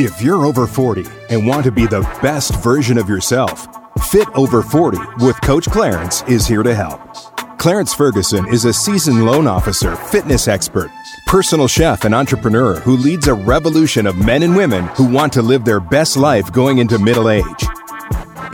If 0.00 0.22
you're 0.22 0.46
over 0.46 0.68
40 0.68 1.06
and 1.28 1.44
want 1.44 1.64
to 1.64 1.72
be 1.72 1.84
the 1.84 2.02
best 2.22 2.54
version 2.62 2.98
of 2.98 3.08
yourself, 3.08 3.66
Fit 4.10 4.28
Over 4.36 4.62
40 4.62 4.96
with 5.18 5.40
Coach 5.40 5.66
Clarence 5.66 6.22
is 6.28 6.46
here 6.46 6.62
to 6.62 6.72
help. 6.72 7.00
Clarence 7.58 7.94
Ferguson 7.94 8.46
is 8.46 8.64
a 8.64 8.72
seasoned 8.72 9.26
loan 9.26 9.48
officer, 9.48 9.96
fitness 9.96 10.46
expert, 10.46 10.88
personal 11.26 11.66
chef, 11.66 12.04
and 12.04 12.14
entrepreneur 12.14 12.76
who 12.76 12.96
leads 12.96 13.26
a 13.26 13.34
revolution 13.34 14.06
of 14.06 14.24
men 14.24 14.44
and 14.44 14.56
women 14.56 14.84
who 14.94 15.04
want 15.04 15.32
to 15.32 15.42
live 15.42 15.64
their 15.64 15.80
best 15.80 16.16
life 16.16 16.52
going 16.52 16.78
into 16.78 17.00
middle 17.00 17.28
age. 17.28 17.66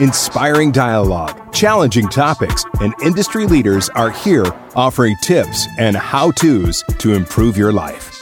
Inspiring 0.00 0.72
dialogue, 0.72 1.52
challenging 1.52 2.08
topics, 2.08 2.64
and 2.80 2.95
industry 3.02 3.46
leaders 3.46 3.90
are 3.90 4.11
here 4.11 4.46
offering 4.74 5.14
tips 5.20 5.68
and 5.79 5.95
how 5.95 6.30
to's 6.30 6.82
to 7.00 7.12
improve 7.12 7.58
your 7.58 7.70
life. 7.70 8.18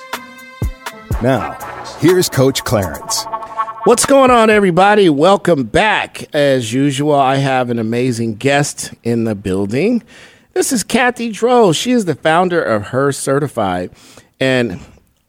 Now, 1.22 1.56
here's 2.02 2.28
Coach 2.28 2.64
Clarence. 2.64 3.24
What's 3.84 4.06
going 4.06 4.32
on, 4.32 4.50
everybody? 4.50 5.08
Welcome 5.08 5.62
back. 5.62 6.34
As 6.34 6.72
usual, 6.72 7.14
I 7.14 7.36
have 7.36 7.70
an 7.70 7.78
amazing 7.78 8.34
guest 8.34 8.92
in 9.04 9.22
the 9.22 9.36
building. 9.36 10.02
This 10.52 10.72
is 10.72 10.82
Cathy 10.82 11.30
Droz. 11.30 11.76
She 11.76 11.92
is 11.92 12.04
the 12.04 12.16
founder 12.16 12.60
of 12.60 12.88
Her 12.88 13.12
Certified. 13.12 13.92
And 14.40 14.80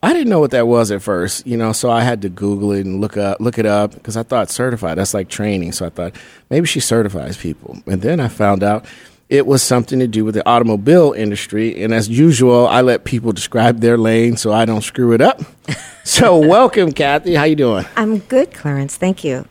I 0.02 0.13
didn't 0.13 0.30
know 0.30 0.39
what 0.39 0.49
that 0.49 0.66
was 0.66 0.89
at 0.89 1.03
first, 1.03 1.45
you 1.45 1.57
know, 1.57 1.73
so 1.73 1.91
I 1.91 2.02
had 2.02 2.23
to 2.23 2.30
Google 2.30 2.71
it 2.71 2.88
and 2.88 2.99
look 2.99 3.17
up 3.17 3.39
look 3.39 3.59
it 3.59 3.67
up 3.67 3.94
because 3.94 4.17
I 4.17 4.23
thought 4.23 4.49
certified, 4.49 4.97
that's 4.97 5.13
like 5.13 5.30
training. 5.30 5.73
So 5.73 5.85
I 5.85 5.89
thought 5.89 6.16
maybe 6.49 6.66
she 6.66 6.80
certifies 6.80 7.38
people. 7.38 7.77
And 7.85 8.02
then 8.02 8.19
I 8.19 8.30
found 8.30 8.63
out 8.63 8.85
it 9.29 9.47
was 9.47 9.63
something 9.63 9.99
to 9.99 10.07
do 10.07 10.25
with 10.25 10.35
the 10.35 10.47
automobile 10.47 11.13
industry. 11.13 11.81
And 11.81 11.93
as 11.93 12.09
usual, 12.09 12.67
I 12.67 12.81
let 12.81 13.03
people 13.03 13.31
describe 13.31 13.79
their 13.79 13.97
lane 13.97 14.37
so 14.37 14.51
I 14.51 14.65
don't 14.65 14.83
screw 14.83 15.13
it 15.13 15.21
up. 15.21 15.41
so 16.03 16.37
welcome, 16.37 16.91
Cathy. 16.91 17.35
How 17.35 17.43
you 17.45 17.55
doing? 17.55 17.85
I'm 17.95 18.19
good, 18.19 18.53
Clarence. 18.53 18.97
Thank 18.97 19.23
you. 19.23 19.47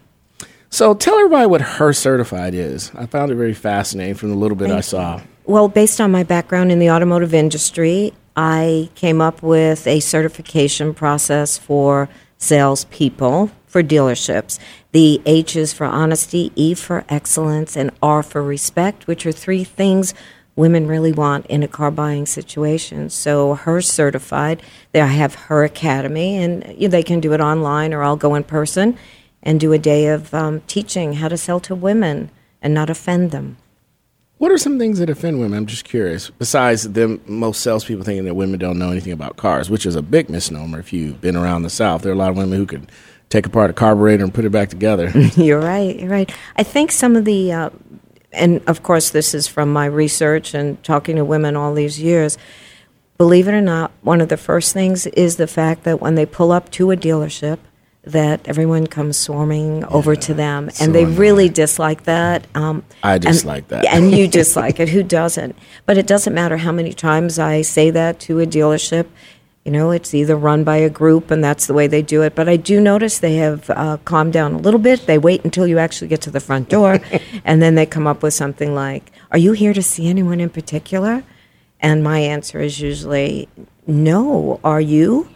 So 0.71 0.95
tell 0.95 1.17
everybody 1.17 1.47
what 1.47 1.61
her 1.61 1.93
certified 1.93 2.55
is. 2.55 2.91
I 2.95 3.07
found 3.07 3.31
it 3.31 3.35
very 3.35 3.55
fascinating 3.55 4.15
from 4.15 4.31
the 4.31 4.37
little 4.37 4.57
bit 4.57 4.69
Thank 4.69 4.79
I 4.79 4.81
saw. 4.81 5.17
You. 5.17 5.23
Well, 5.45 5.69
based 5.69 6.01
on 6.01 6.11
my 6.11 6.23
background 6.23 6.73
in 6.73 6.79
the 6.79 6.91
automotive 6.91 7.35
industry, 7.35 8.15
I 8.37 8.89
came 8.95 9.21
up 9.21 9.43
with 9.43 9.87
a 9.87 10.01
certification 10.01 10.95
process 10.95 11.59
for 11.59 12.09
salespeople 12.43 13.51
for 13.67 13.83
dealerships. 13.83 14.59
The 14.91 15.23
H 15.25 15.57
is 15.57 15.73
for 15.73 15.87
honesty, 15.87 16.53
E 16.57 16.75
for 16.75 17.05
excellence, 17.09 17.77
and 17.77 17.91
R 18.03 18.23
for 18.23 18.43
respect, 18.43 19.07
which 19.07 19.25
are 19.25 19.33
three 19.33 19.65
things 19.65 20.13
women 20.55 20.87
really 20.87 21.13
want 21.13 21.47
in 21.47 21.63
a 21.63 21.69
car 21.69 21.91
buying 21.91 22.27
situation. 22.27 23.09
So 23.09 23.55
her 23.55 23.81
certified. 23.81 24.63
I 24.95 25.07
have 25.07 25.35
her 25.35 25.65
academy, 25.65 26.37
and 26.37 26.63
they 26.63 27.03
can 27.03 27.21
do 27.21 27.33
it 27.33 27.41
online, 27.41 27.95
or 27.95 28.03
I'll 28.03 28.17
go 28.17 28.35
in 28.35 28.45
person 28.45 28.99
and 29.43 29.59
do 29.59 29.73
a 29.73 29.79
day 29.79 30.09
of 30.09 30.35
um, 30.35 30.61
teaching 30.67 31.15
how 31.15 31.29
to 31.29 31.37
sell 31.37 31.61
to 31.61 31.75
women 31.75 32.31
and 32.61 32.75
not 32.75 32.91
offend 32.91 33.31
them. 33.31 33.57
What 34.43 34.51
are 34.51 34.59
some 34.59 34.77
things 34.77 34.99
that 34.99 35.09
offend 35.09 35.39
women? 35.39 35.57
I'm 35.57 35.67
just 35.67 35.85
curious. 35.85 36.31
Besides 36.31 36.83
them, 36.83 37.21
most 37.27 37.61
salespeople 37.61 38.05
thinking 38.05 38.25
that 38.25 38.35
women 38.35 38.59
don't 38.59 38.77
know 38.77 38.91
anything 38.91 39.13
about 39.13 39.37
cars, 39.37 39.71
which 39.71 39.87
is 39.87 39.95
a 39.95 40.03
big 40.03 40.29
misnomer. 40.29 40.81
If 40.81 40.93
you've 40.93 41.21
been 41.21 41.37
around 41.37 41.63
the 41.63 41.71
South, 41.71 42.03
there 42.03 42.11
are 42.11 42.15
a 42.17 42.19
lot 42.19 42.31
of 42.31 42.37
women 42.37 42.59
who 42.59 42.67
can 42.67 42.89
take 43.29 43.47
apart 43.47 43.71
a 43.71 43.73
carburetor 43.73 44.25
and 44.25 44.35
put 44.35 44.45
it 44.45 44.51
back 44.51 44.69
together. 44.69 45.11
you're 45.37 45.61
right. 45.61 45.97
You're 45.97 46.11
right. 46.11 46.29
I 46.57 46.65
think 46.65 46.91
some 46.91 47.15
of 47.15 47.25
the, 47.25 47.53
uh, 47.53 47.71
and 48.33 48.61
of 48.67 48.83
course, 48.83 49.11
this 49.11 49.33
is 49.33 49.47
from 49.47 49.73
my 49.73 49.87
research 49.87 50.55
and 50.55 50.83
talking 50.83 51.15
to 51.15 51.25
women 51.25 51.55
all 51.55 51.73
these 51.73 52.01
years. 52.01 52.37
Believe 53.19 53.47
it 53.47 53.55
or 53.55 53.61
not, 53.61 53.93
one 54.01 54.21
of 54.21 54.29
the 54.29 54.37
first 54.37 54.73
things 54.73 55.07
is 55.07 55.37
the 55.37 55.47
fact 55.47 55.85
that 55.85 56.01
when 56.01 56.17
they 56.17 56.27
pull 56.27 56.51
up 56.51 56.69
to 56.73 56.91
a 56.91 56.97
dealership, 56.97 57.61
that 58.05 58.49
everyone 58.49 58.87
comes 58.89 59.17
swarming 59.17 59.81
yeah, 59.81 59.87
over 59.89 60.17
to 60.17 60.35
them, 60.35 60.65
and 60.65 60.75
so 60.75 60.87
they 60.93 61.05
annoying. 61.05 61.17
really 61.17 61.49
dislike 61.49 62.03
that. 62.05 62.47
Um, 62.55 62.85
I 63.03 63.19
dislike 63.19 63.65
and, 63.71 63.83
that, 63.83 63.85
and 63.87 64.11
you 64.13 64.27
dislike 64.41 64.81
it. 64.81 64.89
Who 64.89 65.03
doesn't? 65.03 65.57
But 65.87 65.99
it 65.99 66.07
doesn't 66.07 66.35
matter 66.35 66.57
how 66.57 66.73
many 66.73 66.93
times 66.93 67.39
I 67.39 67.63
say 67.63 67.91
that 67.91 68.19
to 68.21 68.41
a 68.41 68.47
dealership. 68.47 69.07
You 69.65 69.71
know, 69.71 69.93
it's 69.93 70.13
either 70.13 70.35
run 70.35 70.65
by 70.65 70.79
a 70.79 70.91
group, 70.91 71.31
and 71.31 71.45
that's 71.45 71.69
the 71.69 71.75
way 71.75 71.87
they 71.87 72.03
do 72.03 72.23
it. 72.23 72.35
But 72.35 72.49
I 72.49 72.57
do 72.57 72.81
notice 72.81 73.21
they 73.21 73.37
have 73.37 73.71
uh, 73.71 73.99
calmed 74.05 74.33
down 74.33 74.55
a 74.55 74.59
little 74.59 74.81
bit. 74.81 75.07
They 75.07 75.19
wait 75.19 75.45
until 75.45 75.69
you 75.69 75.79
actually 75.79 76.09
get 76.09 76.21
to 76.23 76.33
the 76.33 76.41
front 76.41 76.69
door, 76.69 76.99
and 77.45 77.63
then 77.63 77.77
they 77.77 77.87
come 77.87 78.09
up 78.09 78.25
with 78.25 78.35
something 78.35 78.75
like, 78.75 79.13
"Are 79.31 79.39
you 79.39 79.53
here 79.53 79.73
to 79.73 79.83
see 79.83 80.09
anyone 80.09 80.41
in 80.41 80.51
particular?" 80.51 81.23
And 81.79 82.03
my 82.03 82.19
answer 82.19 82.61
is 82.61 82.81
usually, 82.81 83.49
"No. 83.87 84.59
Are 84.65 84.81
you?" 84.81 85.29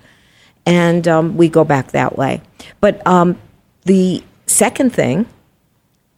And 0.66 1.06
um, 1.06 1.36
we 1.36 1.48
go 1.48 1.64
back 1.64 1.92
that 1.92 2.18
way. 2.18 2.42
But 2.80 3.06
um, 3.06 3.38
the 3.84 4.22
second 4.46 4.92
thing, 4.92 5.26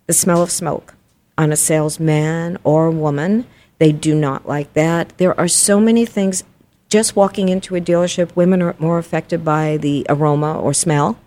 the 0.07 0.15
smell 0.15 0.43
of 0.43 0.51
smoke 0.51 0.95
on 1.37 1.53
a 1.53 1.57
salesman 1.57 2.59
or 2.65 2.87
a 2.87 2.91
woman, 2.91 3.47
they 3.79 3.93
do 3.93 4.15
not 4.15 4.49
like 4.49 4.73
that. 4.73 5.17
There 5.19 5.39
are 5.39 5.49
so 5.49 5.79
many 5.79 6.05
things. 6.07 6.43
Just 6.89 7.15
walking 7.15 7.51
into 7.51 7.77
a 7.77 7.81
dealership, 7.81 8.35
women 8.35 8.63
are 8.63 8.75
more 8.79 8.99
affected 8.99 9.45
by 9.45 9.77
the 9.77 10.07
aroma 10.09 10.59
or 10.59 10.73
smell 10.73 11.19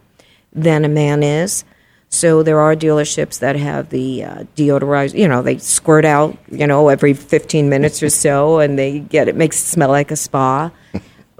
than 0.51 0.83
a 0.83 0.89
man 0.89 1.21
is. 1.21 1.63
So 2.09 2.43
there 2.43 2.59
are 2.59 2.75
dealerships 2.75 3.39
that 3.39 3.55
have 3.55 3.89
the 3.89 4.25
uh, 4.25 4.43
deodorized, 4.55 5.17
you 5.17 5.29
know, 5.29 5.41
they 5.41 5.59
squirt 5.59 6.03
out, 6.03 6.37
you 6.49 6.67
know, 6.67 6.89
every 6.89 7.13
15 7.13 7.69
minutes 7.69 8.03
or 8.03 8.09
so, 8.09 8.59
and 8.59 8.77
they 8.77 8.99
get 8.99 9.29
it 9.29 9.35
makes 9.35 9.61
it 9.61 9.67
smell 9.67 9.89
like 9.89 10.11
a 10.11 10.17
spa. 10.17 10.71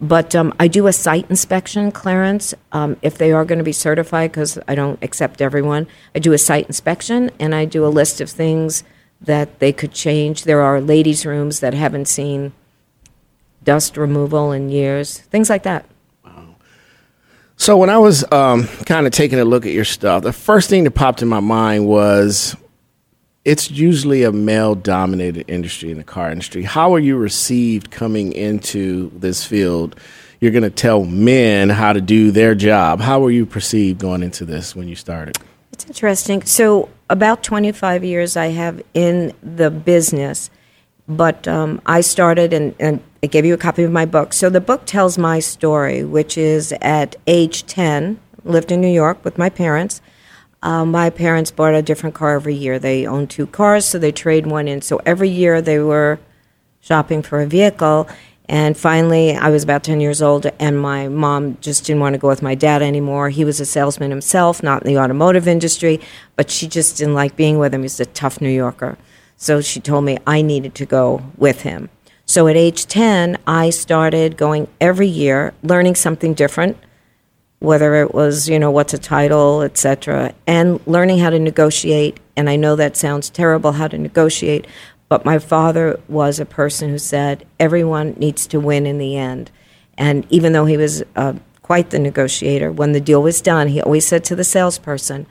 But 0.01 0.35
um, 0.35 0.51
I 0.59 0.67
do 0.67 0.87
a 0.87 0.93
site 0.93 1.29
inspection 1.29 1.91
Clarence 1.91 2.55
um, 2.71 2.97
if 3.03 3.19
they 3.19 3.31
are 3.31 3.45
going 3.45 3.59
to 3.59 3.63
be 3.63 3.71
certified 3.71 4.31
because 4.31 4.57
I 4.67 4.73
don't 4.73 5.01
accept 5.03 5.41
everyone. 5.41 5.87
I 6.15 6.19
do 6.19 6.33
a 6.33 6.39
site 6.39 6.65
inspection 6.65 7.29
and 7.39 7.53
I 7.53 7.65
do 7.65 7.85
a 7.85 7.89
list 7.89 8.19
of 8.19 8.29
things 8.29 8.83
that 9.21 9.59
they 9.59 9.71
could 9.71 9.91
change. 9.91 10.43
There 10.45 10.61
are 10.61 10.81
ladies' 10.81 11.23
rooms 11.23 11.59
that 11.59 11.75
haven't 11.75 12.07
seen 12.07 12.53
dust 13.63 13.95
removal 13.95 14.51
in 14.51 14.69
years, 14.69 15.19
things 15.19 15.51
like 15.51 15.63
that. 15.63 15.85
Wow. 16.25 16.55
So 17.57 17.77
when 17.77 17.91
I 17.91 17.99
was 17.99 18.29
um, 18.31 18.67
kind 18.87 19.05
of 19.05 19.13
taking 19.13 19.39
a 19.39 19.45
look 19.45 19.67
at 19.67 19.71
your 19.71 19.85
stuff, 19.85 20.23
the 20.23 20.33
first 20.33 20.67
thing 20.67 20.83
that 20.85 20.91
popped 20.91 21.21
in 21.21 21.27
my 21.27 21.41
mind 21.41 21.85
was 21.85 22.55
it's 23.43 23.71
usually 23.71 24.23
a 24.23 24.31
male 24.31 24.75
dominated 24.75 25.45
industry 25.47 25.91
in 25.91 25.97
the 25.97 26.03
car 26.03 26.31
industry. 26.31 26.63
How 26.63 26.93
are 26.93 26.99
you 26.99 27.17
received 27.17 27.89
coming 27.89 28.33
into 28.33 29.11
this 29.15 29.43
field? 29.43 29.95
You're 30.39 30.51
going 30.51 30.63
to 30.63 30.69
tell 30.69 31.05
men 31.05 31.69
how 31.69 31.93
to 31.93 32.01
do 32.01 32.31
their 32.31 32.55
job. 32.55 32.99
How 32.99 33.19
were 33.19 33.31
you 33.31 33.45
perceived 33.45 33.99
going 33.99 34.23
into 34.23 34.45
this 34.45 34.75
when 34.75 34.87
you 34.87 34.95
started? 34.95 35.37
It's 35.71 35.85
interesting. 35.85 36.43
So, 36.43 36.89
about 37.09 37.43
25 37.43 38.03
years 38.03 38.37
I 38.37 38.47
have 38.47 38.81
in 38.93 39.33
the 39.43 39.69
business, 39.69 40.49
but 41.07 41.47
um, 41.47 41.81
I 41.85 42.01
started 42.01 42.53
and, 42.53 42.75
and 42.79 43.01
I 43.21 43.27
gave 43.27 43.45
you 43.45 43.53
a 43.53 43.57
copy 43.57 43.83
of 43.83 43.91
my 43.91 44.05
book. 44.05 44.33
So, 44.33 44.49
the 44.49 44.61
book 44.61 44.85
tells 44.85 45.17
my 45.17 45.39
story, 45.39 46.03
which 46.03 46.37
is 46.37 46.73
at 46.81 47.15
age 47.27 47.65
10, 47.65 48.19
lived 48.43 48.71
in 48.71 48.81
New 48.81 48.87
York 48.87 49.23
with 49.23 49.37
my 49.37 49.49
parents 49.49 50.01
uh, 50.61 50.85
my 50.85 51.09
parents 51.09 51.49
bought 51.51 51.73
a 51.73 51.81
different 51.81 52.15
car 52.15 52.35
every 52.35 52.53
year. 52.53 52.77
They 52.77 53.07
own 53.07 53.27
two 53.27 53.47
cars, 53.47 53.85
so 53.85 53.97
they 53.97 54.11
trade 54.11 54.45
one 54.45 54.67
in. 54.67 54.81
So 54.81 55.01
every 55.05 55.29
year 55.29 55.61
they 55.61 55.79
were 55.79 56.19
shopping 56.79 57.21
for 57.21 57.41
a 57.41 57.47
vehicle. 57.47 58.07
And 58.47 58.77
finally, 58.77 59.35
I 59.35 59.49
was 59.49 59.63
about 59.63 59.83
10 59.83 60.01
years 60.01 60.21
old, 60.21 60.45
and 60.59 60.79
my 60.79 61.07
mom 61.07 61.57
just 61.61 61.85
didn't 61.85 62.01
want 62.01 62.13
to 62.13 62.19
go 62.19 62.27
with 62.27 62.41
my 62.41 62.53
dad 62.53 62.81
anymore. 62.81 63.29
He 63.29 63.45
was 63.45 63.59
a 63.59 63.65
salesman 63.65 64.11
himself, 64.11 64.61
not 64.61 64.83
in 64.83 64.93
the 64.93 64.99
automotive 64.99 65.47
industry, 65.47 66.01
but 66.35 66.51
she 66.51 66.67
just 66.67 66.97
didn't 66.97 67.13
like 67.13 67.35
being 67.35 67.59
with 67.59 67.73
him. 67.73 67.83
He's 67.83 67.99
a 67.99 68.05
tough 68.05 68.41
New 68.41 68.49
Yorker. 68.49 68.97
So 69.37 69.61
she 69.61 69.79
told 69.79 70.03
me 70.03 70.17
I 70.27 70.41
needed 70.41 70.75
to 70.75 70.85
go 70.85 71.23
with 71.37 71.61
him. 71.61 71.89
So 72.25 72.47
at 72.47 72.55
age 72.55 72.85
10, 72.87 73.37
I 73.47 73.69
started 73.69 74.37
going 74.37 74.67
every 74.79 75.07
year, 75.07 75.53
learning 75.63 75.95
something 75.95 76.33
different 76.33 76.77
whether 77.61 77.93
it 77.93 78.11
was, 78.11 78.49
you 78.49 78.57
know, 78.57 78.71
what's 78.71 78.91
a 78.91 78.97
title, 78.97 79.61
etc., 79.61 80.33
and 80.47 80.81
learning 80.87 81.19
how 81.19 81.29
to 81.29 81.37
negotiate. 81.37 82.19
And 82.35 82.49
I 82.49 82.55
know 82.55 82.75
that 82.75 82.97
sounds 82.97 83.29
terrible 83.29 83.73
how 83.73 83.87
to 83.87 83.99
negotiate, 83.99 84.65
but 85.07 85.25
my 85.25 85.37
father 85.37 85.99
was 86.07 86.39
a 86.39 86.45
person 86.45 86.89
who 86.89 86.97
said 86.97 87.45
everyone 87.59 88.15
needs 88.17 88.47
to 88.47 88.59
win 88.59 88.87
in 88.87 88.97
the 88.97 89.15
end. 89.15 89.51
And 89.95 90.25
even 90.31 90.53
though 90.53 90.65
he 90.65 90.75
was 90.75 91.03
uh, 91.15 91.33
quite 91.61 91.91
the 91.91 91.99
negotiator, 91.99 92.71
when 92.71 92.93
the 92.93 92.99
deal 92.99 93.21
was 93.21 93.41
done, 93.41 93.67
he 93.67 93.79
always 93.79 94.07
said 94.07 94.23
to 94.25 94.35
the 94.35 94.43
salesperson, 94.43 95.27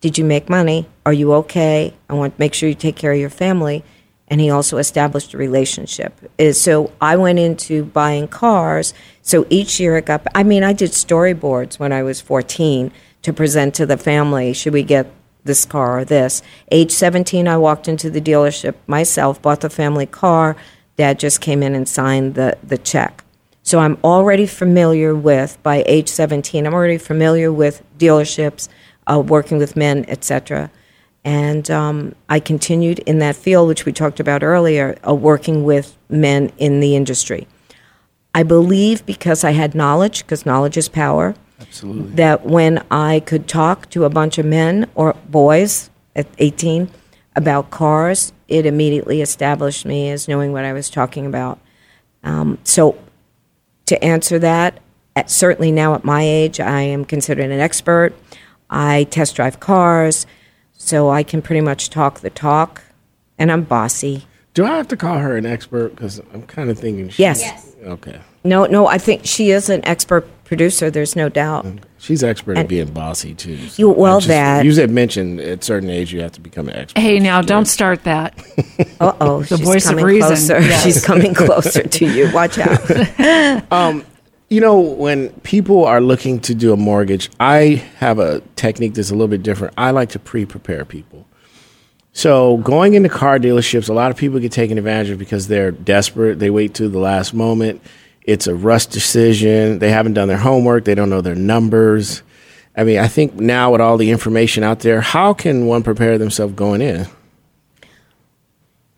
Did 0.00 0.16
you 0.16 0.24
make 0.24 0.48
money? 0.48 0.86
Are 1.04 1.12
you 1.12 1.32
okay? 1.34 1.94
I 2.08 2.14
want 2.14 2.36
to 2.36 2.40
make 2.40 2.54
sure 2.54 2.68
you 2.68 2.76
take 2.76 2.94
care 2.94 3.12
of 3.12 3.18
your 3.18 3.28
family. 3.28 3.84
And 4.32 4.40
he 4.40 4.48
also 4.48 4.78
established 4.78 5.34
a 5.34 5.36
relationship. 5.36 6.18
So 6.52 6.90
I 7.02 7.16
went 7.16 7.38
into 7.38 7.84
buying 7.84 8.28
cars 8.28 8.94
so 9.20 9.46
each 9.50 9.78
year 9.78 9.98
it 9.98 10.06
got, 10.06 10.26
I 10.34 10.42
mean, 10.42 10.64
I 10.64 10.72
did 10.72 10.92
storyboards 10.92 11.78
when 11.78 11.92
I 11.92 12.02
was 12.02 12.22
14 12.22 12.90
to 13.20 13.32
present 13.34 13.74
to 13.74 13.84
the 13.84 13.98
family 13.98 14.54
should 14.54 14.72
we 14.72 14.84
get 14.84 15.12
this 15.44 15.66
car 15.66 15.98
or 15.98 16.04
this. 16.06 16.40
Age 16.70 16.90
17, 16.92 17.46
I 17.46 17.58
walked 17.58 17.88
into 17.88 18.08
the 18.08 18.22
dealership 18.22 18.76
myself, 18.86 19.42
bought 19.42 19.60
the 19.60 19.68
family 19.68 20.06
car. 20.06 20.56
Dad 20.96 21.18
just 21.18 21.42
came 21.42 21.62
in 21.62 21.74
and 21.74 21.86
signed 21.86 22.34
the, 22.34 22.56
the 22.62 22.78
check. 22.78 23.24
So 23.62 23.80
I'm 23.80 23.98
already 24.02 24.46
familiar 24.46 25.14
with, 25.14 25.62
by 25.62 25.84
age 25.86 26.08
17, 26.08 26.66
I'm 26.66 26.72
already 26.72 26.96
familiar 26.96 27.52
with 27.52 27.82
dealerships, 27.98 28.70
uh, 29.06 29.20
working 29.20 29.58
with 29.58 29.76
men, 29.76 30.06
etc. 30.08 30.70
And 31.24 31.70
um, 31.70 32.14
I 32.28 32.40
continued 32.40 32.98
in 33.00 33.20
that 33.20 33.36
field, 33.36 33.68
which 33.68 33.84
we 33.84 33.92
talked 33.92 34.18
about 34.18 34.42
earlier, 34.42 34.98
uh, 35.06 35.14
working 35.14 35.64
with 35.64 35.96
men 36.08 36.52
in 36.58 36.80
the 36.80 36.96
industry. 36.96 37.46
I 38.34 38.42
believe 38.42 39.04
because 39.06 39.44
I 39.44 39.52
had 39.52 39.74
knowledge, 39.74 40.22
because 40.22 40.44
knowledge 40.46 40.76
is 40.76 40.88
power, 40.88 41.34
Absolutely. 41.60 42.12
that 42.14 42.44
when 42.44 42.84
I 42.90 43.20
could 43.20 43.46
talk 43.46 43.88
to 43.90 44.04
a 44.04 44.10
bunch 44.10 44.38
of 44.38 44.46
men 44.46 44.88
or 44.94 45.14
boys 45.28 45.90
at 46.16 46.26
18 46.38 46.90
about 47.36 47.70
cars, 47.70 48.32
it 48.48 48.66
immediately 48.66 49.20
established 49.20 49.86
me 49.86 50.10
as 50.10 50.28
knowing 50.28 50.52
what 50.52 50.64
I 50.64 50.72
was 50.72 50.90
talking 50.90 51.26
about. 51.26 51.58
Um, 52.24 52.58
so, 52.64 52.98
to 53.86 54.02
answer 54.02 54.38
that, 54.38 54.80
at, 55.16 55.30
certainly 55.30 55.72
now 55.72 55.94
at 55.94 56.04
my 56.04 56.22
age, 56.22 56.60
I 56.60 56.82
am 56.82 57.04
considered 57.04 57.50
an 57.50 57.60
expert. 57.60 58.14
I 58.70 59.04
test 59.04 59.36
drive 59.36 59.60
cars, 59.60 60.26
so 60.84 61.10
I 61.10 61.22
can 61.22 61.42
pretty 61.42 61.60
much 61.60 61.90
talk 61.90 62.20
the 62.20 62.30
talk, 62.30 62.82
and 63.38 63.50
I'm 63.52 63.62
bossy. 63.62 64.26
Do 64.54 64.64
I 64.66 64.76
have 64.76 64.88
to 64.88 64.96
call 64.96 65.18
her 65.18 65.36
an 65.36 65.46
expert? 65.46 65.90
Because 65.94 66.20
I'm 66.34 66.42
kind 66.42 66.68
of 66.70 66.78
thinking. 66.78 67.08
She, 67.08 67.22
Yes. 67.22 67.40
Yes. 67.40 67.68
Okay. 67.84 68.20
No, 68.44 68.66
no, 68.66 68.86
I 68.88 68.98
think 68.98 69.24
she 69.24 69.50
is 69.52 69.70
an 69.70 69.80
expert 69.86 70.26
producer. 70.44 70.90
There's 70.90 71.14
no 71.16 71.28
doubt. 71.28 71.64
She's 71.98 72.24
expert 72.24 72.58
at 72.58 72.66
being 72.68 72.92
bossy 72.92 73.34
too. 73.34 73.68
so 73.68 73.74
You- 73.80 73.90
well, 73.90 74.18
just- 74.18 74.28
that- 74.28 74.64
you 74.64 74.74
had 74.74 74.90
mentioned 74.90 75.40
at 75.40 75.62
certain 75.64 75.88
age 75.88 76.12
you 76.12 76.20
have 76.20 76.32
to 76.32 76.40
become 76.40 76.68
an 76.68 76.74
expert. 76.76 77.00
Hey, 77.00 77.20
now 77.20 77.40
don't 77.40 77.64
start 77.66 78.02
that. 78.04 78.34
Uh 79.00 79.12
oh, 79.20 79.42
she's 79.44 79.60
voice 79.60 79.88
of 79.88 80.02
reason, 80.02 80.28
closer. 80.28 80.60
yes. 80.60 80.82
She's 80.82 81.04
coming 81.04 81.32
closer 81.34 81.84
to 81.84 82.04
you. 82.06 82.30
Watch 82.32 82.58
out. 82.58 82.80
You 84.52 84.60
know, 84.60 84.80
when 84.80 85.30
people 85.40 85.86
are 85.86 86.02
looking 86.02 86.38
to 86.40 86.54
do 86.54 86.74
a 86.74 86.76
mortgage, 86.76 87.30
I 87.40 87.82
have 87.96 88.18
a 88.18 88.42
technique 88.54 88.92
that's 88.92 89.08
a 89.08 89.14
little 89.14 89.28
bit 89.28 89.42
different. 89.42 89.72
I 89.78 89.92
like 89.92 90.10
to 90.10 90.18
pre-prepare 90.18 90.84
people. 90.84 91.26
So 92.12 92.58
going 92.58 92.92
into 92.92 93.08
car 93.08 93.38
dealerships, 93.38 93.88
a 93.88 93.94
lot 93.94 94.10
of 94.10 94.18
people 94.18 94.38
get 94.40 94.52
taken 94.52 94.76
advantage 94.76 95.08
of 95.08 95.18
because 95.18 95.48
they're 95.48 95.70
desperate. 95.70 96.38
They 96.38 96.50
wait 96.50 96.74
to 96.74 96.90
the 96.90 96.98
last 96.98 97.32
moment. 97.32 97.80
It's 98.24 98.46
a 98.46 98.54
rush 98.54 98.84
decision. 98.84 99.78
They 99.78 99.90
haven't 99.90 100.12
done 100.12 100.28
their 100.28 100.36
homework. 100.36 100.84
They 100.84 100.94
don't 100.94 101.08
know 101.08 101.22
their 101.22 101.34
numbers. 101.34 102.22
I 102.76 102.84
mean, 102.84 102.98
I 102.98 103.08
think 103.08 103.32
now 103.32 103.72
with 103.72 103.80
all 103.80 103.96
the 103.96 104.10
information 104.10 104.64
out 104.64 104.80
there, 104.80 105.00
how 105.00 105.32
can 105.32 105.64
one 105.64 105.82
prepare 105.82 106.18
themselves 106.18 106.52
going 106.52 106.82
in? 106.82 107.06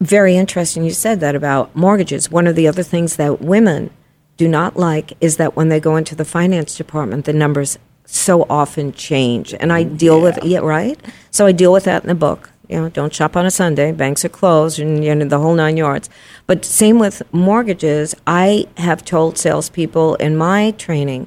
Very 0.00 0.36
interesting 0.36 0.82
you 0.82 0.90
said 0.90 1.20
that 1.20 1.36
about 1.36 1.76
mortgages. 1.76 2.28
One 2.28 2.48
of 2.48 2.56
the 2.56 2.66
other 2.66 2.82
things 2.82 3.14
that 3.14 3.40
women 3.40 3.90
do 4.36 4.48
not 4.48 4.76
like 4.76 5.12
is 5.20 5.36
that 5.36 5.56
when 5.56 5.68
they 5.68 5.80
go 5.80 5.96
into 5.96 6.14
the 6.14 6.24
finance 6.24 6.76
department, 6.76 7.24
the 7.24 7.32
numbers 7.32 7.78
so 8.04 8.46
often 8.50 8.92
change. 8.92 9.54
And 9.54 9.72
I 9.72 9.84
mm, 9.84 9.96
deal 9.96 10.20
with 10.20 10.38
yeah, 10.42 10.58
right? 10.58 11.00
So 11.30 11.46
I 11.46 11.52
deal 11.52 11.72
with 11.72 11.84
that 11.84 12.02
in 12.02 12.08
the 12.08 12.14
book. 12.14 12.50
You 12.68 12.80
know, 12.80 12.88
don't 12.88 13.14
shop 13.14 13.36
on 13.36 13.44
a 13.44 13.50
Sunday. 13.50 13.92
Banks 13.92 14.24
are 14.24 14.30
closed, 14.30 14.78
and 14.78 15.04
you 15.04 15.14
know 15.14 15.26
the 15.26 15.38
whole 15.38 15.54
nine 15.54 15.76
yards. 15.76 16.08
But 16.46 16.64
same 16.64 16.98
with 16.98 17.22
mortgages. 17.32 18.14
I 18.26 18.66
have 18.78 19.04
told 19.04 19.36
salespeople 19.38 20.14
in 20.16 20.36
my 20.36 20.70
training, 20.72 21.26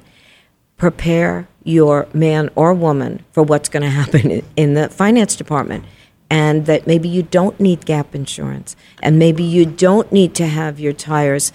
prepare 0.76 1.48
your 1.62 2.08
man 2.12 2.50
or 2.54 2.74
woman 2.74 3.24
for 3.32 3.42
what's 3.42 3.68
going 3.68 3.82
to 3.82 3.90
happen 3.90 4.42
in 4.56 4.74
the 4.74 4.88
finance 4.88 5.36
department. 5.36 5.84
And 6.30 6.66
that 6.66 6.86
maybe 6.86 7.08
you 7.08 7.22
don't 7.22 7.58
need 7.58 7.86
gap 7.86 8.14
insurance. 8.14 8.76
And 9.02 9.18
maybe 9.18 9.42
you 9.42 9.64
don't 9.64 10.12
need 10.12 10.34
to 10.34 10.46
have 10.46 10.78
your 10.78 10.92
tires 10.92 11.52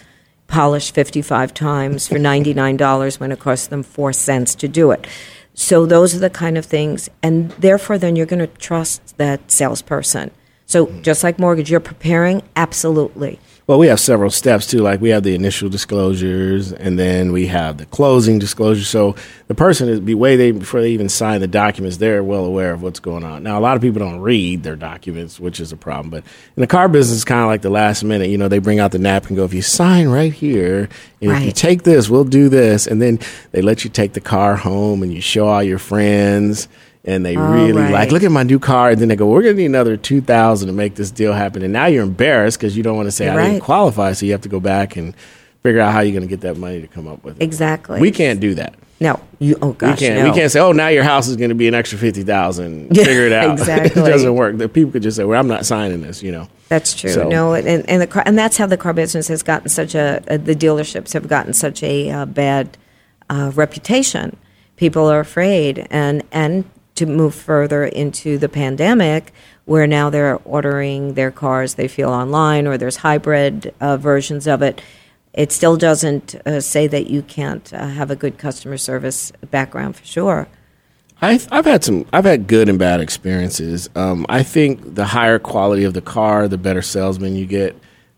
polished 0.47 0.93
55 0.93 1.53
times 1.53 2.07
for 2.07 2.15
$99 2.15 3.19
when 3.19 3.31
it 3.31 3.39
costs 3.39 3.67
them 3.67 3.83
4 3.83 4.13
cents 4.13 4.55
to 4.55 4.67
do 4.67 4.91
it. 4.91 5.07
So 5.53 5.85
those 5.85 6.15
are 6.15 6.19
the 6.19 6.29
kind 6.29 6.57
of 6.57 6.65
things. 6.65 7.09
And 7.21 7.51
therefore, 7.51 7.97
then 7.97 8.15
you're 8.15 8.25
going 8.25 8.39
to 8.39 8.57
trust 8.57 9.17
that 9.17 9.51
salesperson. 9.51 10.31
So 10.65 10.87
just 11.01 11.23
like 11.23 11.37
mortgage, 11.39 11.69
you're 11.69 11.79
preparing? 11.79 12.41
Absolutely. 12.55 13.39
Well, 13.65 13.79
we 13.79 13.87
have 13.87 14.01
several 14.01 14.29
steps 14.29 14.67
too. 14.67 14.79
Like 14.79 14.99
we 14.99 15.09
have 15.09 15.23
the 15.23 15.35
initial 15.35 15.69
disclosures, 15.69 16.73
and 16.73 16.99
then 16.99 17.31
we 17.31 17.47
have 17.47 17.77
the 17.77 17.85
closing 17.85 18.37
disclosure. 18.37 18.83
So 18.83 19.15
the 19.47 19.55
person 19.55 19.87
is 19.87 20.01
be 20.01 20.13
way 20.13 20.35
they 20.35 20.51
before 20.51 20.81
they 20.81 20.91
even 20.91 21.07
sign 21.07 21.39
the 21.39 21.47
documents, 21.47 21.95
they're 21.95 22.25
well 22.25 22.43
aware 22.43 22.73
of 22.73 22.81
what's 22.81 22.99
going 22.99 23.23
on. 23.23 23.41
Now, 23.41 23.57
a 23.57 23.61
lot 23.61 23.77
of 23.77 23.81
people 23.81 23.99
don't 23.99 24.19
read 24.19 24.63
their 24.63 24.75
documents, 24.75 25.39
which 25.39 25.61
is 25.61 25.71
a 25.71 25.77
problem. 25.77 26.09
But 26.09 26.25
in 26.57 26.61
the 26.61 26.67
car 26.67 26.89
business, 26.89 27.19
it's 27.19 27.25
kind 27.25 27.39
of 27.39 27.47
like 27.47 27.61
the 27.61 27.69
last 27.69 28.03
minute. 28.03 28.27
You 28.27 28.37
know, 28.37 28.49
they 28.49 28.59
bring 28.59 28.79
out 28.79 28.91
the 28.91 28.99
napkin, 28.99 29.29
and 29.29 29.37
go, 29.37 29.45
if 29.45 29.53
you 29.53 29.61
sign 29.61 30.09
right 30.09 30.33
here, 30.33 30.89
and 31.21 31.31
if 31.31 31.43
you 31.43 31.53
take 31.53 31.83
this, 31.83 32.09
we'll 32.09 32.25
do 32.25 32.49
this, 32.49 32.85
and 32.85 33.01
then 33.01 33.19
they 33.53 33.61
let 33.61 33.85
you 33.85 33.89
take 33.89 34.11
the 34.11 34.21
car 34.21 34.57
home, 34.57 35.03
and 35.03 35.13
you 35.13 35.21
show 35.21 35.47
all 35.47 35.63
your 35.63 35.79
friends. 35.79 36.67
And 37.05 37.25
they 37.25 37.35
Oh, 37.35 37.51
really 37.51 37.73
right. 37.73 37.91
like, 37.91 38.11
look 38.11 38.23
at 38.23 38.31
my 38.31 38.43
new 38.43 38.59
car. 38.59 38.91
And 38.91 39.01
then 39.01 39.09
they 39.09 39.15
go, 39.17 39.27
we're 39.27 39.41
going 39.41 39.55
to 39.55 39.61
need 39.61 39.65
another 39.67 39.97
2000 39.97 40.67
to 40.67 40.73
make 40.73 40.95
this 40.95 41.11
deal 41.11 41.33
happen. 41.33 41.61
And 41.61 41.73
now 41.73 41.85
you're 41.87 42.03
embarrassed 42.03 42.57
because 42.59 42.77
you 42.77 42.83
don't 42.83 42.95
want 42.95 43.07
to 43.07 43.11
say, 43.11 43.27
I 43.27 43.35
Right. 43.35 43.49
didn't 43.51 43.61
qualify. 43.63 44.13
So 44.13 44.25
you 44.25 44.31
have 44.31 44.41
to 44.41 44.49
go 44.49 44.61
back 44.61 44.95
and 44.95 45.13
figure 45.63 45.81
out 45.81 45.91
how 45.91 45.99
you're 45.99 46.13
going 46.13 46.23
to 46.23 46.29
get 46.29 46.41
that 46.41 46.55
money 46.57 46.79
to 46.81 46.87
come 46.87 47.07
up 47.07 47.23
with 47.25 47.41
it. 47.41 47.43
Exactly. 47.43 47.99
We 47.99 48.11
can't 48.11 48.39
do 48.39 48.55
that. 48.55 48.75
No. 49.01 49.19
You, 49.39 49.57
oh, 49.61 49.73
gosh. 49.73 49.99
we 49.99 50.07
can't. 50.07 50.19
no. 50.23 50.29
We 50.31 50.37
can't 50.37 50.49
say, 50.49 50.61
"Oh, 50.61 50.71
now 50.71 50.87
your 50.87 51.03
house 51.03 51.27
is 51.27 51.35
going 51.35 51.49
to 51.49 51.55
be 51.55 51.67
an 51.67 51.73
extra 51.73 51.97
fifty 51.97 52.23
thousand. 52.23 52.87
Figure 52.95 53.25
it 53.25 53.33
out." 53.33 53.51
exactly. 53.59 54.01
it 54.01 54.05
doesn't 54.05 54.33
work. 54.33 54.57
The 54.57 54.69
people 54.69 54.93
could 54.93 55.01
just 55.03 55.17
say, 55.17 55.25
"Well, 55.25 55.37
I'm 55.37 55.47
not 55.49 55.65
signing 55.65 56.03
this." 56.03 56.23
You 56.23 56.31
know. 56.31 56.47
That's 56.69 56.93
true. 56.93 57.09
So- 57.09 57.27
No, 57.27 57.53
and 57.53 57.67
and 57.89 58.01
the 58.01 58.07
car, 58.07 58.23
and 58.25 58.37
that's 58.37 58.55
how 58.55 58.65
the 58.65 58.77
car 58.77 58.93
business 58.93 59.27
has 59.27 59.43
gotten 59.43 59.67
such 59.67 59.93
a 59.93 60.23
uh, 60.29 60.37
the 60.37 60.55
dealerships 60.55 61.11
have 61.11 61.27
gotten 61.27 61.51
such 61.51 61.83
a 61.83 62.11
uh, 62.11 62.25
bad 62.25 62.77
uh, 63.29 63.51
reputation. 63.55 64.37
People 64.77 65.07
are 65.11 65.19
afraid, 65.19 65.85
and 65.89 66.23
and 66.31 66.63
to 66.95 67.05
move 67.05 67.33
further 67.33 67.85
into 67.85 68.37
the 68.37 68.49
pandemic, 68.49 69.33
where 69.65 69.87
now 69.87 70.09
they're 70.09 70.39
ordering 70.45 71.13
their 71.13 71.31
cars 71.31 71.75
they 71.75 71.87
feel 71.87 72.09
online, 72.09 72.67
or 72.67 72.77
there's 72.77 72.97
hybrid 72.97 73.73
uh, 73.81 73.97
versions 73.97 74.47
of 74.47 74.61
it. 74.61 74.81
It 75.33 75.51
still 75.51 75.77
doesn't 75.77 76.35
uh, 76.45 76.61
say 76.61 76.85
that 76.87 77.07
you 77.09 77.23
can't 77.23 77.73
uh, 77.73 77.87
have 77.87 78.11
a 78.11 78.15
good 78.15 78.37
customer 78.37 78.77
service 78.77 79.31
background 79.49 79.95
for 79.95 80.05
sure. 80.05 80.47
I've, 81.21 81.47
I've 81.51 81.65
had 81.65 81.83
some. 81.83 82.05
I've 82.11 82.25
had 82.25 82.47
good 82.47 82.67
and 82.69 82.77
bad 82.77 82.99
experiences. 82.99 83.89
Um, 83.95 84.25
I 84.29 84.43
think 84.43 84.95
the 84.95 85.05
higher 85.05 85.39
quality 85.39 85.85
of 85.85 85.93
the 85.93 86.01
car, 86.01 86.47
the 86.47 86.57
better 86.57 86.81
salesman 86.81 87.35
you 87.35 87.45
get. 87.45 87.75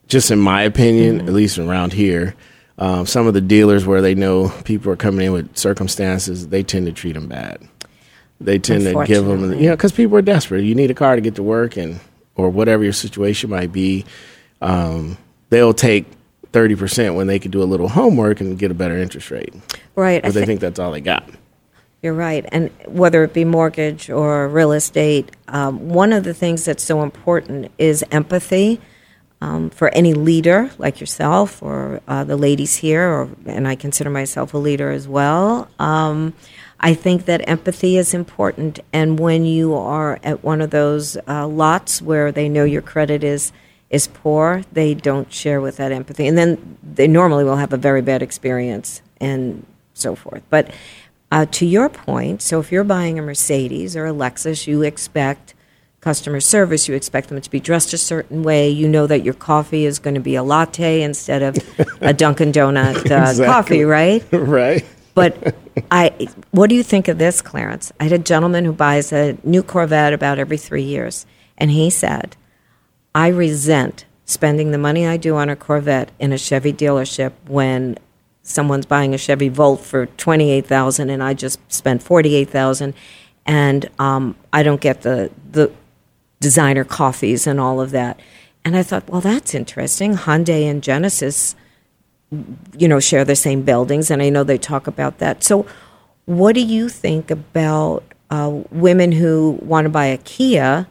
Just 0.08 0.32
in 0.32 0.40
my 0.40 0.64
opinion, 0.64 1.20
Mm-hmm. 1.20 1.28
at 1.28 1.34
least 1.34 1.58
around 1.58 1.94
here, 1.94 2.36
um, 2.78 3.06
some 3.06 3.28
of 3.28 3.34
the 3.34 3.42
dealers 3.42 3.86
where 3.86 4.02
they 4.02 4.16
know 4.16 4.50
people 4.64 4.92
are 4.92 4.96
coming 4.96 5.26
in 5.26 5.34
with 5.34 5.56
circumstances, 5.58 6.48
they 6.50 6.64
tend 6.64 6.86
to 6.88 6.92
treat 6.92 7.14
them 7.14 7.28
bad. 7.28 7.68
They 8.42 8.60
tend 8.60 8.84
to 8.84 9.06
give 9.06 9.26
them, 9.26 9.54
you 9.54 9.70
know, 9.70 9.76
because 9.76 9.92
people 9.94 10.18
are 10.18 10.22
desperate. 10.22 10.64
You 10.64 10.76
need 10.76 10.92
a 10.92 10.94
car 10.94 11.16
to 11.16 11.22
get 11.22 11.36
to 11.36 11.44
work, 11.44 11.78
and 11.78 12.00
or 12.36 12.50
whatever 12.50 12.84
your 12.84 12.94
situation 12.94 13.50
might 13.50 13.72
be. 13.72 14.06
Um, 14.62 15.18
they'll 15.50 15.74
take 15.74 16.06
thirty 16.52 16.76
percent 16.76 17.16
when 17.16 17.28
they 17.28 17.40
could 17.40 17.52
do 17.52 17.64
a 17.64 17.66
little 17.66 17.88
homework 17.90 18.42
and 18.42 18.58
get 18.60 18.72
a 18.72 18.74
better 18.74 18.98
interest 18.98 19.32
rate, 19.32 19.54
Right. 19.96 20.22
But 20.22 20.34
they 20.34 20.42
thi- 20.42 20.46
think 20.46 20.60
that's 20.60 20.80
all 20.80 20.92
they 20.92 21.02
got. 21.02 21.30
You're 22.02 22.14
right. 22.14 22.46
And 22.52 22.70
whether 22.86 23.24
it 23.24 23.34
be 23.34 23.46
mortgage 23.46 24.10
or 24.12 24.48
real 24.48 24.74
estate, 24.74 25.32
um, 25.48 25.90
one 25.90 26.14
of 26.14 26.24
the 26.24 26.34
things 26.36 26.64
that's 26.66 26.84
so 26.84 27.02
important 27.02 27.72
is 27.80 28.04
empathy 28.12 28.80
um, 29.42 29.70
for 29.72 29.90
any 29.90 30.14
leader 30.14 30.70
like 30.78 31.00
yourself 31.00 31.64
or 31.64 32.02
uh, 32.08 32.24
the 32.24 32.38
ladies 32.38 32.76
here, 32.76 33.10
or, 33.10 33.30
and 33.48 33.68
I 33.68 33.76
consider 33.76 34.10
myself 34.12 34.54
a 34.54 34.58
leader 34.58 34.92
as 34.92 35.08
well. 35.08 35.68
Um, 35.80 36.34
I 36.86 36.94
think 36.94 37.26
that 37.26 37.50
empathy 37.50 37.98
is 37.98 38.14
important. 38.14 38.80
And 38.94 39.18
when 39.18 39.44
you 39.44 39.74
are 39.74 40.20
at 40.24 40.44
one 40.44 40.62
of 40.62 40.70
those 40.70 41.18
uh, 41.28 41.48
lots 41.48 42.00
where 42.00 42.32
they 42.32 42.48
know 42.48 42.64
your 42.64 42.84
credit 42.84 43.24
is 43.24 43.52
is 43.90 44.06
poor, 44.08 44.62
they 44.72 44.94
don't 44.94 45.34
share 45.34 45.60
with 45.62 45.78
that 45.78 45.92
empathy, 45.92 46.28
and 46.28 46.38
then 46.38 46.78
they 46.84 47.08
normally 47.08 47.44
will 47.44 47.56
have 47.56 47.74
a 47.74 47.78
very 47.78 48.04
bad 48.04 48.22
experience 48.22 49.02
and 49.20 49.66
so 49.96 50.14
forth. 50.14 50.44
But 50.52 50.70
uh, 51.32 51.48
to 51.54 51.66
your 51.66 51.90
point, 51.90 52.44
so 52.44 52.60
if 52.60 52.72
you're 52.72 52.84
buying 52.84 53.18
a 53.18 53.22
Mercedes 53.24 53.96
or 53.96 54.06
a 54.06 54.12
Lexus, 54.14 54.68
you 54.68 54.84
expect 54.84 55.56
customer 56.02 56.40
service. 56.40 56.88
You 56.88 56.94
expect 56.94 57.30
them 57.30 57.42
to 57.42 57.50
be 57.50 57.60
dressed 57.60 57.94
a 57.94 57.98
certain 57.98 58.44
way. 58.44 58.70
You 58.70 58.88
know 58.88 59.08
that 59.08 59.24
your 59.24 59.34
coffee 59.34 59.86
is 59.86 59.98
going 59.98 60.14
to 60.16 60.22
be 60.22 60.36
a 60.36 60.44
latte 60.44 61.02
instead 61.02 61.42
of 61.42 61.58
a 62.02 62.14
Dunkin' 62.22 62.52
Donut 62.52 62.98
uh, 62.98 63.00
Exactly. 63.00 63.46
coffee, 63.48 63.84
right? 63.86 64.24
right. 64.32 64.86
But 65.16 65.56
I, 65.92 66.28
what 66.52 66.70
do 66.70 66.76
you 66.76 66.84
think 66.84 67.08
of 67.08 67.18
this, 67.18 67.42
Clarence? 67.42 67.92
I 68.00 68.04
had 68.04 68.14
a 68.14 68.20
gentleman 68.20 68.66
who 68.66 68.74
buys 68.74 69.12
a 69.12 69.38
new 69.44 69.64
Corvette 69.64 70.14
about 70.14 70.40
every 70.40 70.58
three 70.58 70.84
years, 70.84 71.26
and 71.58 71.72
he 71.72 71.90
said, 71.90 72.36
"I 73.14 73.28
resent 73.28 74.06
spending 74.26 74.72
the 74.72 74.78
money 74.78 75.06
I 75.06 75.18
do 75.18 75.36
on 75.36 75.50
a 75.50 75.56
Corvette 75.56 76.12
in 76.20 76.34
a 76.34 76.38
Chevy 76.38 76.74
dealership 76.74 77.34
when 77.48 77.98
someone's 78.42 78.86
buying 78.86 79.14
a 79.14 79.18
Chevy 79.18 79.50
Volt 79.50 79.82
for 79.82 80.06
twenty 80.06 80.52
eight 80.52 80.68
thousand, 80.68 81.10
and 81.10 81.24
I 81.24 81.34
just 81.34 81.60
spent 81.72 82.04
forty 82.04 82.36
eight 82.36 82.50
thousand, 82.50 82.94
and 83.46 83.90
um, 84.00 84.36
I 84.52 84.64
don't 84.64 84.82
get 84.82 85.02
the 85.02 85.32
the 85.52 85.72
designer 86.40 86.84
coffees 86.84 87.48
and 87.48 87.60
all 87.60 87.82
of 87.82 87.92
that." 87.92 88.20
And 88.64 88.76
I 88.76 88.82
thought, 88.82 89.08
well, 89.08 89.22
that's 89.22 89.54
interesting. 89.54 90.16
Hyundai 90.16 90.64
and 90.70 90.82
Genesis 90.82 91.56
you 92.78 92.88
know, 92.88 93.00
share 93.00 93.26
the 93.26 93.36
same 93.36 93.62
buildings, 93.62 94.12
and 94.12 94.22
I 94.22 94.30
know 94.30 94.44
they 94.44 94.58
talk 94.58 94.88
about 94.88 95.20
that. 95.20 95.44
So, 95.44 95.66
what 96.26 96.56
do 96.56 96.62
you 96.62 96.90
think 96.90 97.32
about 97.32 98.04
uh, 98.30 98.62
women 98.72 99.12
who 99.12 99.60
want 99.62 99.86
to 99.86 99.90
buy 99.90 100.06
a 100.06 100.18
Kia 100.18 100.88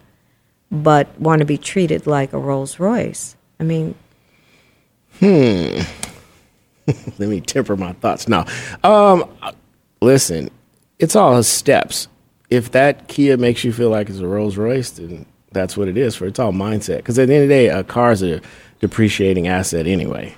but 0.70 1.18
want 1.20 1.40
to 1.40 1.44
be 1.44 1.58
treated 1.58 2.06
like 2.06 2.32
a 2.32 2.38
Rolls 2.38 2.78
Royce? 2.78 3.36
I 3.58 3.64
mean, 3.64 3.94
hmm. 5.18 5.80
Let 7.18 7.28
me 7.28 7.40
temper 7.40 7.76
my 7.76 7.92
thoughts. 7.94 8.28
now. 8.28 8.44
um, 8.82 9.24
listen, 10.00 10.50
it's 10.98 11.16
all 11.16 11.42
steps. 11.42 12.08
If 12.50 12.72
that 12.72 13.08
Kia 13.08 13.36
makes 13.36 13.64
you 13.64 13.72
feel 13.72 13.90
like 13.90 14.10
it's 14.10 14.18
a 14.18 14.28
Rolls 14.28 14.56
Royce, 14.56 14.90
then 14.90 15.26
that's 15.52 15.76
what 15.76 15.88
it 15.88 15.96
is. 15.96 16.14
For 16.14 16.26
it's 16.26 16.38
all 16.38 16.52
mindset. 16.52 16.98
Because 16.98 17.18
at 17.18 17.28
the 17.28 17.34
end 17.34 17.44
of 17.44 17.48
the 17.48 17.54
day, 17.54 17.68
a 17.68 17.84
car 17.84 18.12
is 18.12 18.22
a 18.22 18.40
depreciating 18.80 19.48
asset 19.48 19.86
anyway. 19.86 20.34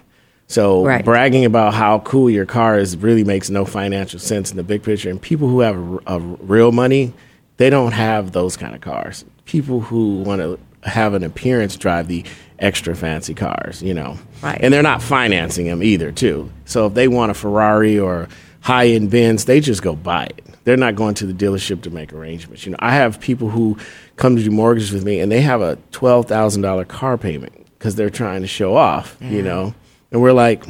So 0.48 0.84
Right. 0.84 1.04
bragging 1.04 1.44
about 1.44 1.74
how 1.74 2.00
cool 2.00 2.30
your 2.30 2.46
car 2.46 2.78
is 2.78 2.96
really 2.96 3.24
makes 3.24 3.50
no 3.50 3.64
financial 3.64 4.20
sense 4.20 4.50
in 4.50 4.56
the 4.56 4.62
big 4.62 4.82
picture. 4.82 5.10
And 5.10 5.20
people 5.20 5.48
who 5.48 5.60
have 5.60 5.76
a, 5.76 5.98
a 6.06 6.18
real 6.20 6.72
money, 6.72 7.12
they 7.56 7.70
don't 7.70 7.92
have 7.92 8.32
those 8.32 8.56
kind 8.56 8.74
of 8.74 8.80
cars. 8.80 9.24
People 9.44 9.80
who 9.80 10.22
want 10.22 10.40
to 10.40 10.58
have 10.88 11.14
an 11.14 11.24
appearance 11.24 11.76
drive 11.76 12.06
the 12.06 12.24
extra 12.58 12.94
fancy 12.94 13.34
cars, 13.34 13.82
you 13.82 13.92
know. 13.92 14.18
Right. 14.42 14.58
And 14.60 14.72
they're 14.72 14.82
not 14.82 15.02
financing 15.02 15.66
them 15.66 15.82
either, 15.82 16.12
too. 16.12 16.50
So 16.64 16.86
if 16.86 16.94
they 16.94 17.08
want 17.08 17.30
a 17.30 17.34
Ferrari 17.34 17.98
or 17.98 18.28
high 18.60 18.88
end 18.88 19.10
Benz, 19.10 19.44
they 19.44 19.60
just 19.60 19.82
go 19.82 19.94
buy 19.96 20.24
it. 20.26 20.44
They're 20.64 20.76
not 20.76 20.96
going 20.96 21.14
to 21.16 21.26
the 21.26 21.32
dealership 21.32 21.82
to 21.82 21.90
make 21.90 22.12
arrangements. 22.12 22.66
You 22.66 22.72
know, 22.72 22.78
I 22.80 22.94
have 22.94 23.20
people 23.20 23.48
who 23.50 23.78
come 24.16 24.36
to 24.36 24.42
do 24.42 24.50
mortgages 24.50 24.92
with 24.92 25.04
me 25.04 25.20
and 25.20 25.30
they 25.30 25.40
have 25.40 25.60
a 25.60 25.76
twelve 25.92 26.26
thousand 26.26 26.62
dollar 26.62 26.84
car 26.84 27.16
payment 27.16 27.52
because 27.78 27.94
they're 27.94 28.10
trying 28.10 28.42
to 28.42 28.48
show 28.48 28.76
off. 28.76 29.16
You 29.20 29.42
mm. 29.42 29.44
know, 29.44 29.74
and 30.10 30.20
we're 30.20 30.32
like, 30.32 30.66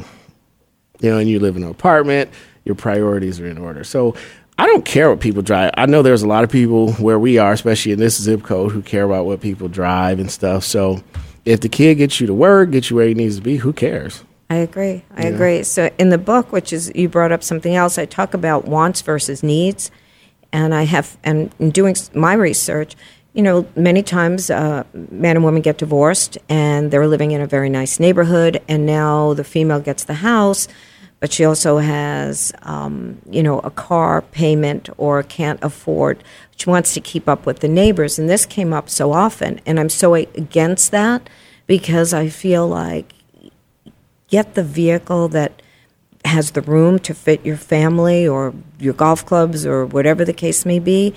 you 0.99 1.11
know, 1.11 1.17
and 1.17 1.29
you 1.29 1.39
live 1.39 1.55
in 1.55 1.63
an 1.63 1.69
apartment, 1.69 2.29
your 2.65 2.75
priorities 2.75 3.39
are 3.39 3.47
in 3.47 3.57
order. 3.57 3.83
So 3.83 4.15
I 4.57 4.65
don't 4.65 4.83
care 4.83 5.09
what 5.09 5.19
people 5.19 5.41
drive. 5.41 5.71
I 5.75 5.85
know 5.85 6.01
there's 6.01 6.23
a 6.23 6.27
lot 6.27 6.43
of 6.43 6.49
people 6.49 6.93
where 6.93 7.19
we 7.19 7.37
are, 7.37 7.51
especially 7.51 7.91
in 7.91 7.99
this 7.99 8.19
zip 8.21 8.43
code, 8.43 8.71
who 8.71 8.81
care 8.81 9.03
about 9.03 9.25
what 9.25 9.39
people 9.39 9.67
drive 9.67 10.19
and 10.19 10.31
stuff. 10.31 10.63
So 10.63 11.03
if 11.45 11.61
the 11.61 11.69
kid 11.69 11.95
gets 11.95 12.19
you 12.19 12.27
to 12.27 12.33
work, 12.33 12.71
gets 12.71 12.89
you 12.89 12.95
where 12.95 13.07
he 13.07 13.13
needs 13.13 13.35
to 13.37 13.41
be, 13.41 13.57
who 13.57 13.71
cares? 13.71 14.23
I 14.49 14.55
agree. 14.55 15.03
I 15.15 15.23
agree. 15.23 15.63
So 15.63 15.89
in 15.97 16.09
the 16.09 16.17
book, 16.17 16.51
which 16.51 16.71
is 16.71 16.91
you 16.95 17.09
brought 17.09 17.31
up 17.31 17.43
something 17.43 17.75
else, 17.75 17.97
I 17.97 18.05
talk 18.05 18.33
about 18.33 18.65
wants 18.65 19.01
versus 19.01 19.43
needs, 19.43 19.91
and 20.53 20.73
I 20.73 20.83
have 20.83 21.17
and 21.23 21.53
in 21.59 21.71
doing 21.71 21.95
my 22.13 22.33
research, 22.33 22.95
you 23.37 23.43
know, 23.43 23.67
many 23.75 24.01
times 24.01 24.49
uh, 24.49 24.83
man 25.11 25.35
and 25.35 25.45
woman 25.45 25.61
get 25.61 25.77
divorced, 25.77 26.39
and 26.49 26.89
they're 26.89 27.05
living 27.05 27.31
in 27.31 27.39
a 27.39 27.45
very 27.45 27.69
nice 27.69 27.99
neighborhood, 27.99 28.59
and 28.67 28.87
now 28.87 29.35
the 29.35 29.43
female 29.43 29.79
gets 29.79 30.05
the 30.05 30.15
house, 30.15 30.67
but 31.19 31.31
she 31.31 31.45
also 31.45 31.77
has, 31.77 32.51
um, 32.63 33.21
you 33.29 33.43
know, 33.43 33.59
a 33.59 33.69
car 33.69 34.23
payment 34.23 34.89
or 34.97 35.21
can't 35.21 35.59
afford. 35.63 36.23
She 36.55 36.67
wants 36.67 36.95
to 36.95 36.99
keep 36.99 37.29
up 37.29 37.45
with 37.45 37.59
the 37.59 37.67
neighbors, 37.67 38.17
and 38.17 38.27
this 38.27 38.43
came 38.43 38.73
up 38.73 38.89
so 38.89 39.11
often, 39.11 39.61
and 39.67 39.79
I'm 39.79 39.89
so 39.89 40.15
against 40.15 40.89
that 40.89 41.29
because 41.67 42.15
I 42.15 42.29
feel 42.29 42.67
like 42.67 43.13
get 44.29 44.55
the 44.55 44.63
vehicle 44.63 45.27
that 45.27 45.61
has 46.25 46.51
the 46.51 46.61
room 46.61 46.97
to 46.99 47.13
fit 47.13 47.45
your 47.45 47.55
family 47.55 48.27
or 48.27 48.55
your 48.79 48.95
golf 48.95 49.23
clubs 49.27 49.63
or 49.63 49.85
whatever 49.85 50.25
the 50.25 50.33
case 50.33 50.65
may 50.65 50.79
be 50.79 51.13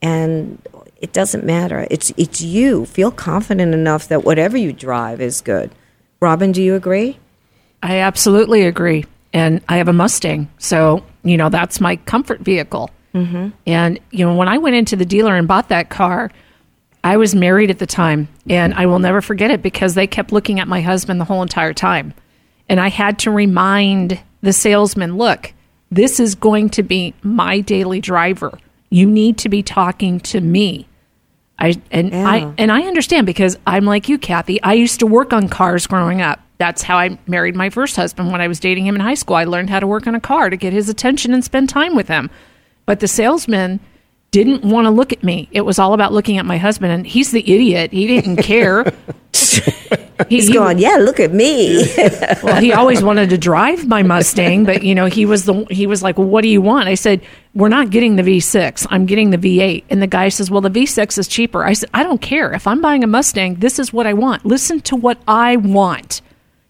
and 0.00 0.62
it 0.98 1.12
doesn't 1.12 1.44
matter 1.44 1.86
it's 1.90 2.12
it's 2.16 2.40
you 2.40 2.84
feel 2.86 3.10
confident 3.10 3.72
enough 3.74 4.08
that 4.08 4.24
whatever 4.24 4.56
you 4.56 4.72
drive 4.72 5.20
is 5.20 5.40
good 5.40 5.70
robin 6.20 6.52
do 6.52 6.62
you 6.62 6.74
agree 6.74 7.18
I 7.82 7.98
absolutely 7.98 8.66
agree. 8.66 9.04
And 9.32 9.60
I 9.68 9.76
have 9.76 9.88
a 9.88 9.92
Mustang. 9.92 10.50
So, 10.58 11.04
you 11.22 11.36
know, 11.36 11.48
that's 11.48 11.80
my 11.80 11.96
comfort 11.96 12.40
vehicle. 12.40 12.90
Mm-hmm. 13.14 13.48
And, 13.66 14.00
you 14.10 14.24
know, 14.24 14.34
when 14.34 14.48
I 14.48 14.58
went 14.58 14.76
into 14.76 14.96
the 14.96 15.04
dealer 15.04 15.36
and 15.36 15.46
bought 15.46 15.68
that 15.68 15.90
car, 15.90 16.30
I 17.04 17.16
was 17.16 17.34
married 17.34 17.70
at 17.70 17.78
the 17.78 17.86
time. 17.86 18.28
And 18.48 18.74
I 18.74 18.86
will 18.86 18.98
never 18.98 19.20
forget 19.20 19.50
it 19.50 19.62
because 19.62 19.94
they 19.94 20.06
kept 20.06 20.32
looking 20.32 20.60
at 20.60 20.68
my 20.68 20.80
husband 20.80 21.20
the 21.20 21.24
whole 21.24 21.42
entire 21.42 21.74
time. 21.74 22.14
And 22.68 22.80
I 22.80 22.88
had 22.88 23.18
to 23.20 23.30
remind 23.30 24.20
the 24.40 24.52
salesman 24.52 25.16
look, 25.16 25.52
this 25.90 26.20
is 26.20 26.34
going 26.34 26.70
to 26.70 26.82
be 26.82 27.14
my 27.22 27.60
daily 27.60 28.00
driver. 28.00 28.58
You 28.90 29.06
need 29.06 29.38
to 29.38 29.48
be 29.48 29.62
talking 29.62 30.20
to 30.20 30.40
me. 30.40 30.87
I 31.58 31.80
and 31.90 32.10
Yeah. 32.10 32.28
I 32.28 32.52
and 32.58 32.70
I 32.70 32.82
understand 32.82 33.26
because 33.26 33.58
I'm 33.66 33.84
like 33.84 34.08
you, 34.08 34.18
Cathy. 34.18 34.62
I 34.62 34.74
used 34.74 35.00
to 35.00 35.06
work 35.06 35.32
on 35.32 35.48
cars 35.48 35.86
growing 35.86 36.20
up. 36.22 36.40
That's 36.58 36.82
how 36.82 36.98
I 36.98 37.18
married 37.26 37.54
my 37.56 37.70
first 37.70 37.96
husband. 37.96 38.32
When 38.32 38.40
I 38.40 38.48
was 38.48 38.60
dating 38.60 38.86
him 38.86 38.94
in 38.94 39.00
high 39.00 39.14
school, 39.14 39.36
I 39.36 39.44
learned 39.44 39.70
how 39.70 39.80
to 39.80 39.86
work 39.86 40.06
on 40.06 40.14
a 40.14 40.20
car 40.20 40.50
to 40.50 40.56
get 40.56 40.72
his 40.72 40.88
attention 40.88 41.32
and 41.32 41.44
spend 41.44 41.68
time 41.68 41.94
with 41.94 42.08
him. 42.08 42.30
But 42.86 43.00
the 43.00 43.08
salesman 43.08 43.80
didn't 44.30 44.64
want 44.64 44.86
to 44.86 44.90
look 44.90 45.12
at 45.12 45.22
me. 45.22 45.48
It 45.52 45.62
was 45.62 45.78
all 45.78 45.94
about 45.94 46.12
looking 46.12 46.36
at 46.38 46.44
my 46.44 46.58
husband, 46.58 46.92
and 46.92 47.06
he's 47.06 47.30
the 47.30 47.40
idiot. 47.40 47.92
He 47.92 48.06
didn't 48.06 48.38
care. 48.38 48.92
He- 50.28 50.36
he's 50.36 50.48
he- 50.48 50.54
going 50.54 50.78
yeah 50.78 50.96
look 50.96 51.20
at 51.20 51.32
me 51.32 51.84
well, 52.42 52.60
he 52.60 52.72
always 52.72 53.02
wanted 53.02 53.30
to 53.30 53.38
drive 53.38 53.86
my 53.86 54.02
Mustang, 54.02 54.64
but 54.64 54.82
you 54.82 54.94
know, 54.94 55.06
he 55.06 55.24
was 55.26 55.44
the 55.44 55.64
he 55.70 55.86
was 55.86 56.02
like, 56.02 56.18
well, 56.18 56.26
"What 56.26 56.42
do 56.42 56.48
you 56.48 56.60
want?" 56.60 56.88
I 56.88 56.94
said, 56.94 57.20
"We're 57.54 57.68
not 57.68 57.90
getting 57.90 58.16
the 58.16 58.22
V6. 58.22 58.86
I'm 58.90 59.06
getting 59.06 59.30
the 59.30 59.38
V8." 59.38 59.84
And 59.90 60.00
the 60.02 60.06
guy 60.06 60.28
says, 60.28 60.50
"Well, 60.50 60.60
the 60.60 60.70
V6 60.70 61.18
is 61.18 61.28
cheaper." 61.28 61.64
I 61.64 61.72
said, 61.72 61.90
"I 61.94 62.02
don't 62.02 62.20
care. 62.20 62.52
If 62.52 62.66
I'm 62.66 62.80
buying 62.80 63.04
a 63.04 63.06
Mustang, 63.06 63.56
this 63.56 63.78
is 63.78 63.92
what 63.92 64.06
I 64.06 64.12
want. 64.14 64.44
Listen 64.44 64.80
to 64.82 64.96
what 64.96 65.18
I 65.28 65.56
want." 65.56 66.20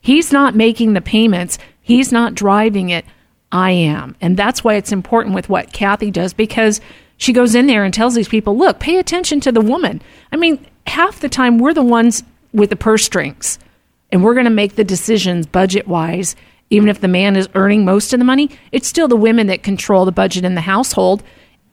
He's 0.01 0.33
not 0.33 0.55
making 0.55 0.93
the 0.95 1.01
payments. 1.01 1.59
He's 1.81 2.13
not 2.13 2.35
driving 2.35 2.91
it. 2.91 3.05
I 3.51 3.71
am. 3.71 4.15
And 4.21 4.37
that's 4.37 4.63
why 4.63 4.75
it's 4.75 4.93
important 4.93 5.35
with 5.35 5.49
what 5.49 5.73
Cathy 5.73 6.11
does 6.11 6.33
because 6.35 6.81
she 7.17 7.33
goes 7.33 7.55
in 7.55 7.67
there 7.67 7.85
and 7.85 7.93
tells 7.93 8.15
these 8.15 8.29
people, 8.29 8.57
look, 8.57 8.79
pay 8.79 8.99
attention 8.99 9.41
to 9.41 9.53
the 9.53 9.61
woman. 9.61 10.01
I 10.31 10.37
mean, 10.37 10.65
half 10.87 11.21
the 11.21 11.29
time 11.29 11.59
we're 11.59 11.75
the 11.75 11.83
ones 11.83 12.23
with 12.53 12.71
the 12.71 12.77
purse 12.77 13.05
strings 13.05 13.59
and 14.11 14.25
we're 14.25 14.35
going 14.35 14.45
to 14.45 14.51
make 14.51 14.77
the 14.77 14.85
decisions 14.85 15.47
budget 15.47 15.87
wise. 15.87 16.37
Even 16.71 16.89
if 16.89 17.01
the 17.01 17.09
man 17.09 17.37
is 17.37 17.49
earning 17.55 17.85
most 17.85 18.13
of 18.13 18.19
the 18.19 18.25
money, 18.25 18.51
it's 18.73 18.89
still 18.89 19.09
the 19.09 19.17
women 19.17 19.47
that 19.47 19.63
control 19.63 20.05
the 20.05 20.13
budget 20.13 20.45
in 20.45 20.55
the 20.55 20.61
household. 20.63 21.23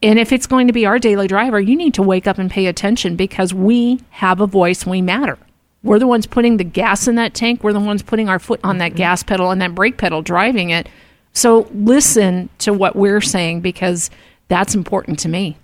And 0.01 0.19
if 0.19 0.31
it's 0.31 0.47
going 0.47 0.67
to 0.67 0.73
be 0.73 0.85
our 0.85 0.99
daily 0.99 1.27
driver, 1.27 1.59
you 1.59 1.75
need 1.75 1.93
to 1.95 2.03
wake 2.03 2.27
up 2.27 2.37
and 2.37 2.49
pay 2.49 2.67
attention 2.67 3.15
because 3.15 3.53
we 3.53 3.99
have 4.11 4.39
a 4.39 4.47
voice, 4.47 4.85
we 4.85 5.01
matter. 5.01 5.37
We're 5.83 5.99
the 5.99 6.07
ones 6.07 6.25
putting 6.25 6.57
the 6.57 6.63
gas 6.63 7.07
in 7.07 7.15
that 7.15 7.33
tank. 7.33 7.63
We're 7.63 7.73
the 7.73 7.79
ones 7.79 8.03
putting 8.03 8.29
our 8.29 8.39
foot 8.39 8.59
on 8.63 8.77
that 8.79 8.91
mm-hmm. 8.91 8.97
gas 8.97 9.23
pedal 9.23 9.51
and 9.51 9.61
that 9.61 9.75
brake 9.75 9.97
pedal, 9.97 10.21
driving 10.21 10.69
it. 10.69 10.87
So 11.33 11.69
listen 11.73 12.49
to 12.59 12.73
what 12.73 12.95
we're 12.95 13.21
saying 13.21 13.61
because 13.61 14.09
that's 14.47 14.75
important 14.75 15.19
to 15.19 15.29
me. 15.29 15.57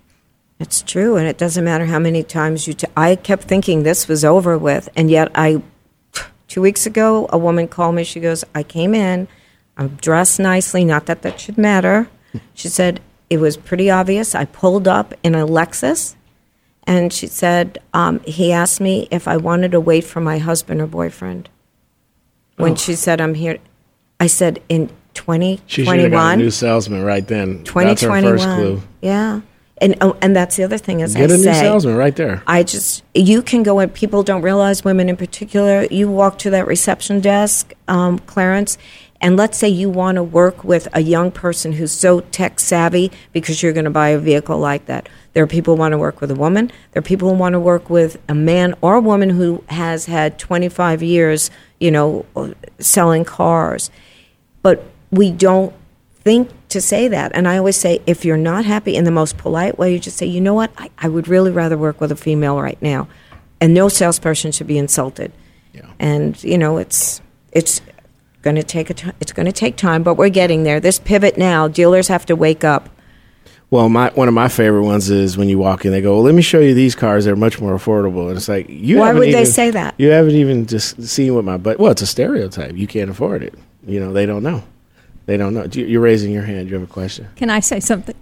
It's 0.62 0.80
true, 0.80 1.16
and 1.16 1.26
it 1.26 1.38
doesn't 1.38 1.64
matter 1.64 1.86
how 1.86 1.98
many 1.98 2.22
times 2.22 2.68
you. 2.68 2.74
T- 2.74 2.86
I 2.96 3.16
kept 3.16 3.42
thinking 3.42 3.82
this 3.82 4.06
was 4.06 4.24
over 4.24 4.56
with, 4.56 4.88
and 4.94 5.10
yet 5.10 5.28
I. 5.34 5.60
Two 6.46 6.62
weeks 6.62 6.86
ago, 6.86 7.28
a 7.30 7.36
woman 7.36 7.66
called 7.66 7.96
me. 7.96 8.04
She 8.04 8.20
goes, 8.20 8.44
"I 8.54 8.62
came 8.62 8.94
in, 8.94 9.26
I'm 9.76 9.96
dressed 9.96 10.38
nicely. 10.38 10.84
Not 10.84 11.06
that 11.06 11.22
that 11.22 11.40
should 11.40 11.58
matter." 11.58 12.08
She 12.54 12.68
said 12.68 13.00
it 13.28 13.38
was 13.38 13.58
pretty 13.58 13.90
obvious. 13.90 14.34
I 14.34 14.46
pulled 14.46 14.88
up 14.88 15.12
in 15.22 15.34
a 15.34 15.46
Lexus, 15.46 16.14
and 16.84 17.12
she 17.12 17.26
said 17.26 17.78
um, 17.92 18.20
he 18.20 18.52
asked 18.52 18.80
me 18.80 19.06
if 19.10 19.28
I 19.28 19.36
wanted 19.36 19.72
to 19.72 19.80
wait 19.80 20.04
for 20.04 20.20
my 20.20 20.38
husband 20.38 20.80
or 20.80 20.86
boyfriend. 20.86 21.50
When 22.56 22.76
she 22.76 22.94
said 22.94 23.20
I'm 23.20 23.34
here, 23.34 23.58
I 24.18 24.28
said 24.28 24.62
in 24.70 24.88
2021." 25.12 25.60
She 25.66 25.84
should 25.84 25.88
have 25.88 26.10
got 26.12 26.32
a 26.32 26.36
2021. 26.36 26.38
new 26.38 26.50
salesman 26.50 27.02
right 27.02 27.26
then. 27.26 27.64
That's 27.64 27.70
her 28.02 28.22
first 28.22 28.44
2021. 28.44 28.56
clue. 28.56 28.82
Yeah. 29.02 29.40
And 29.82 29.96
oh, 30.00 30.16
and 30.22 30.34
that's 30.34 30.56
the 30.56 30.64
other 30.64 30.78
thing 30.78 31.00
is 31.00 31.14
Get 31.14 31.30
I 31.30 31.34
a 31.34 31.36
new 31.36 31.42
say 31.42 31.52
salesman 31.52 31.96
right 31.96 32.16
there. 32.16 32.42
I 32.46 32.62
just 32.62 33.04
you 33.14 33.42
can 33.42 33.62
go 33.62 33.80
and 33.80 33.92
people 33.92 34.22
don't 34.22 34.40
realize 34.40 34.84
women 34.84 35.08
in 35.08 35.16
particular. 35.16 35.84
You 35.90 36.08
walk 36.08 36.38
to 36.38 36.50
that 36.50 36.66
reception 36.66 37.20
desk, 37.20 37.74
um, 37.88 38.18
Clarence, 38.20 38.78
and 39.20 39.36
let's 39.36 39.58
say 39.58 39.68
you 39.68 39.90
want 39.90 40.16
to 40.16 40.22
work 40.22 40.64
with 40.64 40.88
a 40.94 41.00
young 41.00 41.30
person 41.30 41.72
who's 41.72 41.92
so 41.92 42.20
tech 42.20 42.60
savvy 42.60 43.12
because 43.32 43.62
you're 43.62 43.72
going 43.74 43.84
to 43.84 43.90
buy 43.90 44.10
a 44.10 44.18
vehicle 44.18 44.58
like 44.58 44.86
that. 44.86 45.08
There 45.34 45.42
are 45.42 45.48
people 45.48 45.74
who 45.74 45.80
want 45.80 45.92
to 45.92 45.98
work 45.98 46.20
with 46.20 46.30
a 46.30 46.36
woman. 46.36 46.70
There 46.92 47.00
are 47.00 47.02
people 47.02 47.28
who 47.30 47.36
want 47.36 47.54
to 47.54 47.60
work 47.60 47.90
with 47.90 48.18
a 48.28 48.34
man 48.34 48.74
or 48.80 48.94
a 48.94 49.00
woman 49.00 49.30
who 49.30 49.64
has 49.68 50.06
had 50.06 50.38
25 50.38 51.02
years, 51.02 51.50
you 51.80 51.90
know, 51.90 52.24
selling 52.78 53.24
cars 53.24 53.90
but 54.62 54.84
we 55.10 55.30
don't 55.30 55.74
think 56.20 56.50
to 56.72 56.80
say 56.80 57.08
that. 57.08 57.32
And 57.34 57.48
I 57.48 57.58
always 57.58 57.76
say, 57.76 58.00
if 58.06 58.24
you're 58.24 58.36
not 58.36 58.64
happy 58.64 58.96
in 58.96 59.04
the 59.04 59.10
most 59.10 59.38
polite 59.38 59.78
way, 59.78 59.92
you 59.92 59.98
just 59.98 60.16
say, 60.16 60.26
you 60.26 60.40
know 60.40 60.54
what, 60.54 60.70
I, 60.76 60.90
I 60.98 61.08
would 61.08 61.28
really 61.28 61.50
rather 61.50 61.78
work 61.78 62.00
with 62.00 62.12
a 62.12 62.16
female 62.16 62.60
right 62.60 62.80
now. 62.82 63.08
And 63.60 63.72
no 63.74 63.88
salesperson 63.88 64.52
should 64.52 64.66
be 64.66 64.78
insulted. 64.78 65.32
Yeah. 65.72 65.86
And 65.98 66.42
you 66.42 66.58
know, 66.58 66.78
it's 66.78 67.22
it's 67.52 67.80
going 68.42 68.56
to 68.56 68.62
take 68.62 68.90
a 68.90 68.94
t- 68.94 69.12
it's 69.20 69.32
going 69.32 69.46
to 69.46 69.52
take 69.52 69.76
time, 69.76 70.02
but 70.02 70.14
we're 70.14 70.28
getting 70.28 70.64
there. 70.64 70.80
This 70.80 70.98
pivot 70.98 71.38
now, 71.38 71.68
dealers 71.68 72.08
have 72.08 72.26
to 72.26 72.36
wake 72.36 72.64
up. 72.64 72.88
Well, 73.70 73.88
my 73.88 74.10
one 74.10 74.28
of 74.28 74.34
my 74.34 74.48
favorite 74.48 74.82
ones 74.82 75.08
is 75.08 75.38
when 75.38 75.48
you 75.48 75.58
walk 75.58 75.86
in, 75.86 75.92
they 75.92 76.02
go, 76.02 76.14
well, 76.14 76.24
"Let 76.24 76.34
me 76.34 76.42
show 76.42 76.60
you 76.60 76.74
these 76.74 76.94
cars. 76.94 77.24
They're 77.24 77.36
much 77.36 77.58
more 77.60 77.74
affordable." 77.74 78.28
And 78.28 78.36
it's 78.36 78.48
like, 78.48 78.68
you 78.68 78.98
Why 78.98 79.14
would 79.14 79.32
they 79.32 79.46
say 79.46 79.70
that? 79.70 79.94
You 79.96 80.10
haven't 80.10 80.34
even 80.34 80.66
just 80.66 81.02
seen 81.04 81.34
what 81.34 81.44
my 81.44 81.56
but. 81.56 81.78
Well, 81.78 81.92
it's 81.92 82.02
a 82.02 82.06
stereotype. 82.06 82.76
You 82.76 82.86
can't 82.86 83.08
afford 83.08 83.42
it. 83.42 83.54
you 83.86 83.98
know, 83.98 84.12
they 84.12 84.26
don't 84.26 84.42
know. 84.42 84.62
They 85.26 85.36
don't 85.36 85.54
know. 85.54 85.66
You- 85.70 85.86
You're 85.86 86.00
raising 86.00 86.32
your 86.32 86.42
hand. 86.42 86.68
You 86.68 86.74
have 86.74 86.82
a 86.82 86.92
question. 86.92 87.28
Can 87.36 87.50
I 87.50 87.60
say 87.60 87.80
something? 87.80 88.14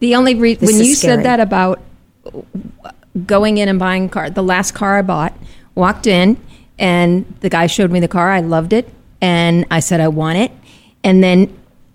The 0.00 0.14
only 0.14 0.34
reason 0.34 0.60
This 0.66 0.72
when 0.72 0.80
is 0.82 0.88
you 0.88 0.94
scary. 0.94 1.16
said 1.16 1.24
that 1.24 1.40
about 1.40 1.80
going 3.26 3.58
in 3.58 3.68
and 3.68 3.78
buying 3.78 4.06
a 4.06 4.08
car, 4.08 4.30
the 4.30 4.42
last 4.42 4.72
car 4.72 4.98
I 4.98 5.02
bought, 5.02 5.32
walked 5.74 6.06
in 6.06 6.36
and 6.78 7.24
the 7.40 7.48
guy 7.48 7.66
showed 7.66 7.90
me 7.90 7.98
the 8.00 8.08
car. 8.08 8.30
I 8.30 8.40
loved 8.40 8.72
it, 8.72 8.88
and 9.20 9.64
I 9.70 9.80
said 9.80 10.00
I 10.00 10.06
want 10.08 10.38
it. 10.38 10.52
And 11.02 11.22
then 11.24 11.52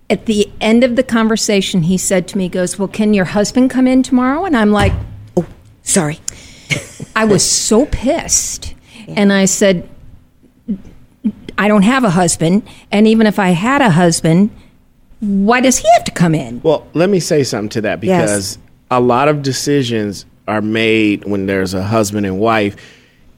at 0.09 0.25
the 0.25 0.51
end 0.59 0.83
of 0.83 0.95
the 0.97 1.03
conversation, 1.03 1.83
he 1.83 1.97
said 1.97 2.27
to 2.29 2.37
me, 2.37 2.45
he 2.45 2.49
"Goes, 2.49 2.77
well, 2.77 2.89
can 2.89 3.13
your 3.13 3.25
husband 3.25 3.69
come 3.69 3.87
in 3.87 4.03
tomorrow?" 4.03 4.43
And 4.43 4.57
I'm 4.57 4.71
like, 4.71 4.91
"Oh, 5.37 5.45
Sorry. 5.83 6.19
I 7.15 7.23
was 7.25 7.49
so 7.49 7.85
pissed. 7.85 8.73
And 9.07 9.31
I 9.31 9.45
said, 9.45 9.87
I 11.57 11.67
don't 11.67 11.83
have 11.83 12.03
a 12.03 12.09
husband. 12.09 12.63
And 12.91 13.07
even 13.07 13.27
if 13.27 13.39
I 13.39 13.49
had 13.49 13.81
a 13.81 13.89
husband, 13.89 14.49
why 15.19 15.61
does 15.61 15.77
he 15.77 15.87
have 15.93 16.03
to 16.05 16.11
come 16.11 16.35
in? 16.35 16.61
Well, 16.61 16.85
let 16.93 17.09
me 17.09 17.19
say 17.19 17.43
something 17.43 17.69
to 17.69 17.81
that 17.81 18.03
Yes. 18.03 18.21
because 18.21 18.57
a 18.91 18.99
lot 18.99 19.27
of 19.27 19.41
decisions 19.41 20.25
are 20.47 20.61
made 20.61 21.25
when 21.25 21.45
there's 21.45 21.73
a 21.73 21.83
husband 21.83 22.25
and 22.25 22.39
wife, 22.39 22.75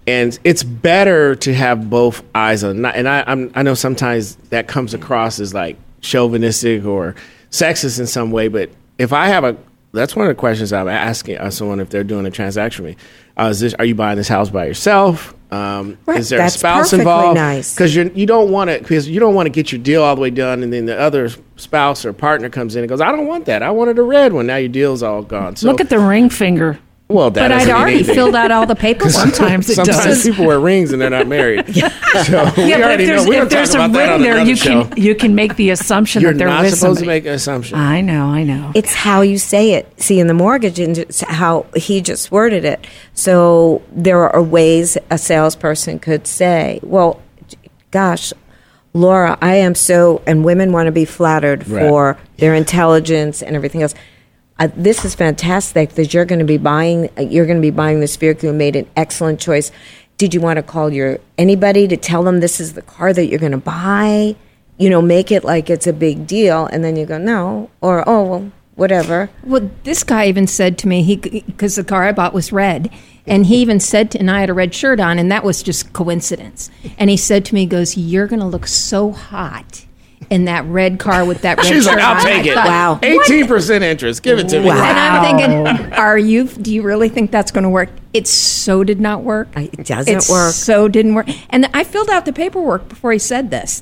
and 0.07 0.37
it's 0.43 0.63
better 0.63 1.35
to 1.35 1.53
have 1.53 1.89
both 1.89 2.23
eyes 2.33 2.63
on. 2.63 2.83
And 2.85 3.07
I, 3.07 3.23
I'm, 3.27 3.51
I 3.55 3.61
know 3.63 3.73
sometimes 3.75 4.35
that 4.49 4.67
comes 4.67 4.93
across 4.93 5.39
as 5.39 5.53
like 5.53 5.77
chauvinistic 6.01 6.85
or 6.85 7.15
sexist 7.51 7.99
in 7.99 8.07
some 8.07 8.31
way, 8.31 8.47
but 8.47 8.69
if 8.97 9.13
I 9.13 9.27
have 9.27 9.43
a 9.43 9.55
that's 9.93 10.15
one 10.15 10.27
of 10.27 10.35
the 10.35 10.39
questions 10.39 10.73
I'm 10.73 10.87
asking 10.87 11.37
uh, 11.37 11.49
someone 11.49 11.79
if 11.79 11.89
they're 11.89 12.03
doing 12.03 12.25
a 12.25 12.31
transaction 12.31 12.85
with 12.85 12.97
me. 12.97 13.03
Uh, 13.37 13.45
is 13.45 13.59
this, 13.61 13.73
are 13.75 13.85
you 13.85 13.95
buying 13.95 14.17
this 14.17 14.27
house 14.27 14.49
by 14.49 14.65
yourself? 14.65 15.34
Um, 15.51 15.97
Right, 16.05 16.19
Is 16.19 16.29
there 16.29 16.39
that's 16.39 16.55
a 16.55 16.59
spouse 16.59 16.91
involved? 16.93 17.35
nice. 17.35 17.73
Because 17.73 17.95
you 17.95 18.11
you 18.15 18.25
don't 18.25 18.49
want 18.51 18.69
to 18.71 18.79
because 18.79 19.07
you 19.07 19.19
don't 19.19 19.35
want 19.35 19.45
to 19.45 19.51
get 19.51 19.71
your 19.71 19.79
deal 19.81 20.01
all 20.03 20.15
the 20.15 20.21
way 20.21 20.29
done, 20.31 20.63
and 20.63 20.73
then 20.73 20.85
the 20.85 20.99
other 20.99 21.29
spouse 21.55 22.03
or 22.05 22.13
partner 22.13 22.49
comes 22.49 22.75
in 22.75 22.81
and 22.81 22.89
goes, 22.89 22.99
"I 23.01 23.11
don't 23.11 23.27
want 23.27 23.45
that. 23.45 23.61
I 23.63 23.69
wanted 23.71 23.97
a 23.99 24.03
red 24.03 24.33
one. 24.33 24.47
Now 24.47 24.57
your 24.57 24.69
deal's 24.69 25.03
all 25.03 25.21
gone." 25.21 25.55
So 25.55 25.67
Look 25.67 25.79
at 25.81 25.89
the 25.89 25.99
ring 25.99 26.29
finger. 26.29 26.79
Well, 27.07 27.29
that 27.31 27.49
But 27.49 27.51
I'd 27.51 27.69
already 27.69 27.97
anything. 27.97 28.15
filled 28.15 28.35
out 28.35 28.51
all 28.51 28.65
the 28.65 28.75
paperwork. 28.75 29.11
Sometimes 29.13 29.69
it 29.69 29.75
Sometimes 29.75 30.03
does. 30.03 30.23
people 30.23 30.45
wear 30.47 30.59
rings 30.59 30.91
and 30.91 30.99
they're 31.01 31.09
not 31.09 31.27
married. 31.27 31.65
So 32.25 32.51
we 32.57 32.69
Yeah, 32.69 32.77
but 32.77 32.83
already 32.85 33.03
if 33.03 33.09
there's, 33.09 33.23
know. 33.25 33.29
We 33.29 33.35
if 33.35 33.41
don't 33.41 33.49
there's 33.51 33.69
talk 33.73 33.81
a 33.81 33.85
about 33.85 33.93
that 33.97 34.11
ring 34.13 34.21
there, 34.23 34.39
you 34.43 34.55
show. 34.55 34.85
can 34.85 34.97
you 35.01 35.13
can 35.15 35.35
make 35.35 35.55
the 35.57 35.69
assumption 35.71 36.21
You're 36.21 36.31
that 36.31 36.37
they're 36.39 36.47
not 36.47 36.63
with 36.63 36.73
supposed 36.75 36.99
somebody. 36.99 37.19
to 37.19 37.23
make 37.23 37.25
an 37.29 37.33
assumption. 37.33 37.77
I 37.77 37.99
know, 38.01 38.25
I 38.27 38.43
know. 38.43 38.71
It's 38.73 38.93
how 38.93 39.21
you 39.21 39.37
say 39.37 39.73
it. 39.73 40.01
See, 40.01 40.19
in 40.19 40.27
the 40.27 40.33
mortgage, 40.33 40.79
and 40.79 40.97
it's 40.97 41.19
how 41.21 41.65
he 41.75 41.99
just 42.01 42.31
worded 42.31 42.63
it. 42.65 42.87
So 43.13 43.81
there 43.91 44.29
are 44.29 44.41
ways 44.41 44.97
a 45.11 45.17
salesperson 45.17 45.99
could 45.99 46.25
say, 46.25 46.79
"Well, 46.83 47.21
gosh, 47.91 48.31
Laura, 48.93 49.37
I 49.41 49.55
am 49.55 49.75
so," 49.75 50.21
and 50.25 50.45
women 50.45 50.71
want 50.71 50.85
to 50.87 50.91
be 50.93 51.03
flattered 51.05 51.67
Right. 51.67 51.81
for 51.81 52.17
their 52.37 52.55
intelligence 52.55 53.41
and 53.43 53.55
everything 53.57 53.81
else. 53.83 53.93
Uh, 54.57 54.69
this 54.75 55.03
is 55.03 55.15
fantastic 55.15 55.91
that 55.91 56.13
you're 56.13 56.25
going 56.25 56.39
to 56.39 56.45
be 56.45 56.57
buying. 56.57 57.09
You're 57.17 57.45
going 57.45 57.57
to 57.57 57.61
be 57.61 57.71
buying 57.71 57.99
this 57.99 58.15
vehicle. 58.15 58.49
You 58.49 58.53
made 58.53 58.75
an 58.75 58.87
excellent 58.95 59.39
choice. 59.39 59.71
Did 60.17 60.33
you 60.33 60.39
want 60.39 60.57
to 60.57 60.63
call 60.63 60.91
your 60.91 61.19
anybody 61.37 61.87
to 61.89 61.97
tell 61.97 62.23
them 62.23 62.39
this 62.39 62.61
is 62.61 62.73
the 62.73 62.81
car 62.81 63.11
that 63.11 63.25
you're 63.27 63.39
going 63.39 63.51
to 63.51 63.57
buy? 63.57 64.35
You 64.77 64.89
know, 64.89 65.01
make 65.01 65.31
it 65.31 65.43
like 65.43 65.69
it's 65.69 65.87
a 65.87 65.93
big 65.93 66.25
deal, 66.25 66.67
and 66.67 66.83
then 66.83 66.95
you 66.95 67.05
go 67.05 67.17
no, 67.17 67.69
or 67.81 68.07
oh 68.07 68.23
well, 68.23 68.51
whatever. 68.75 69.29
Well, 69.43 69.69
this 69.83 70.03
guy 70.03 70.27
even 70.27 70.47
said 70.47 70.77
to 70.79 70.87
me, 70.87 71.03
he 71.03 71.15
because 71.17 71.75
the 71.75 71.83
car 71.83 72.03
I 72.03 72.13
bought 72.13 72.33
was 72.33 72.53
red, 72.53 72.89
and 73.27 73.45
he 73.47 73.57
even 73.57 73.81
said, 73.81 74.11
to, 74.11 74.19
and 74.19 74.31
I 74.31 74.39
had 74.39 74.49
a 74.49 74.53
red 74.53 74.73
shirt 74.73 75.01
on, 75.01 75.19
and 75.19 75.29
that 75.31 75.43
was 75.43 75.63
just 75.63 75.91
coincidence. 75.91 76.69
And 76.97 77.09
he 77.09 77.17
said 77.17 77.43
to 77.45 77.55
me, 77.55 77.61
he 77.61 77.67
"Goes, 77.67 77.97
you're 77.97 78.27
going 78.27 78.41
to 78.41 78.45
look 78.45 78.67
so 78.67 79.11
hot 79.11 79.84
in 80.29 80.45
that 80.45 80.65
red 80.65 80.97
car 80.99 81.23
with 81.25 81.41
that 81.43 81.57
red 81.57 81.63
car. 81.65 81.73
She's 81.73 81.83
shirt 81.85 81.95
like, 81.97 82.03
"I'll 82.03 82.15
on." 82.17 82.23
take 82.23 82.45
I 82.45 82.49
it." 82.49 82.53
thought, 82.55 82.65
Wow. 82.67 82.99
Eighteen 83.03 83.47
percent 83.47 83.83
interest. 83.83 84.23
Give 84.23 84.39
it 84.39 84.49
to 84.49 84.59
me. 84.59 84.69
And 84.69 84.79
I'm 84.79 85.37
thinking, 85.37 85.93
are 85.93 86.17
you? 86.17 86.47
Do 86.47 86.73
you 86.73 86.81
really 86.81 87.09
think 87.09 87.31
that's 87.31 87.51
going 87.51 87.63
to 87.63 87.69
work? 87.69 87.89
It 88.13 88.27
so 88.27 88.83
did 88.83 88.99
not 89.01 89.23
work. 89.23 89.49
It 89.55 89.85
doesn't 89.85 90.11
It 90.11 90.25
work. 90.29 90.53
So 90.53 90.87
didn't 90.87 91.15
work. 91.15 91.27
And 91.49 91.69
I 91.73 91.83
filled 91.83 92.09
out 92.09 92.25
the 92.25 92.33
paperwork 92.33 92.87
before 92.89 93.11
he 93.11 93.19
said 93.19 93.51
this. 93.51 93.81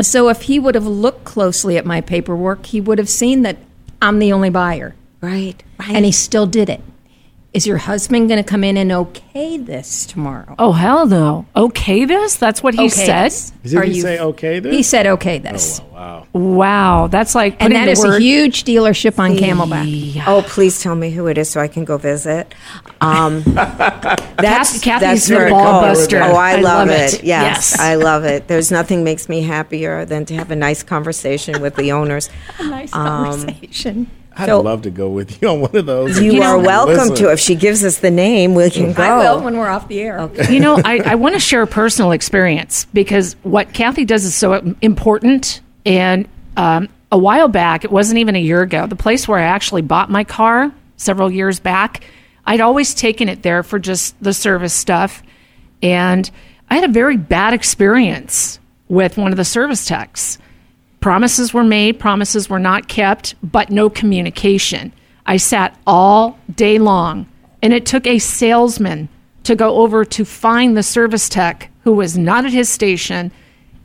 So 0.00 0.28
if 0.30 0.42
he 0.42 0.58
would 0.58 0.74
have 0.74 0.86
looked 0.86 1.24
closely 1.24 1.76
at 1.76 1.84
my 1.84 2.00
paperwork, 2.00 2.66
he 2.66 2.80
would 2.80 2.98
have 2.98 3.08
seen 3.08 3.42
that 3.42 3.58
I'm 4.00 4.18
the 4.18 4.32
only 4.32 4.50
buyer, 4.50 4.94
Right, 5.20 5.62
right. 5.78 5.90
and 5.94 6.04
he 6.04 6.10
still 6.12 6.46
did 6.46 6.68
it. 6.70 6.80
Is 7.54 7.66
your 7.66 7.76
husband 7.76 8.28
going 8.30 8.42
to 8.42 8.48
come 8.48 8.64
in 8.64 8.78
and 8.78 8.90
okay 8.90 9.58
this 9.58 10.06
tomorrow? 10.06 10.54
Oh 10.58 10.72
hell 10.72 11.06
no. 11.06 11.44
Okay, 11.54 12.06
this? 12.06 12.36
That's 12.36 12.62
what 12.62 12.72
he 12.74 12.80
okay 12.86 12.88
said. 12.88 13.24
this? 13.26 13.50
Did 13.62 13.74
Are 13.76 13.82
he 13.82 13.92
you- 13.96 14.00
say 14.02 14.18
okay? 14.18 14.58
This? 14.58 14.74
He 14.74 14.82
said 14.82 15.06
okay 15.06 15.38
this. 15.38 15.80
Oh, 15.80 15.84
wow. 15.92 16.26
Wow, 16.32 17.06
that's 17.08 17.34
like 17.34 17.52
and 17.60 17.60
putting 17.72 17.76
that 17.78 17.84
the 17.84 17.90
is 17.92 18.04
a 18.04 18.18
huge 18.18 18.64
dealership 18.64 19.18
on 19.18 19.32
Camelback. 19.36 20.22
Oh, 20.26 20.40
please 20.42 20.80
tell 20.80 20.94
me 20.94 21.10
who 21.10 21.26
it 21.26 21.36
is 21.36 21.50
so 21.50 21.60
I 21.60 21.68
can 21.68 21.84
go 21.84 21.98
visit. 21.98 22.54
Um, 23.02 23.42
that's 23.44 24.80
Cathy's 24.80 25.26
that's 25.26 25.28
the 25.28 25.48
ball 25.50 25.82
buster. 25.82 26.20
Oh, 26.22 26.32
I, 26.34 26.52
I 26.52 26.56
love, 26.56 26.88
love 26.88 26.90
it. 26.90 27.14
it. 27.14 27.24
Yes, 27.24 27.72
Yes. 27.72 27.78
I 27.78 27.96
love 27.96 28.24
it. 28.24 28.48
There's 28.48 28.70
nothing 28.72 29.04
makes 29.04 29.28
me 29.28 29.42
happier 29.42 30.06
than 30.06 30.24
to 30.24 30.34
have 30.36 30.50
a 30.50 30.56
nice 30.56 30.82
conversation 30.82 31.60
with 31.60 31.76
the 31.76 31.92
owners. 31.92 32.30
A 32.58 32.64
nice 32.66 32.90
conversation. 32.92 34.10
I'd 34.36 34.46
So- 34.46 34.60
love 34.60 34.82
to 34.82 34.90
go 34.90 35.08
with 35.10 35.40
you 35.42 35.48
on 35.48 35.60
one 35.60 35.76
of 35.76 35.86
those. 35.86 36.20
You, 36.20 36.40
know, 36.40 36.42
are 36.42 36.58
welcome 36.58 36.94
listen. 36.96 37.14
to. 37.16 37.32
If 37.32 37.40
she 37.40 37.54
gives 37.54 37.84
us 37.84 37.98
the 37.98 38.10
name, 38.10 38.54
we 38.54 38.70
can 38.70 38.92
go. 38.92 39.02
I 39.02 39.18
will 39.18 39.42
when 39.42 39.56
we're 39.56 39.68
off 39.68 39.88
the 39.88 40.00
air. 40.00 40.20
Okay. 40.20 40.52
you 40.54 40.60
know, 40.60 40.80
I, 40.84 40.98
I 41.04 41.14
want 41.16 41.34
to 41.34 41.40
share 41.40 41.62
a 41.62 41.66
personal 41.66 42.12
experience 42.12 42.86
because 42.92 43.34
what 43.42 43.72
Cathy 43.72 44.04
does 44.04 44.24
is 44.24 44.34
so 44.34 44.74
important. 44.80 45.60
And 45.84 46.28
um, 46.56 46.88
a 47.10 47.18
while 47.18 47.48
back, 47.48 47.84
it 47.84 47.90
wasn't 47.92 48.18
even 48.18 48.36
a 48.36 48.40
year 48.40 48.62
ago, 48.62 48.86
the 48.86 48.96
place 48.96 49.26
where 49.28 49.38
I 49.38 49.42
actually 49.42 49.82
bought 49.82 50.10
my 50.10 50.24
car 50.24 50.72
several 50.96 51.30
years 51.30 51.60
back, 51.60 52.04
I'd 52.46 52.60
always 52.60 52.94
taken 52.94 53.28
it 53.28 53.42
there 53.42 53.62
for 53.62 53.78
just 53.78 54.20
the 54.22 54.32
service 54.32 54.72
stuff. 54.72 55.22
And 55.82 56.30
I 56.70 56.76
had 56.76 56.84
a 56.84 56.92
very 56.92 57.16
bad 57.16 57.54
experience 57.54 58.58
with 58.88 59.16
one 59.16 59.30
of 59.32 59.36
the 59.36 59.44
service 59.44 59.86
techs. 59.86 60.38
Promises 61.02 61.52
were 61.52 61.64
made, 61.64 61.98
promises 61.98 62.48
were 62.48 62.60
not 62.60 62.86
kept, 62.86 63.34
but 63.42 63.70
no 63.70 63.90
communication. 63.90 64.92
I 65.26 65.36
sat 65.36 65.76
all 65.84 66.38
day 66.54 66.78
long, 66.78 67.26
and 67.60 67.72
it 67.72 67.84
took 67.84 68.06
a 68.06 68.20
salesman 68.20 69.08
to 69.42 69.56
go 69.56 69.78
over 69.78 70.04
to 70.04 70.24
find 70.24 70.76
the 70.76 70.82
service 70.84 71.28
tech 71.28 71.70
who 71.82 71.92
was 71.92 72.16
not 72.16 72.44
at 72.44 72.52
his 72.52 72.68
station 72.68 73.32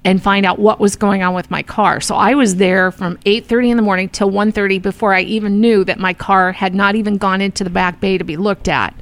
and 0.03 0.21
find 0.21 0.45
out 0.45 0.59
what 0.59 0.79
was 0.79 0.95
going 0.95 1.23
on 1.23 1.33
with 1.33 1.49
my 1.49 1.63
car. 1.63 1.99
So 2.01 2.13
I 2.13 2.35
was 2.35 2.57
there 2.57 2.91
from 2.91 3.17
8:30 3.25 3.71
in 3.71 3.77
the 3.77 3.83
morning 3.83 4.09
till 4.09 4.29
1:30 4.29 4.77
before 4.77 5.15
I 5.15 5.21
even 5.21 5.59
knew 5.59 5.83
that 5.85 5.97
my 5.97 6.13
car 6.13 6.51
had 6.51 6.75
not 6.75 6.93
even 6.93 7.17
gone 7.17 7.41
into 7.41 7.63
the 7.63 7.71
back 7.71 7.99
bay 7.99 8.19
to 8.19 8.23
be 8.23 8.37
looked 8.37 8.67
at. 8.67 8.93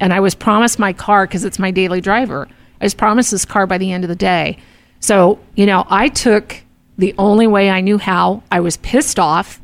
And 0.00 0.12
I 0.12 0.18
was 0.18 0.34
promised 0.34 0.80
my 0.80 0.92
car 0.92 1.24
because 1.24 1.44
it's 1.44 1.60
my 1.60 1.70
daily 1.70 2.00
driver. 2.00 2.48
I 2.80 2.84
was 2.84 2.94
promised 2.94 3.30
this 3.30 3.44
car 3.44 3.68
by 3.68 3.78
the 3.78 3.92
end 3.92 4.02
of 4.02 4.08
the 4.08 4.16
day. 4.16 4.58
So, 4.98 5.38
you 5.54 5.66
know, 5.66 5.86
I 5.88 6.08
took 6.08 6.62
the 7.00 7.14
only 7.18 7.46
way 7.46 7.70
I 7.70 7.80
knew 7.80 7.98
how. 7.98 8.42
I 8.52 8.60
was 8.60 8.76
pissed 8.76 9.18
off. 9.18 9.60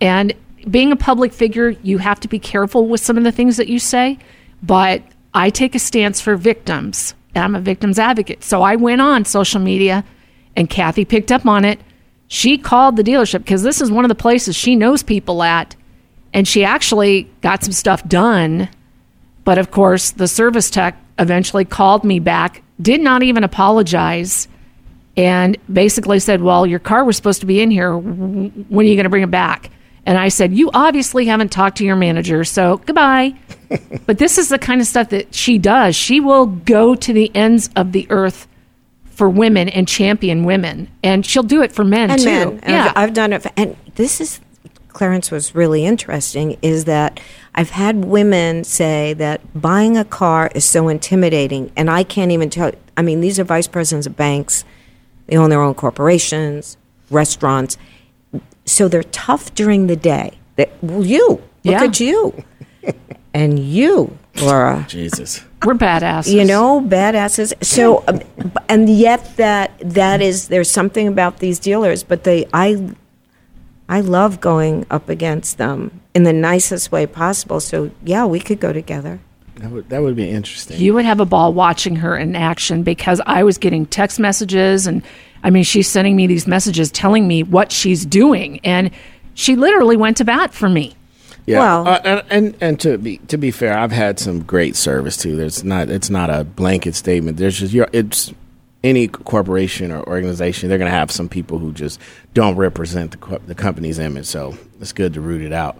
And 0.00 0.34
being 0.68 0.92
a 0.92 0.96
public 0.96 1.32
figure, 1.32 1.70
you 1.70 1.98
have 1.98 2.20
to 2.20 2.28
be 2.28 2.38
careful 2.38 2.88
with 2.88 3.00
some 3.00 3.16
of 3.16 3.24
the 3.24 3.32
things 3.32 3.56
that 3.56 3.68
you 3.68 3.78
say. 3.78 4.18
But 4.62 5.02
I 5.32 5.50
take 5.50 5.74
a 5.74 5.78
stance 5.78 6.20
for 6.20 6.36
victims. 6.36 7.14
I'm 7.34 7.54
a 7.54 7.60
victim's 7.60 7.98
advocate. 7.98 8.42
So 8.42 8.62
I 8.62 8.74
went 8.76 9.00
on 9.00 9.24
social 9.24 9.60
media 9.60 10.04
and 10.56 10.68
Cathy 10.68 11.04
picked 11.04 11.30
up 11.30 11.46
on 11.46 11.64
it. 11.64 11.80
She 12.26 12.58
called 12.58 12.96
the 12.96 13.04
dealership 13.04 13.38
because 13.38 13.62
this 13.62 13.80
is 13.80 13.90
one 13.90 14.04
of 14.04 14.08
the 14.08 14.14
places 14.16 14.56
she 14.56 14.74
knows 14.74 15.04
people 15.04 15.42
at. 15.44 15.76
And 16.34 16.46
she 16.46 16.64
actually 16.64 17.30
got 17.40 17.62
some 17.62 17.72
stuff 17.72 18.06
done. 18.06 18.68
But 19.44 19.58
of 19.58 19.70
course, 19.70 20.10
the 20.10 20.28
service 20.28 20.70
tech 20.70 20.96
eventually 21.20 21.64
called 21.64 22.02
me 22.02 22.18
back, 22.18 22.62
did 22.80 23.00
not 23.00 23.22
even 23.22 23.44
apologize, 23.44 24.48
and 25.16 25.56
basically 25.72 26.18
said, 26.18 26.42
Well, 26.42 26.66
your 26.66 26.78
car 26.78 27.04
was 27.04 27.16
supposed 27.16 27.40
to 27.40 27.46
be 27.46 27.60
in 27.60 27.70
here. 27.70 27.96
When 27.96 28.52
are 28.72 28.82
you 28.88 28.96
going 28.96 29.04
to 29.04 29.10
bring 29.10 29.22
it 29.22 29.30
back? 29.30 29.70
And 30.06 30.18
I 30.18 30.28
said, 30.28 30.52
You 30.52 30.70
obviously 30.72 31.26
haven't 31.26 31.50
talked 31.50 31.78
to 31.78 31.84
your 31.84 31.96
manager, 31.96 32.44
so 32.44 32.78
goodbye. 32.78 33.34
but 34.06 34.18
this 34.18 34.38
is 34.38 34.48
the 34.48 34.58
kind 34.58 34.80
of 34.80 34.86
stuff 34.86 35.10
that 35.10 35.34
she 35.34 35.58
does. 35.58 35.94
She 35.96 36.20
will 36.20 36.46
go 36.46 36.94
to 36.94 37.12
the 37.12 37.30
ends 37.34 37.70
of 37.76 37.92
the 37.92 38.06
earth 38.10 38.48
for 39.04 39.28
women 39.28 39.68
and 39.68 39.86
champion 39.86 40.44
women. 40.44 40.88
And 41.02 41.26
she'll 41.26 41.42
do 41.42 41.62
it 41.62 41.72
for 41.72 41.84
men 41.84 42.10
and 42.10 42.20
too. 42.20 42.26
men. 42.26 42.60
Yeah. 42.66 42.92
I've, 42.96 43.10
I've 43.10 43.14
done 43.14 43.32
it. 43.32 43.42
For, 43.42 43.50
and 43.56 43.76
this 43.94 44.20
is 44.20 44.40
Clarence 44.88 45.30
was 45.30 45.54
really 45.54 45.84
interesting. 45.84 46.56
Is 46.62 46.84
that 46.86 47.20
I've 47.54 47.70
had 47.70 48.04
women 48.04 48.64
say 48.64 49.14
that 49.14 49.40
buying 49.60 49.96
a 49.96 50.04
car 50.04 50.50
is 50.54 50.64
so 50.64 50.88
intimidating, 50.88 51.70
and 51.76 51.90
I 51.90 52.02
can't 52.02 52.32
even 52.32 52.50
tell. 52.50 52.72
I 52.96 53.02
mean, 53.02 53.20
these 53.20 53.38
are 53.38 53.44
vice 53.44 53.66
presidents 53.66 54.06
of 54.06 54.16
banks. 54.16 54.64
They 55.30 55.36
own 55.36 55.48
their 55.48 55.62
own 55.62 55.74
corporations, 55.74 56.76
restaurants. 57.08 57.78
So 58.66 58.88
they're 58.88 59.04
tough 59.04 59.54
during 59.54 59.86
the 59.86 59.96
day. 59.96 60.32
They, 60.56 60.70
well, 60.82 61.04
you 61.06 61.28
look 61.28 61.40
Yeah. 61.62 61.84
at 61.84 62.00
you, 62.00 62.34
and 63.34 63.58
you 63.58 64.18
Laura. 64.42 64.84
Jesus. 64.88 65.44
We're 65.64 65.74
badasses. 65.74 66.32
You 66.32 66.44
know, 66.44 66.80
badasses. 66.80 67.52
So, 67.64 68.02
um, 68.08 68.20
and 68.68 68.88
yet 68.88 69.36
that 69.36 69.70
that 69.84 70.20
is 70.20 70.48
there's 70.48 70.70
something 70.70 71.06
about 71.06 71.38
these 71.38 71.58
dealers, 71.58 72.02
but 72.02 72.24
they 72.24 72.46
I 72.52 72.94
I 73.88 74.00
love 74.00 74.40
going 74.40 74.86
up 74.90 75.08
against 75.08 75.58
them 75.58 76.00
in 76.14 76.22
the 76.24 76.32
nicest 76.32 76.90
way 76.90 77.06
possible. 77.06 77.60
So 77.60 77.90
yeah, 78.04 78.24
we 78.24 78.40
could 78.40 78.58
go 78.60 78.72
together. 78.72 79.20
That 79.60 79.70
would 79.70 79.88
that 79.90 80.02
would 80.02 80.16
be 80.16 80.28
interesting. 80.28 80.78
You 80.80 80.94
would 80.94 81.04
have 81.04 81.20
a 81.20 81.26
ball 81.26 81.52
watching 81.52 81.96
her 81.96 82.16
in 82.16 82.34
action 82.34 82.82
because 82.82 83.20
I 83.26 83.42
was 83.42 83.58
getting 83.58 83.84
text 83.86 84.18
messages 84.18 84.86
and 84.86 85.02
I 85.42 85.50
mean 85.50 85.64
she's 85.64 85.86
sending 85.86 86.16
me 86.16 86.26
these 86.26 86.46
messages 86.46 86.90
telling 86.90 87.28
me 87.28 87.42
what 87.42 87.70
she's 87.70 88.06
doing 88.06 88.60
and 88.64 88.90
she 89.34 89.56
literally 89.56 89.96
went 89.96 90.16
to 90.18 90.24
bat 90.24 90.52
for 90.54 90.68
me. 90.68 90.96
Yeah. 91.46 91.58
Well- 91.58 91.88
uh, 91.88 92.00
and, 92.04 92.22
and 92.30 92.56
and 92.62 92.80
to 92.80 92.96
be 92.98 93.18
to 93.28 93.36
be 93.36 93.50
fair, 93.50 93.76
I've 93.76 93.92
had 93.92 94.18
some 94.18 94.42
great 94.42 94.76
service 94.76 95.16
too. 95.16 95.36
There's 95.36 95.62
not 95.62 95.90
it's 95.90 96.10
not 96.10 96.30
a 96.30 96.44
blanket 96.44 96.94
statement. 96.94 97.36
There's 97.36 97.58
just 97.58 97.74
your 97.74 97.88
it's 97.92 98.32
any 98.82 99.08
corporation 99.08 99.92
or 99.92 100.02
organization 100.08 100.70
they're 100.70 100.78
going 100.78 100.90
to 100.90 100.96
have 100.96 101.10
some 101.10 101.28
people 101.28 101.58
who 101.58 101.70
just 101.70 102.00
don't 102.32 102.56
represent 102.56 103.10
the 103.10 103.18
co- 103.18 103.40
the 103.46 103.54
company's 103.54 103.98
image. 103.98 104.24
So 104.24 104.56
it's 104.80 104.92
good 104.94 105.12
to 105.14 105.20
root 105.20 105.42
it 105.42 105.52
out. 105.52 105.76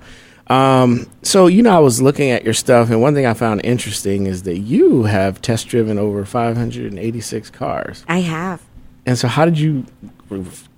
Um, 0.51 1.07
so 1.23 1.47
you 1.47 1.63
know, 1.63 1.75
I 1.75 1.79
was 1.79 2.03
looking 2.03 2.31
at 2.31 2.45
your 2.45 2.55
stuff, 2.55 2.91
and 2.91 3.01
one 3.01 3.15
thing 3.15 3.25
I 3.25 3.35
found 3.35 3.61
interesting 3.65 4.27
is 4.27 4.43
that 4.43 4.59
you 4.59 5.05
have 5.05 5.41
test 5.41 5.69
driven 5.69 5.97
over 5.99 6.25
586 6.25 7.51
cars. 7.51 8.05
I 8.09 8.19
have. 8.21 8.61
And 9.07 9.17
so, 9.17 9.29
how 9.29 9.45
did 9.45 9.59
you 9.59 9.87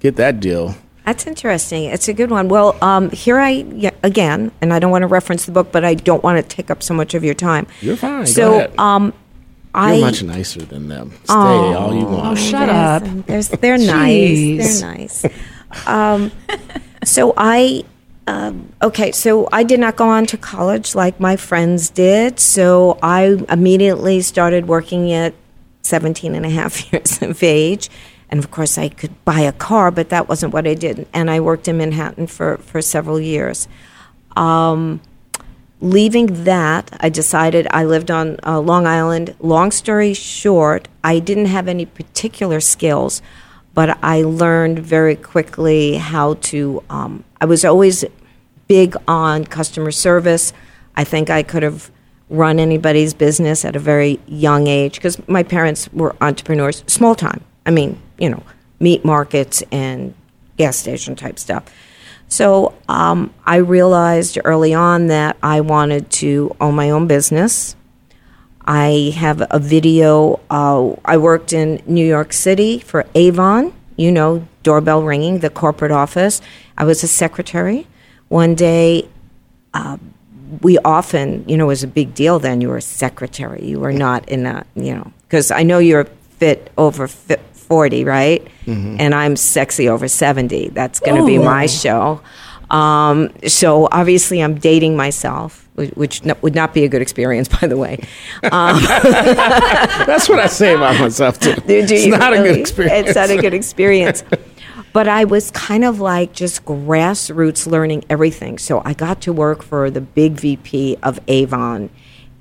get 0.01 0.17
that 0.17 0.41
deal? 0.41 0.77
That's 1.05 1.27
interesting. 1.27 1.85
It's 1.87 2.07
a 2.07 2.13
good 2.15 2.31
one. 2.31 2.49
Well, 2.49 2.77
um, 2.85 3.11
here 3.11 3.39
I 3.39 3.49
yeah, 3.51 3.91
again, 4.05 4.53
and 4.61 4.73
I 4.73 4.79
don't 4.79 4.91
want 4.93 5.03
to 5.03 5.09
reference 5.09 5.47
the 5.47 5.53
book, 5.53 5.73
but 5.73 5.85
I 5.85 5.95
don't 5.95 6.23
want 6.23 6.37
to 6.37 6.57
take 6.57 6.71
up 6.71 6.83
so 6.83 6.95
much 6.95 7.15
of 7.15 7.25
your 7.25 7.35
time. 7.35 7.67
You're 7.81 7.97
fine. 7.97 8.21
Go 8.21 8.25
So, 8.27 8.55
ahead. 8.55 8.79
um, 8.79 9.13
I 9.75 9.95
You're 9.95 10.05
much 10.07 10.23
nicer 10.23 10.61
than 10.63 10.89
them. 10.89 11.13
Stay 11.25 11.33
all 11.35 11.95
you 11.95 12.05
want. 12.05 12.27
Oh, 12.27 12.35
shut 12.35 12.69
up. 12.69 13.03
There's, 13.27 13.49
they're 13.49 13.79
nice. 13.79 14.81
They're 14.81 14.97
nice. 14.97 15.25
Um, 15.87 16.31
so 17.05 17.33
I, 17.37 17.83
um, 18.27 18.73
okay, 18.81 19.11
so 19.13 19.49
I 19.53 19.65
did 19.65 19.81
not 19.81 19.97
go 19.97 20.09
on 20.09 20.27
to 20.27 20.37
college 20.37 20.95
like 20.95 21.19
my 21.19 21.37
friends 21.37 21.91
did. 21.91 22.39
So 22.39 22.99
I 23.03 23.39
immediately 23.49 24.21
started 24.21 24.69
working 24.69 25.13
at 25.13 25.35
17 25.83 26.35
and 26.35 26.47
a 26.47 26.51
half 26.51 26.93
years 26.93 27.21
of 27.23 27.43
age. 27.43 27.91
And 28.31 28.39
of 28.39 28.51
course, 28.51 28.79
I 28.79 28.89
could 28.89 29.25
buy 29.25 29.41
a 29.41 29.53
car, 29.53 29.91
but 29.91 30.09
that 30.09 30.29
wasn't 30.29 30.55
what 30.55 30.67
I 30.67 30.75
did. 30.75 31.07
And 31.13 31.31
I 31.31 31.41
worked 31.41 31.69
in 31.69 31.77
Manhattan 31.77 32.27
for, 32.27 32.57
for 32.59 32.81
several 32.81 33.21
years. 33.21 33.69
Um, 34.37 35.01
leaving 35.81 36.45
that, 36.45 36.97
I 37.01 37.11
decided 37.11 37.67
I 37.71 37.85
lived 37.85 38.11
on 38.11 38.39
uh, 38.47 38.61
Long 38.61 38.87
Island. 38.87 39.35
Long 39.41 39.71
story 39.71 40.15
short, 40.15 40.89
I 41.05 41.19
didn't 41.19 41.47
have 41.47 41.69
any 41.69 41.85
particular 41.85 42.61
skills, 42.61 43.21
but 43.75 43.99
I 44.03 44.23
learned 44.23 44.79
very 44.79 45.17
quickly 45.17 45.95
how 45.95 46.35
to. 46.35 46.83
Um, 46.91 47.25
I 47.41 47.47
was 47.47 47.65
always 47.65 48.05
big 48.69 48.97
on 49.09 49.45
customer 49.45 49.91
service. 49.91 50.53
I 50.97 51.05
think 51.05 51.31
I 51.31 51.43
could 51.43 51.63
have 51.63 51.91
run 52.29 52.59
anybody's 52.59 53.13
business 53.15 53.65
at 53.65 53.77
a 53.77 53.79
very 53.79 54.19
young 54.27 54.67
age 54.67 54.95
because 54.95 55.27
my 55.29 55.43
parents 55.43 55.93
were 55.93 56.17
entrepreneurs, 56.21 56.83
small 56.87 57.15
time. 57.15 57.45
I 57.67 57.71
mean, 57.71 58.01
you 58.19 58.31
know, 58.31 58.43
meat 58.81 59.05
markets 59.05 59.63
and 59.71 60.15
gas 60.57 60.77
station 60.77 61.15
type 61.15 61.39
stuff. 61.39 61.65
So 62.29 62.75
um, 62.89 63.33
I 63.45 63.57
realized 63.57 64.39
early 64.43 64.73
on 64.73 65.09
that 65.09 65.37
I 65.43 65.61
wanted 65.61 66.11
to 66.13 66.57
own 66.61 66.75
my 66.75 66.91
own 66.91 67.07
business. 67.07 67.77
I 68.65 69.13
have 69.17 69.43
a 69.51 69.59
video. 69.59 70.41
Uh, 70.51 70.95
I 71.05 71.17
worked 71.17 71.53
in 71.53 71.83
New 71.87 72.07
York 72.07 72.33
City 72.33 72.79
for 72.79 73.05
Avon, 73.15 73.73
you 73.97 74.13
know, 74.13 74.47
doorbell 74.63 75.03
ringing, 75.03 75.41
the 75.41 75.51
corporate 75.51 75.91
office. 75.93 76.41
I 76.79 76.85
was 76.85 77.03
a 77.03 77.09
secretary. 77.09 77.87
One 78.29 78.55
day, 78.55 79.09
uh, 79.75 79.97
we 80.61 80.79
often, 80.79 81.45
you 81.49 81.57
know, 81.57 81.65
it 81.65 81.69
was 81.69 81.83
a 81.83 81.89
big 81.89 82.15
deal 82.15 82.39
then. 82.39 82.61
You 82.61 82.69
were 82.69 82.77
a 82.77 82.83
secretary. 82.83 83.65
You 83.65 83.81
were 83.81 83.93
not 83.93 84.29
in 84.29 84.47
a, 84.47 84.65
you 84.75 84.95
know, 84.95 85.13
because 85.23 85.51
I 85.51 85.63
know 85.63 85.79
you're 85.79 86.05
fit 86.05 86.71
over 86.77 87.09
fit 87.09 87.41
40, 87.55 88.05
right? 88.05 88.47
And 89.01 89.15
I'm 89.15 89.35
sexy 89.37 89.89
over 89.89 90.09
70. 90.09 90.69
That's 90.71 91.01
going 91.01 91.17
to 91.17 91.27
be 91.27 91.39
my 91.39 91.67
show. 91.67 92.21
Um, 92.71 93.31
so 93.47 93.89
obviously, 93.91 94.43
I'm 94.43 94.55
dating 94.57 94.97
myself, 94.97 95.62
which, 95.75 96.25
no, 96.25 96.35
would 96.43 96.55
not 96.55 96.75
be 96.75 96.85
a 96.85 96.89
good 96.89 97.03
experience, 97.03 97.49
by 97.49 97.67
the 97.67 97.77
way. 97.77 97.99
Um, 98.45 98.83
That's 99.03 100.29
what 100.29 100.39
I 100.39 100.47
say 100.47 100.75
about 100.75 101.01
myself 101.01 101.39
too. 101.39 101.55
do- 101.55 101.87
do 101.87 101.95
it's 101.95 102.07
not 102.07 102.33
a 102.35 102.37
good 102.37 102.59
experience. 102.59 103.09
It's 103.09 103.17
not 103.17 103.31
a 103.31 103.41
good 103.41 103.55
experience. 103.63 104.23
but 104.93 105.09
I 105.09 105.25
was 105.25 105.51
kind 105.53 105.85
of 105.85 106.01
like 106.01 106.35
just 106.35 106.65
grassroots 106.65 107.67
learning 107.67 108.05
everything. 108.11 108.59
So 108.59 108.83
I 108.85 108.93
got 108.93 109.23
to 109.23 109.33
work 109.33 109.63
for 109.63 109.91
the 109.91 110.01
big 110.03 110.33
VP 110.35 110.99
of 111.03 111.19
Avon. 111.29 111.89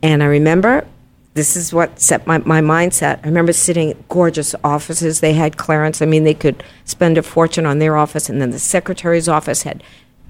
And 0.04 0.22
I 0.22 0.26
remember 0.26 0.86
this 1.34 1.56
is 1.56 1.74
what 1.74 2.00
set 2.02 2.28
my, 2.28 2.39
my 2.39 2.60
mindset. 2.60 3.20
I 3.24 3.28
remember 3.28 3.54
sitting 3.54 3.91
in 3.91 4.04
gorgeous 4.10 4.54
offices. 4.65 5.22
They 5.22 5.34
had 5.34 5.56
Clarence. 5.56 6.02
I 6.02 6.06
mean, 6.06 6.26
they 6.26 6.34
could 6.34 6.62
spend 6.84 7.17
a 7.17 7.24
fortune 7.24 7.65
on 7.65 7.80
their 7.80 7.96
office. 7.96 8.28
And 8.30 8.41
then 8.41 8.52
the 8.52 8.60
secretary's 8.60 9.30
office 9.30 9.63
had 9.63 9.82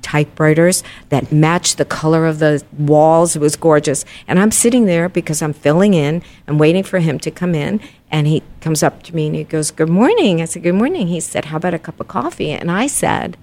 typewriters 0.01 0.83
that 1.09 1.31
matched 1.31 1.77
the 1.77 1.85
color 1.85 2.25
of 2.25 2.39
the 2.39 2.63
walls. 2.77 3.35
It 3.35 3.39
was 3.39 3.55
gorgeous. 3.55 4.05
And 4.27 4.39
I'm 4.39 4.51
sitting 4.51 4.85
there 4.85 5.09
because 5.09 5.41
I'm 5.41 5.53
filling 5.53 5.93
in 5.93 6.21
and 6.47 6.59
waiting 6.59 6.83
for 6.83 6.99
him 6.99 7.19
to 7.19 7.31
come 7.31 7.55
in. 7.55 7.79
And 8.09 8.27
he 8.27 8.43
comes 8.59 8.83
up 8.83 9.03
to 9.03 9.15
me 9.15 9.27
and 9.27 9.35
he 9.35 9.43
goes, 9.43 9.71
Good 9.71 9.89
morning. 9.89 10.41
I 10.41 10.45
said, 10.45 10.63
Good 10.63 10.75
morning. 10.75 11.07
He 11.07 11.19
said, 11.19 11.45
How 11.45 11.57
about 11.57 11.73
a 11.73 11.79
cup 11.79 11.99
of 11.99 12.07
coffee? 12.07 12.51
And 12.51 12.69
I 12.71 12.87
said, 12.87 13.37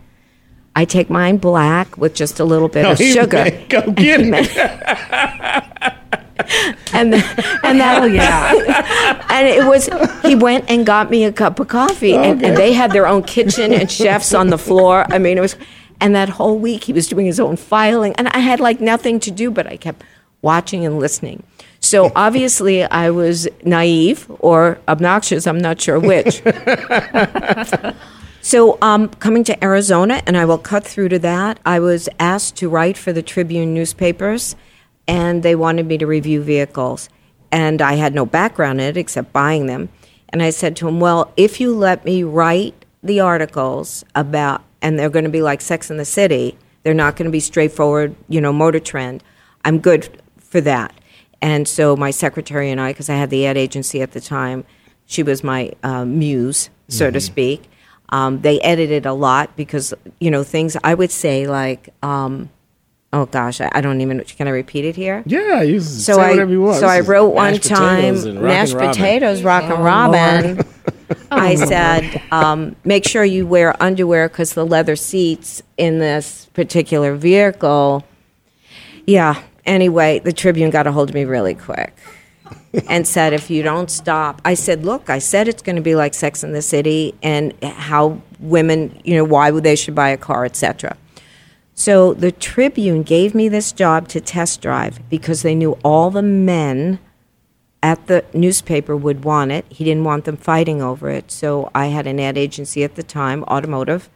I 0.77 0.85
take 0.85 1.11
mine 1.11 1.39
black 1.39 1.97
with 1.97 2.15
just 2.15 2.39
a 2.39 2.45
little 2.45 2.69
bit 2.69 2.83
No, 2.83 2.93
of 2.93 2.99
sugar. 2.99 3.45
may 3.45 3.67
Go 3.69 3.91
get 3.91 4.21
it. 4.23 5.95
and 6.93 7.13
the, 7.13 7.19
and 7.65 7.81
that 7.81 8.11
yeah. 8.13 9.27
and 9.31 9.47
it 9.49 9.65
was 9.67 9.89
he 10.23 10.35
went 10.35 10.65
and 10.71 10.87
got 10.87 11.11
me 11.11 11.25
a 11.25 11.33
cup 11.33 11.59
of 11.61 11.69
coffee 11.69 12.15
and, 12.15 12.43
and 12.45 12.57
they 12.57 12.73
had 12.73 12.93
their 12.93 13.07
own 13.07 13.23
kitchen 13.23 13.73
and 13.73 13.91
chefs 13.91 14.33
on 14.33 14.49
the 14.49 14.57
floor 14.57 15.05
i 15.13 15.19
mean 15.19 15.37
it 15.37 15.41
was 15.41 15.57
and 16.01 16.15
that 16.15 16.29
whole 16.29 16.59
week 16.59 16.85
he 16.85 16.93
was 16.93 17.09
doing 17.09 17.27
his 17.27 17.41
own 17.41 17.57
filing 17.57 18.15
and 18.17 18.29
i 18.29 18.39
had 18.39 18.61
like 18.61 18.81
nothing 18.81 19.21
to 19.21 19.31
do 19.31 19.51
but 19.51 19.67
i 19.67 19.77
kept 19.77 20.03
watching 20.43 20.85
and 20.85 20.99
listening 20.99 21.43
so 21.81 22.13
obviously 22.17 22.85
i 22.85 23.11
was 23.11 23.49
naive 23.65 24.31
or 24.41 24.79
obnoxious 24.89 25.47
i'm 25.47 25.59
not 25.59 25.81
sure 25.81 25.99
which 25.99 26.43
so 28.41 28.79
um, 28.83 29.09
coming 29.09 29.43
to 29.45 29.65
arizona 29.65 30.23
and 30.27 30.37
i 30.37 30.45
will 30.45 30.59
cut 30.59 30.85
through 30.85 31.09
to 31.09 31.19
that 31.19 31.59
i 31.65 31.79
was 31.79 32.09
asked 32.21 32.57
to 32.57 32.69
write 32.69 32.97
for 32.97 33.13
the 33.13 33.23
tribune 33.23 33.75
newspapers 33.75 34.55
and 35.09 35.43
they 35.43 35.57
wanted 35.57 35.87
me 35.87 35.99
to 35.99 36.07
review 36.07 36.43
vehicles. 36.43 37.09
And 37.51 37.81
I 37.81 37.95
had 37.95 38.15
no 38.15 38.27
background 38.27 38.81
in 38.81 38.89
it 38.89 38.97
except 38.99 39.33
buying 39.33 39.67
them. 39.67 39.89
And 40.29 40.43
I 40.43 40.51
said 40.51 40.77
to 40.77 40.89
him, 40.89 41.01
Well, 41.01 41.33
if 41.37 41.61
you 41.61 41.75
let 41.75 42.05
me 42.05 42.23
write 42.23 42.85
the 43.03 43.21
articles 43.21 44.05
about, 44.15 44.63
and 44.83 44.99
they're 44.99 45.11
going 45.11 45.25
to 45.25 45.31
be 45.31 45.43
like 45.43 45.61
Sex 45.61 45.91
in 45.91 45.97
the 45.97 46.05
City, 46.05 46.57
they're 46.83 46.95
not 46.95 47.17
going 47.17 47.27
to 47.27 47.33
be 47.33 47.41
straightforward, 47.41 48.15
you 48.29 48.41
know, 48.41 48.53
motor 48.53 48.81
trend, 48.81 49.23
I'm 49.65 49.79
good 49.79 50.23
for 50.39 50.61
that. 50.63 50.95
And 51.43 51.69
so 51.69 51.97
my 51.97 52.11
secretary 52.11 52.71
and 52.71 52.81
I, 52.81 52.91
because 52.93 53.09
I 53.11 53.15
had 53.15 53.31
the 53.31 53.47
ad 53.47 53.57
agency 53.57 54.03
at 54.03 54.13
the 54.13 54.21
time, 54.21 54.65
she 55.07 55.23
was 55.23 55.43
my 55.45 55.73
uh, 55.83 56.05
muse, 56.05 56.71
so 56.89 57.11
to 57.11 57.21
speak. 57.21 57.69
Um, 58.11 58.41
they 58.41 58.61
edited 58.61 59.05
a 59.07 59.13
lot 59.13 59.55
because, 59.57 59.93
you 60.21 60.31
know, 60.31 60.43
things 60.43 60.77
I 60.83 60.95
would 60.95 61.11
say 61.11 61.47
like, 61.47 61.91
um, 62.03 62.49
oh 63.13 63.27
gosh, 63.27 63.61
I, 63.61 63.69
I 63.73 63.81
don't 63.83 64.01
even. 64.01 64.21
Can 64.25 64.49
I 64.49 64.51
repeat 64.51 64.85
it 64.85 64.97
here? 64.97 65.23
Yeah, 65.27 65.63
you 65.63 65.81
So 65.81 66.15
say 66.15 66.21
I 66.23 66.31
whatever 66.31 66.51
you 66.51 66.63
want. 66.63 66.77
so 66.77 66.81
This 66.83 66.91
I 66.91 67.01
wrote 67.01 67.29
one 67.29 67.53
mashed 67.53 67.65
time 67.65 67.97
potatoes 68.15 68.25
and 68.25 68.41
mashed 68.43 68.75
Robin. 68.75 68.89
potatoes, 68.91 69.43
rock 69.43 69.65
and 69.65 69.85
robin. 69.85 70.61
I 71.31 71.55
said, 71.55 72.23
um, 72.31 72.77
make 72.85 73.07
sure 73.07 73.25
you 73.25 73.47
wear 73.47 73.81
underwear 73.83 74.29
because 74.29 74.55
the 74.55 74.67
leather 74.67 74.97
seats 74.97 75.63
in 75.77 75.99
this 75.99 76.47
particular 76.55 77.15
vehicle. 77.15 78.05
Yeah. 79.07 79.43
Anyway, 79.65 80.19
the 80.21 80.33
Tribune 80.33 80.71
got 80.71 80.87
a 80.87 80.93
hold 80.93 81.11
of 81.11 81.15
me 81.15 81.25
really 81.25 81.55
quick 81.55 81.97
and 82.89 83.07
said, 83.07 83.33
if 83.33 83.51
you 83.51 83.63
don't 83.63 83.91
stop, 83.91 84.41
I 84.45 84.55
said, 84.55 84.85
look, 84.85 85.11
I 85.11 85.19
said 85.19 85.49
it's 85.49 85.63
going 85.63 85.77
to 85.77 85.83
be 85.83 85.95
like 85.95 86.15
Sex 86.15 86.43
in 86.43 86.53
the 86.53 86.63
City 86.63 87.15
and 87.23 87.53
how 87.63 88.21
women, 88.39 89.01
you 89.05 89.15
know, 89.15 89.25
why 89.25 89.51
would 89.51 89.65
they 89.65 89.77
should 89.77 89.95
buy 89.95 90.11
a 90.11 90.17
car, 90.17 90.45
etc. 90.45 90.97
So 91.75 92.13
the 92.13 92.33
Tribune 92.33 93.03
gave 93.03 93.35
me 93.35 93.49
this 93.49 93.73
job 93.73 94.09
to 94.09 94.21
test 94.21 94.61
drive 94.61 95.01
because 95.09 95.43
they 95.43 95.55
knew 95.55 95.73
all 95.85 96.11
the 96.11 96.23
men 96.23 96.99
at 97.83 98.07
the 98.07 98.25
newspaper 98.33 98.97
would 98.97 99.25
want 99.25 99.53
it. 99.53 99.65
He 99.69 99.85
didn't 99.85 100.05
want 100.05 100.25
them 100.25 100.37
fighting 100.37 100.83
over 100.83 101.09
it. 101.11 101.31
So 101.31 101.71
I 101.75 101.87
had 101.87 102.07
an 102.07 102.19
ad 102.19 102.37
agency 102.37 102.83
at 102.85 102.97
the 102.97 103.03
time, 103.03 103.45
automotive. 103.45 104.11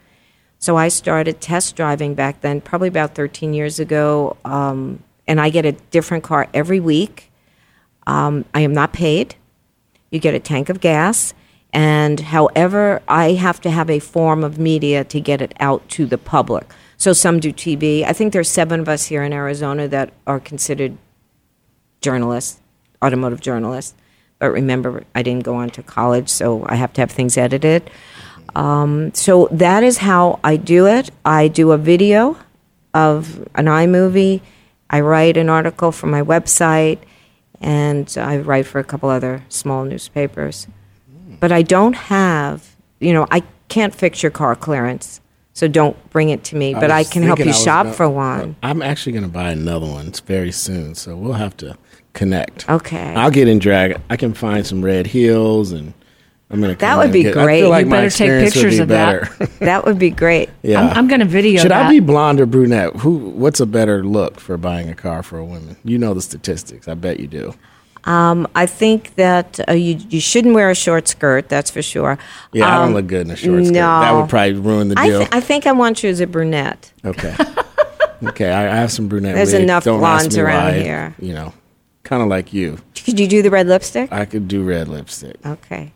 So 0.59 0.77
I 0.77 0.87
started 0.87 1.41
test 1.41 1.75
driving 1.75 2.13
back 2.13 2.41
then, 2.41 2.61
probably 2.61 2.87
about 2.87 3.15
13 3.15 3.53
years 3.53 3.79
ago. 3.79 4.37
Um, 4.45 5.03
and 5.27 5.39
I 5.39 5.49
get 5.49 5.65
a 5.65 5.71
different 5.71 6.23
car 6.23 6.47
every 6.53 6.79
week. 6.79 7.31
Um, 8.05 8.45
I 8.53 8.61
am 8.61 8.73
not 8.73 8.93
paid. 8.93 9.35
You 10.11 10.19
get 10.19 10.33
a 10.33 10.39
tank 10.39 10.69
of 10.69 10.79
gas, 10.79 11.33
and 11.71 12.19
however, 12.19 13.01
I 13.07 13.31
have 13.31 13.59
to 13.61 13.71
have 13.71 13.89
a 13.89 13.99
form 13.99 14.43
of 14.43 14.59
media 14.59 15.03
to 15.05 15.19
get 15.19 15.41
it 15.41 15.53
out 15.59 15.87
to 15.89 16.05
the 16.05 16.19
public. 16.19 16.71
So 16.97 17.13
some 17.13 17.39
do 17.39 17.51
TV. 17.51 18.03
I 18.03 18.13
think 18.13 18.31
there's 18.31 18.49
seven 18.49 18.79
of 18.79 18.87
us 18.87 19.07
here 19.07 19.23
in 19.23 19.33
Arizona 19.33 19.87
that 19.87 20.13
are 20.27 20.39
considered 20.39 20.97
journalists, 22.01 22.61
automotive 23.03 23.41
journalist. 23.41 23.95
But 24.39 24.51
remember, 24.51 25.03
I 25.15 25.21
didn't 25.23 25.43
go 25.43 25.55
on 25.55 25.69
to 25.71 25.83
college, 25.83 26.29
so 26.29 26.65
I 26.67 26.75
have 26.75 26.93
to 26.93 27.01
have 27.01 27.11
things 27.11 27.37
edited. 27.37 27.89
Um, 28.55 29.13
so 29.13 29.47
that 29.51 29.83
is 29.83 29.97
how 29.99 30.39
I 30.43 30.57
do 30.57 30.85
it. 30.87 31.11
I 31.25 31.47
do 31.47 31.71
a 31.71 31.77
video 31.77 32.37
of 32.93 33.39
an 33.55 33.65
iMovie. 33.65 34.41
I 34.89 34.99
write 35.01 35.37
an 35.37 35.49
article 35.49 35.91
for 35.91 36.07
my 36.07 36.21
website, 36.21 36.99
and 37.61 38.13
I 38.17 38.37
write 38.37 38.65
for 38.67 38.79
a 38.79 38.83
couple 38.83 39.09
other 39.09 39.43
small 39.49 39.85
newspapers. 39.85 40.67
But 41.39 41.51
I 41.51 41.61
don't 41.61 41.93
have, 41.93 42.75
you 42.99 43.13
know, 43.13 43.25
I 43.31 43.43
can't 43.69 43.95
fix 43.95 44.21
your 44.21 44.31
car 44.31 44.55
Clarence, 44.55 45.19
so 45.53 45.67
don't 45.67 45.97
bring 46.11 46.29
it 46.29 46.43
to 46.45 46.55
me. 46.55 46.73
But 46.73 46.91
I, 46.91 47.03
can 47.03 47.23
help 47.23 47.39
you 47.39 47.53
shop 47.53 47.85
gonna- 47.85 47.95
for 47.95 48.09
one. 48.09 48.55
I'm 48.61 48.81
actually 48.81 49.13
going 49.13 49.23
to 49.23 49.31
buy 49.31 49.49
another 49.51 49.87
one 49.87 50.07
It's 50.07 50.19
very 50.19 50.51
soon, 50.51 50.95
so 50.95 51.15
we'll 51.15 51.33
have 51.33 51.57
to 51.57 51.77
connect. 52.13 52.69
Okay. 52.69 53.13
I'll 53.15 53.31
get 53.31 53.47
in 53.47 53.59
drag. 53.59 53.99
I 54.09 54.17
can 54.17 54.33
find 54.33 54.65
some 54.65 54.83
red 54.83 55.07
heels, 55.07 55.71
and 55.71 55.93
I'm 56.49 56.61
going 56.61 56.73
to. 56.73 56.79
That 56.79 56.97
would 56.97 57.11
be 57.11 57.27
I 57.27 57.31
great. 57.31 57.61
feel 57.61 57.69
like 57.69 57.85
You 57.85 57.89
my 57.89 57.97
better 57.97 58.09
take 58.09 58.29
experience 58.29 58.55
would 58.55 58.61
pictures 58.61 58.75
be 58.77 58.81
of 58.83 58.87
that. 58.89 59.21
better. 59.39 59.51
That 59.65 59.85
would 59.85 59.97
be 59.99 60.09
great. 60.09 60.49
yeah. 60.61 60.81
I'm, 60.81 60.97
I'm 60.97 61.07
going 61.07 61.19
to 61.21 61.25
video 61.25 61.61
Should 61.61 61.71
that. 61.71 61.85
I 61.87 61.89
be 61.89 61.99
blonde 61.99 62.39
or 62.39 62.45
brunette? 62.45 62.95
Who? 62.97 63.11
What's 63.17 63.59
a 63.59 63.65
better 63.65 64.03
look 64.03 64.39
for 64.39 64.57
buying 64.57 64.89
a 64.89 64.95
car 64.95 65.23
for 65.23 65.37
a 65.37 65.45
woman? 65.45 65.77
You 65.83 65.97
know 65.97 66.13
the 66.13 66.21
statistics. 66.21 66.87
I 66.87 66.93
bet 66.95 67.19
you 67.19 67.27
do. 67.27 67.53
Um, 68.05 68.49
I 68.53 68.65
think 68.65 69.15
that 69.15 69.61
uh, 69.69 69.71
you 69.71 69.97
you 70.09 70.19
shouldn't 70.19 70.53
wear 70.53 70.69
a 70.69 70.75
short 70.75 71.07
skirt. 71.07 71.47
That's 71.47 71.71
for 71.71 71.81
sure. 71.81 72.17
Yeah, 72.51 72.67
I 72.67 72.75
Um, 72.81 72.87
don't 72.87 72.95
look 72.95 73.07
good 73.07 73.25
in 73.27 73.31
a 73.31 73.35
short 73.37 73.63
skirt. 73.63 73.73
no. 73.73 73.79
That 74.01 74.11
would 74.11 74.29
probably 74.29 74.53
ruin 74.55 74.89
the 74.89 74.99
I, 74.99 75.07
deal. 75.07 75.19
th- 75.19 75.29
I 75.31 75.39
think 75.39 75.65
I 75.65 75.71
want 75.71 76.03
you 76.03 76.09
as 76.09 76.19
a 76.19 76.27
brunette. 76.27 76.91
okay. 77.05 77.33
okay, 78.23 78.51
I, 78.51 78.63
I 78.73 78.75
have 78.75 78.91
some 78.91 79.07
brunette. 79.07 79.35
There's 79.35 79.53
wigs. 79.53 79.63
enough 79.63 79.85
Don't 79.85 80.03
ask 80.03 80.19
blondes 80.23 80.35
me 80.35 80.43
around 80.43 80.73
why. 80.73 80.79
here. 80.81 81.15
You 81.19 81.33
know, 81.33 81.53
kind 82.03 82.21
of 82.21 82.27
like 82.29 82.53
you. 82.53 82.79
Could 83.03 83.19
you 83.19 83.27
do 83.27 83.41
the 83.41 83.49
red 83.49 83.67
lipstick? 83.67 84.11
I 84.11 84.25
could 84.25 84.47
do 84.47 84.63
red 84.63 84.87
lipstick. 84.87 85.37
Okay. 85.45 85.91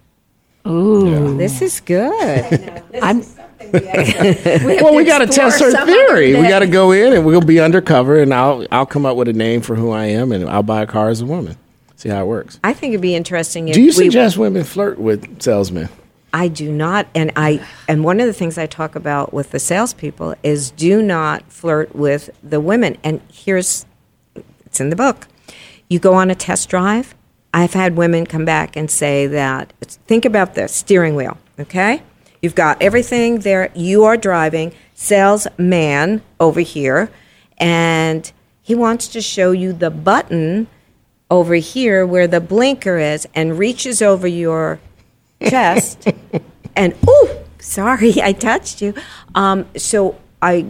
Ooh. 0.67 1.37
This 1.37 1.61
is 1.61 1.79
good. 1.79 2.83
I'm, 3.01 3.23
well, 3.71 4.95
we 4.95 5.03
got 5.05 5.19
to 5.19 5.27
test 5.27 5.59
her 5.61 5.85
theory. 5.85 6.35
We 6.35 6.47
got 6.47 6.59
to 6.59 6.67
go 6.67 6.91
in 6.91 7.13
and 7.13 7.25
we'll 7.25 7.41
be 7.41 7.59
undercover, 7.59 8.19
and 8.19 8.33
I'll 8.33 8.65
I'll 8.71 8.85
come 8.85 9.05
up 9.05 9.17
with 9.17 9.27
a 9.27 9.33
name 9.33 9.61
for 9.61 9.75
who 9.75 9.91
I 9.91 10.05
am, 10.05 10.31
and 10.31 10.47
I'll 10.49 10.63
buy 10.63 10.81
a 10.81 10.87
car 10.87 11.09
as 11.09 11.21
a 11.21 11.25
woman. 11.25 11.57
See 11.95 12.09
how 12.09 12.21
it 12.21 12.27
works. 12.27 12.59
I 12.63 12.73
think 12.73 12.91
it'd 12.91 13.01
be 13.01 13.15
interesting 13.15 13.69
if 13.69 13.73
Do 13.73 13.81
you 13.81 13.87
we, 13.87 13.91
suggest 13.93 14.37
women 14.37 14.63
flirt 14.63 14.99
with 14.99 15.41
salesmen? 15.41 15.89
I 16.33 16.49
do 16.49 16.71
not, 16.71 17.07
and 17.15 17.31
I 17.35 17.65
and 17.87 18.03
one 18.03 18.19
of 18.19 18.27
the 18.27 18.33
things 18.33 18.57
I 18.57 18.67
talk 18.67 18.95
about 18.95 19.33
with 19.33 19.51
the 19.51 19.59
salespeople 19.59 20.35
is 20.43 20.71
do 20.71 21.01
not 21.01 21.51
flirt 21.51 21.95
with 21.95 22.29
the 22.43 22.59
women. 22.59 22.97
And 23.03 23.21
here's 23.31 23.85
it's 24.65 24.79
in 24.79 24.89
the 24.89 24.95
book. 24.95 25.27
You 25.89 25.99
go 25.99 26.13
on 26.13 26.29
a 26.29 26.35
test 26.35 26.69
drive. 26.69 27.15
I've 27.53 27.73
had 27.73 27.95
women 27.95 28.25
come 28.25 28.45
back 28.45 28.75
and 28.75 28.91
say 28.91 29.27
that 29.27 29.73
think 30.07 30.25
about 30.25 30.55
this 30.55 30.73
steering 30.73 31.15
wheel. 31.15 31.37
Okay, 31.59 32.03
you've 32.41 32.55
got 32.55 32.81
everything 32.81 33.39
there. 33.39 33.71
You 33.73 34.03
are 34.03 34.17
driving. 34.17 34.73
Salesman 34.93 36.23
over 36.39 36.59
here, 36.59 37.11
and 37.57 38.31
he 38.61 38.73
wants 38.75 39.07
to 39.09 39.21
show 39.21 39.51
you 39.51 39.71
the 39.73 39.91
button 39.91 40.67
over 41.29 41.55
here 41.55 42.05
where 42.05 42.27
the 42.27 42.41
blinker 42.41 42.97
is, 42.97 43.27
and 43.35 43.59
reaches 43.59 44.01
over 44.01 44.27
your 44.27 44.79
chest 45.45 46.07
and 46.75 46.95
oh 47.07 47.43
sorry 47.59 48.21
i 48.23 48.31
touched 48.31 48.81
you 48.81 48.93
um, 49.35 49.67
so 49.75 50.17
i 50.41 50.65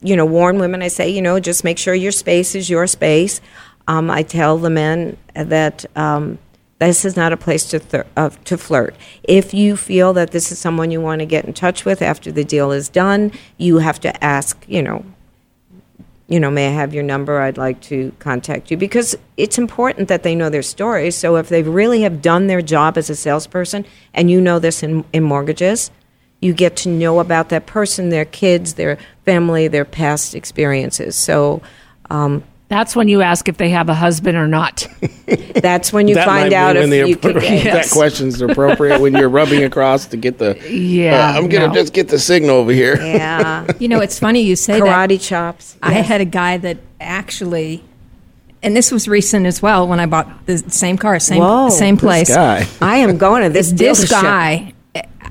you 0.00 0.16
know 0.16 0.24
warn 0.24 0.58
women 0.58 0.82
i 0.82 0.88
say 0.88 1.08
you 1.08 1.22
know 1.22 1.40
just 1.40 1.64
make 1.64 1.78
sure 1.78 1.94
your 1.94 2.12
space 2.12 2.54
is 2.54 2.70
your 2.70 2.86
space 2.86 3.40
um, 3.88 4.10
i 4.10 4.22
tell 4.22 4.58
the 4.58 4.70
men 4.70 5.16
that 5.34 5.84
um, 5.96 6.38
this 6.78 7.04
is 7.04 7.16
not 7.16 7.32
a 7.32 7.36
place 7.36 7.64
to 7.64 7.78
thir- 7.78 8.06
uh, 8.16 8.30
to 8.44 8.56
flirt 8.56 8.94
if 9.24 9.54
you 9.54 9.76
feel 9.76 10.12
that 10.12 10.30
this 10.30 10.52
is 10.52 10.58
someone 10.58 10.90
you 10.90 11.00
want 11.00 11.20
to 11.20 11.26
get 11.26 11.44
in 11.44 11.52
touch 11.52 11.84
with 11.84 12.02
after 12.02 12.30
the 12.30 12.44
deal 12.44 12.72
is 12.72 12.88
done 12.88 13.32
you 13.56 13.78
have 13.78 14.00
to 14.00 14.24
ask 14.24 14.64
you 14.68 14.82
know 14.82 15.04
you 16.28 16.40
know, 16.40 16.50
may 16.50 16.66
I 16.68 16.72
have 16.72 16.92
your 16.92 17.04
number? 17.04 17.40
I'd 17.40 17.56
like 17.56 17.80
to 17.82 18.12
contact 18.18 18.70
you 18.70 18.76
because 18.76 19.16
it's 19.36 19.58
important 19.58 20.08
that 20.08 20.24
they 20.24 20.34
know 20.34 20.50
their 20.50 20.62
story. 20.62 21.10
So 21.12 21.36
if 21.36 21.48
they 21.48 21.62
really 21.62 22.02
have 22.02 22.20
done 22.20 22.48
their 22.48 22.62
job 22.62 22.98
as 22.98 23.08
a 23.08 23.14
salesperson, 23.14 23.84
and 24.12 24.30
you 24.30 24.40
know 24.40 24.58
this 24.58 24.82
in, 24.82 25.04
in 25.12 25.22
mortgages, 25.22 25.90
you 26.40 26.52
get 26.52 26.76
to 26.76 26.88
know 26.88 27.20
about 27.20 27.48
that 27.50 27.66
person, 27.66 28.08
their 28.08 28.24
kids, 28.24 28.74
their 28.74 28.98
family, 29.24 29.68
their 29.68 29.84
past 29.84 30.34
experiences. 30.34 31.14
So 31.14 31.62
um, 32.10 32.42
that's 32.68 32.96
when 32.96 33.06
you 33.06 33.22
ask 33.22 33.48
if 33.48 33.56
they 33.58 33.70
have 33.70 33.88
a 33.88 33.94
husband 33.94 34.36
or 34.36 34.48
not. 34.48 34.88
that's 35.54 35.92
when 35.92 36.08
you 36.08 36.16
that 36.16 36.26
find 36.26 36.52
out 36.52 36.74
be 36.74 36.80
if 36.80 36.90
the, 36.90 37.08
you 37.08 37.16
can 37.16 37.34
that 37.34 37.42
get. 37.42 37.90
question's 37.90 38.40
appropriate 38.40 39.00
when 39.00 39.14
you're 39.14 39.28
rubbing 39.28 39.62
across 39.62 40.06
to 40.06 40.16
get 40.16 40.38
the. 40.38 40.58
Yeah, 40.68 41.30
uh, 41.30 41.38
I'm 41.38 41.48
gonna 41.48 41.68
no. 41.68 41.74
just 41.74 41.92
get 41.92 42.08
the 42.08 42.18
signal 42.18 42.56
over 42.56 42.72
here. 42.72 42.96
Yeah, 42.96 43.66
You 43.78 43.88
know, 43.88 44.00
it's 44.00 44.18
funny 44.18 44.40
you 44.40 44.56
say 44.56 44.80
that. 44.80 44.82
karate 44.82 45.20
chops. 45.20 45.76
I 45.80 45.92
had 45.92 46.20
a 46.20 46.24
guy 46.24 46.56
that 46.58 46.78
actually, 47.00 47.84
and 48.62 48.76
this 48.76 48.90
was 48.90 49.06
recent 49.06 49.46
as 49.46 49.62
well 49.62 49.86
when 49.86 50.00
I 50.00 50.06
bought 50.06 50.46
the 50.46 50.58
same 50.58 50.98
car, 50.98 51.20
same 51.20 51.40
Whoa, 51.40 51.68
same 51.68 51.94
this 51.94 52.02
place. 52.02 52.34
Guy. 52.34 52.66
I 52.80 52.96
am 52.98 53.16
going 53.16 53.44
to 53.44 53.48
this. 53.48 53.70
This 53.70 54.10
guy, 54.10 54.72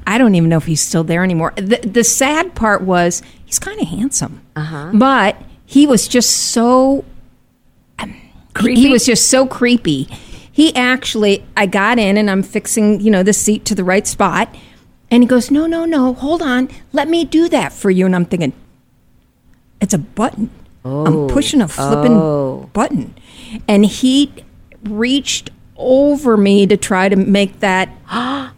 I 0.08 0.18
don't 0.18 0.36
even 0.36 0.50
know 0.50 0.58
if 0.58 0.66
he's 0.66 0.82
still 0.82 1.04
there 1.04 1.24
anymore. 1.24 1.54
The, 1.58 1.80
the 1.84 2.06
sad 2.06 2.56
part 2.56 2.82
was 2.82 3.22
he's 3.44 3.60
kind 3.60 3.82
of 3.82 3.90
handsome, 3.90 4.42
uh-huh. 4.56 4.92
but 4.94 5.36
he 5.66 5.86
was 5.86 6.08
just 6.08 6.30
so 6.30 7.04
Creepy? 8.56 8.82
He 8.82 8.90
was 8.90 9.06
just 9.06 9.30
so 9.30 9.46
creepy. 9.46 10.04
He 10.52 10.74
actually, 10.76 11.46
I 11.56 11.66
got 11.66 12.00
in 12.00 12.18
and 12.18 12.32
I'm 12.32 12.42
fixing, 12.42 13.02
you 13.02 13.12
know, 13.12 13.22
the 13.22 13.34
seat 13.34 13.66
to 13.66 13.76
the 13.76 13.84
right 13.84 14.08
spot. 14.08 14.54
And 15.12 15.22
he 15.22 15.28
goes, 15.28 15.52
No, 15.52 15.68
no, 15.68 15.86
no, 15.86 16.14
hold 16.14 16.42
on. 16.42 16.70
Let 16.94 17.08
me 17.08 17.26
do 17.26 17.48
that 17.50 17.74
for 17.74 17.92
you. 17.92 18.06
And 18.06 18.16
I'm 18.16 18.26
thinking, 18.26 18.54
It's 19.82 19.94
a 19.94 19.98
button. 20.00 20.50
I'm 20.84 21.16
oh, 21.16 21.28
pushing 21.28 21.62
a 21.62 21.68
flipping 21.68 22.14
Oh. 22.14 22.70
button. 22.74 23.14
And 23.68 23.86
he 23.86 24.32
reached 24.84 25.50
over 25.78 26.38
me 26.38 26.66
to 26.68 26.78
try 26.78 27.10
to 27.10 27.16
make 27.16 27.60
that. 27.60 27.90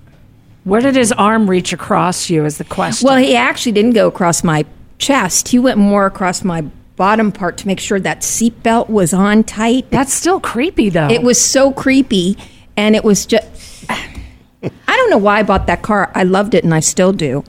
Where 0.65 0.81
did 0.81 0.95
his 0.95 1.11
arm 1.13 1.49
reach 1.49 1.73
across 1.73 2.29
you? 2.29 2.45
Is 2.45 2.57
the 2.57 2.65
question. 2.65 3.07
Well, 3.07 3.17
he 3.17 3.35
actually 3.35 3.71
didn't 3.71 3.93
go 3.93 4.07
across 4.07 4.43
my 4.43 4.65
chest. 4.99 5.47
He 5.47 5.59
went 5.59 5.77
more 5.77 6.05
across 6.05 6.43
my 6.43 6.65
bottom 6.97 7.31
part 7.31 7.55
to 7.57 7.67
make 7.67 7.79
sure 7.79 7.99
that 8.01 8.19
seatbelt 8.21 8.89
was 8.89 9.13
on 9.13 9.43
tight. 9.45 9.89
that's 9.89 10.13
still 10.13 10.41
creepy, 10.41 10.89
though. 10.89 11.07
It 11.09 11.23
was 11.23 11.39
so 11.43 11.71
creepy, 11.71 12.37
and 12.75 12.95
it 12.95 13.03
was 13.05 13.25
just. 13.25 13.45
I 13.89 14.71
don't 14.87 15.09
know 15.09 15.17
why 15.19 15.39
I 15.39 15.43
bought 15.43 15.67
that 15.67 15.81
car. 15.83 16.11
I 16.13 16.23
loved 16.23 16.53
it, 16.53 16.63
and 16.65 16.73
I 16.73 16.79
still 16.81 17.13
do. 17.13 17.43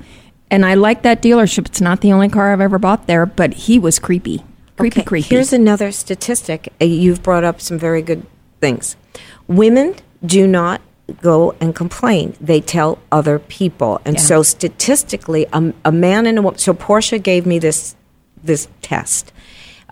And 0.50 0.64
I 0.64 0.74
like 0.74 1.02
that 1.02 1.20
dealership. 1.22 1.66
It's 1.66 1.80
not 1.80 2.00
the 2.00 2.12
only 2.12 2.28
car 2.28 2.52
I've 2.52 2.60
ever 2.60 2.78
bought 2.78 3.06
there, 3.06 3.26
but 3.26 3.54
he 3.54 3.78
was 3.78 3.98
creepy. 3.98 4.44
Creepy, 4.76 5.00
Okay, 5.00 5.04
creepy. 5.06 5.28
Here's 5.28 5.52
another 5.52 5.90
statistic. 5.90 6.72
Uh, 6.80 6.84
You've 6.84 7.22
brought 7.22 7.44
up 7.44 7.60
some 7.60 7.78
very 7.78 8.00
good 8.02 8.24
things. 8.60 8.96
Women 9.48 9.94
do 10.24 10.46
not 10.46 10.80
go 11.22 11.54
and 11.60 11.74
complain. 11.74 12.34
They 12.40 12.60
tell 12.60 12.98
other 13.10 13.38
people. 13.38 14.00
And 14.04 14.16
Yeah. 14.16 14.22
so 14.22 14.42
statistically, 14.42 15.46
a, 15.52 15.72
a 15.84 15.92
man 15.92 16.26
and 16.26 16.38
a 16.38 16.42
woman. 16.42 16.58
So 16.58 16.72
Porsche 16.74 17.20
gave 17.22 17.44
me 17.46 17.58
this 17.58 17.96
this 18.44 18.68
test, 18.82 19.32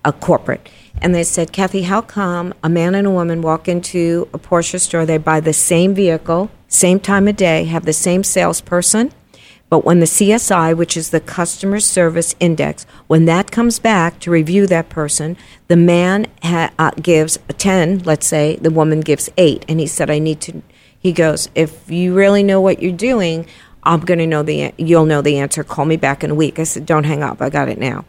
a 0.06 0.12
corporate. 0.12 0.66
And 1.02 1.14
they 1.14 1.24
said, 1.24 1.52
Cathy, 1.52 1.82
how 1.82 2.00
come 2.00 2.54
a 2.62 2.70
man 2.70 2.94
and 2.94 3.06
a 3.06 3.10
woman 3.10 3.42
walk 3.42 3.68
into 3.68 4.26
a 4.32 4.38
Porsche 4.38 4.80
store, 4.80 5.04
they 5.04 5.18
buy 5.18 5.40
the 5.40 5.52
same 5.52 5.94
vehicle, 5.94 6.50
same 6.68 6.98
time 7.00 7.28
of 7.28 7.36
day, 7.36 7.64
have 7.64 7.84
the 7.84 7.92
same 7.92 8.24
salesperson, 8.24 9.12
but 9.68 9.84
when 9.84 9.98
the 9.98 10.06
CSI, 10.06 10.76
which 10.76 10.96
is 10.96 11.10
the 11.10 11.20
Customer 11.20 11.80
Service 11.80 12.36
Index, 12.38 12.86
when 13.08 13.24
that 13.24 13.50
comes 13.50 13.80
back 13.80 14.20
to 14.20 14.30
review 14.30 14.66
that 14.68 14.88
person, 14.88 15.36
the 15.66 15.76
man 15.76 16.28
ha- 16.42 16.70
uh, 16.78 16.92
gives 17.02 17.38
a 17.48 17.52
10, 17.52 18.04
let's 18.04 18.26
say, 18.26 18.56
the 18.56 18.70
woman 18.70 19.00
gives 19.00 19.28
8. 19.36 19.64
And 19.68 19.80
he 19.80 19.88
said, 19.88 20.08
I 20.08 20.20
need 20.20 20.40
to, 20.42 20.62
he 20.96 21.12
goes, 21.12 21.48
if 21.56 21.90
you 21.90 22.14
really 22.14 22.44
know 22.44 22.60
what 22.60 22.80
you're 22.80 22.92
doing, 22.92 23.46
I'm 23.82 24.00
going 24.00 24.18
to 24.18 24.26
know 24.26 24.44
the, 24.44 24.72
you'll 24.76 25.04
know 25.04 25.20
the 25.20 25.38
answer. 25.38 25.64
Call 25.64 25.84
me 25.84 25.96
back 25.96 26.22
in 26.22 26.30
a 26.30 26.34
week. 26.34 26.60
I 26.60 26.64
said, 26.64 26.86
don't 26.86 27.04
hang 27.04 27.24
up. 27.24 27.42
I 27.42 27.50
got 27.50 27.68
it 27.68 27.78
now. 27.78 28.04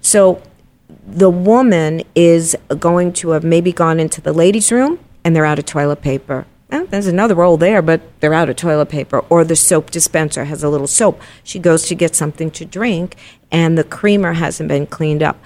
So 0.00 0.40
the 0.88 1.30
woman 1.30 2.02
is 2.14 2.56
going 2.78 3.12
to 3.14 3.30
have 3.30 3.44
maybe 3.44 3.72
gone 3.72 4.00
into 4.00 4.20
the 4.20 4.32
ladies' 4.32 4.70
room 4.70 4.98
and 5.24 5.34
they're 5.34 5.46
out 5.46 5.58
of 5.58 5.66
toilet 5.66 6.02
paper. 6.02 6.46
There's 6.68 7.06
another 7.06 7.34
roll 7.34 7.56
there, 7.56 7.80
but 7.80 8.00
they're 8.20 8.34
out 8.34 8.48
of 8.48 8.56
toilet 8.56 8.88
paper. 8.88 9.20
Or 9.28 9.44
the 9.44 9.56
soap 9.56 9.90
dispenser 9.90 10.44
has 10.44 10.62
a 10.62 10.68
little 10.68 10.86
soap. 10.86 11.20
She 11.42 11.58
goes 11.58 11.86
to 11.86 11.94
get 11.94 12.14
something 12.14 12.50
to 12.52 12.64
drink 12.64 13.16
and 13.50 13.78
the 13.78 13.84
creamer 13.84 14.34
hasn't 14.34 14.68
been 14.68 14.86
cleaned 14.86 15.22
up. 15.22 15.38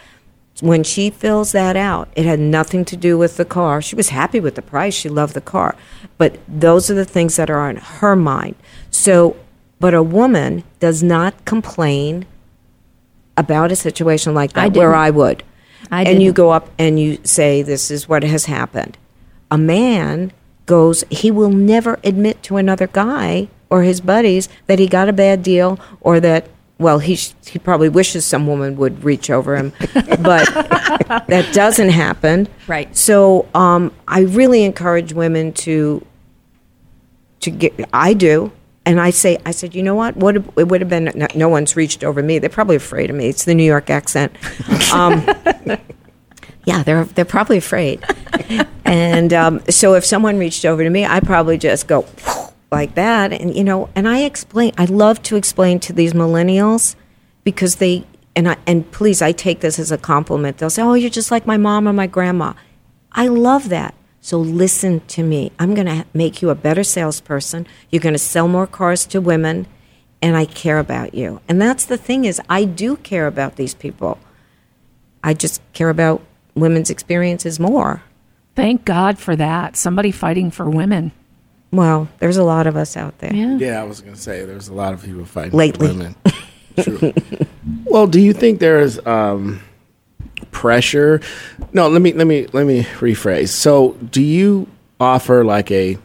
When 0.60 0.82
she 0.82 1.08
fills 1.08 1.52
that 1.52 1.76
out, 1.76 2.08
it 2.14 2.26
had 2.26 2.40
nothing 2.40 2.84
to 2.86 2.96
do 2.96 3.16
with 3.16 3.36
the 3.36 3.44
car. 3.44 3.80
She 3.80 3.96
was 3.96 4.10
happy 4.10 4.40
with 4.40 4.56
the 4.56 4.62
price. 4.62 4.94
She 4.94 5.08
loved 5.08 5.34
the 5.34 5.40
car. 5.40 5.74
But 6.18 6.38
those 6.46 6.90
are 6.90 6.94
the 6.94 7.04
things 7.04 7.36
that 7.36 7.48
are 7.48 7.60
on 7.60 7.76
her 7.76 8.16
mind. 8.16 8.56
So, 8.90 9.36
but 9.78 9.94
a 9.94 10.02
woman 10.02 10.64
does 10.78 11.02
not 11.02 11.44
complain 11.46 12.26
about 13.40 13.72
a 13.72 13.76
situation 13.76 14.34
like 14.34 14.56
I 14.56 14.68
that 14.68 14.78
where 14.78 14.90
didn't. 14.90 15.02
I 15.02 15.10
would. 15.10 15.42
I 15.90 16.04
and 16.04 16.22
you 16.22 16.32
go 16.32 16.50
up 16.50 16.68
and 16.78 17.00
you 17.00 17.18
say, 17.24 17.62
This 17.62 17.90
is 17.90 18.08
what 18.08 18.22
has 18.22 18.44
happened. 18.46 18.96
A 19.50 19.58
man 19.58 20.32
goes, 20.66 21.02
he 21.10 21.30
will 21.30 21.50
never 21.50 21.98
admit 22.04 22.42
to 22.44 22.56
another 22.56 22.86
guy 22.86 23.48
or 23.70 23.82
his 23.82 24.00
buddies 24.00 24.48
that 24.66 24.78
he 24.78 24.86
got 24.86 25.08
a 25.08 25.12
bad 25.12 25.42
deal 25.42 25.80
or 26.00 26.20
that, 26.20 26.48
well, 26.78 27.00
he, 27.00 27.16
sh- 27.16 27.32
he 27.46 27.58
probably 27.58 27.88
wishes 27.88 28.24
some 28.24 28.46
woman 28.46 28.76
would 28.76 29.02
reach 29.02 29.30
over 29.30 29.56
him, 29.56 29.72
but 30.20 30.46
that 31.26 31.50
doesn't 31.52 31.90
happen. 31.90 32.46
Right. 32.68 32.94
So 32.96 33.48
um, 33.54 33.92
I 34.06 34.20
really 34.20 34.62
encourage 34.64 35.12
women 35.12 35.52
to 35.54 36.06
to 37.40 37.50
get 37.50 37.72
I 37.92 38.12
do 38.12 38.52
and 38.90 39.00
I 39.00 39.10
say 39.10 39.38
I 39.46 39.52
said 39.52 39.76
you 39.76 39.84
know 39.84 39.94
what? 39.94 40.16
What 40.16 40.34
it 40.34 40.68
would 40.68 40.80
have 40.80 40.90
been 40.90 41.12
no, 41.14 41.28
no 41.36 41.48
one's 41.48 41.76
reached 41.76 42.02
over 42.02 42.24
me. 42.24 42.40
They're 42.40 42.50
probably 42.50 42.74
afraid 42.74 43.08
of 43.08 43.14
me. 43.14 43.28
It's 43.28 43.44
the 43.44 43.54
New 43.54 43.64
York 43.64 43.88
accent. 43.88 44.32
Um, 44.92 45.24
yeah 46.64 46.82
they're 46.82 47.04
they're 47.04 47.24
probably 47.24 47.58
afraid. 47.58 48.04
And 48.84 49.32
um, 49.32 49.60
so 49.70 49.94
if 49.94 50.04
someone 50.04 50.36
reached 50.36 50.64
over 50.64 50.82
to 50.82 50.90
me 50.90 51.04
I 51.04 51.20
probably 51.20 51.56
just 51.58 51.86
go 51.86 52.04
like 52.72 52.96
that. 52.96 53.32
And 53.32 53.54
you 53.54 53.62
know 53.62 53.88
and 53.94 54.08
I 54.08 54.22
explain 54.22 54.72
I 54.76 54.86
love 54.86 55.22
to 55.24 55.36
explain 55.36 55.78
to 55.80 55.92
these 55.92 56.12
millennials 56.12 56.96
because 57.44 57.76
they 57.76 58.04
and 58.34 58.48
I 58.48 58.56
and 58.66 58.90
please 58.90 59.22
I 59.22 59.30
take 59.30 59.60
this 59.60 59.78
as 59.78 59.92
a 59.92 59.98
compliment. 59.98 60.58
They'll 60.58 60.70
say 60.70 60.82
oh 60.82 60.94
you're 60.94 61.10
just 61.10 61.30
like 61.30 61.46
my 61.46 61.56
mom 61.56 61.86
or 61.86 61.92
my 61.92 62.08
grandma. 62.08 62.54
I 63.12 63.28
love 63.28 63.68
that. 63.68 63.94
So 64.20 64.38
listen 64.38 65.00
to 65.08 65.22
me. 65.22 65.50
I'm 65.58 65.74
going 65.74 65.86
to 65.86 66.04
make 66.12 66.42
you 66.42 66.50
a 66.50 66.54
better 66.54 66.84
salesperson. 66.84 67.66
You're 67.90 68.00
going 68.02 68.14
to 68.14 68.18
sell 68.18 68.48
more 68.48 68.66
cars 68.66 69.06
to 69.06 69.20
women, 69.20 69.66
and 70.20 70.36
I 70.36 70.44
care 70.44 70.78
about 70.78 71.14
you. 71.14 71.40
And 71.48 71.60
that's 71.60 71.86
the 71.86 71.96
thing 71.96 72.26
is, 72.26 72.40
I 72.48 72.64
do 72.64 72.96
care 72.96 73.26
about 73.26 73.56
these 73.56 73.74
people. 73.74 74.18
I 75.24 75.34
just 75.34 75.62
care 75.72 75.90
about 75.90 76.22
women's 76.54 76.90
experiences 76.90 77.58
more. 77.58 78.02
Thank 78.54 78.84
God 78.84 79.18
for 79.18 79.36
that. 79.36 79.76
Somebody 79.76 80.10
fighting 80.10 80.50
for 80.50 80.68
women. 80.68 81.12
Well, 81.72 82.08
there's 82.18 82.36
a 82.36 82.42
lot 82.42 82.66
of 82.66 82.76
us 82.76 82.96
out 82.96 83.18
there. 83.18 83.32
Yeah. 83.32 83.56
Yeah, 83.56 83.80
I 83.80 83.84
was 83.84 84.00
going 84.00 84.14
to 84.14 84.20
say 84.20 84.44
there's 84.44 84.68
a 84.68 84.74
lot 84.74 84.92
of 84.92 85.04
people 85.04 85.24
fighting 85.24 85.56
Lately. 85.56 85.88
for 85.88 85.94
women. 85.94 86.16
True. 86.80 87.12
well, 87.84 88.06
do 88.06 88.20
you 88.20 88.32
think 88.32 88.58
there's 88.58 89.04
um, 89.06 89.62
pressure? 90.50 91.20
No, 91.72 91.88
let 91.88 92.02
me 92.02 92.12
let 92.12 92.26
me 92.26 92.46
let 92.52 92.66
me 92.66 92.82
rephrase. 92.82 93.48
So, 93.48 93.92
do 94.10 94.22
you 94.22 94.66
offer 94.98 95.44
like 95.44 95.70
a 95.70 95.98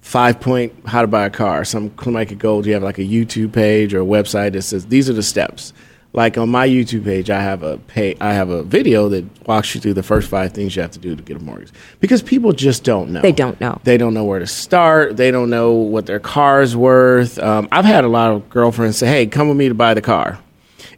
five 0.00 0.40
point 0.40 0.72
how 0.86 1.02
to 1.02 1.08
buy 1.08 1.26
a 1.26 1.30
car? 1.30 1.64
Some 1.64 1.92
like 2.06 2.30
a 2.30 2.34
goal. 2.34 2.62
Do 2.62 2.68
you 2.68 2.74
have 2.74 2.82
like 2.82 2.98
a 2.98 3.04
YouTube 3.04 3.52
page 3.52 3.94
or 3.94 4.02
a 4.02 4.06
website 4.06 4.52
that 4.52 4.62
says 4.62 4.86
these 4.86 5.08
are 5.08 5.14
the 5.14 5.22
steps? 5.22 5.72
Like 6.14 6.38
on 6.38 6.48
my 6.48 6.68
YouTube 6.68 7.02
page, 7.04 7.28
I 7.28 7.42
have 7.42 7.64
a 7.64 7.76
pay, 7.76 8.16
I 8.20 8.34
have 8.34 8.48
a 8.48 8.62
video 8.62 9.08
that 9.08 9.24
walks 9.48 9.74
you 9.74 9.80
through 9.80 9.94
the 9.94 10.02
first 10.04 10.30
five 10.30 10.52
things 10.52 10.76
you 10.76 10.82
have 10.82 10.92
to 10.92 11.00
do 11.00 11.16
to 11.16 11.22
get 11.24 11.36
a 11.36 11.40
mortgage 11.40 11.72
because 11.98 12.22
people 12.22 12.52
just 12.52 12.84
don't 12.84 13.10
know. 13.10 13.20
They 13.20 13.32
don't 13.32 13.60
know. 13.60 13.80
They 13.82 13.96
don't 13.96 14.14
know 14.14 14.22
where 14.22 14.38
to 14.38 14.46
start. 14.46 15.16
They 15.16 15.32
don't 15.32 15.50
know 15.50 15.72
what 15.72 16.06
their 16.06 16.20
car's 16.20 16.76
worth. 16.76 17.36
Um, 17.40 17.66
I've 17.72 17.84
had 17.84 18.04
a 18.04 18.08
lot 18.08 18.30
of 18.30 18.48
girlfriends 18.48 18.98
say, 18.98 19.08
"Hey, 19.08 19.26
come 19.26 19.48
with 19.48 19.56
me 19.56 19.66
to 19.68 19.74
buy 19.74 19.92
the 19.92 20.00
car," 20.00 20.38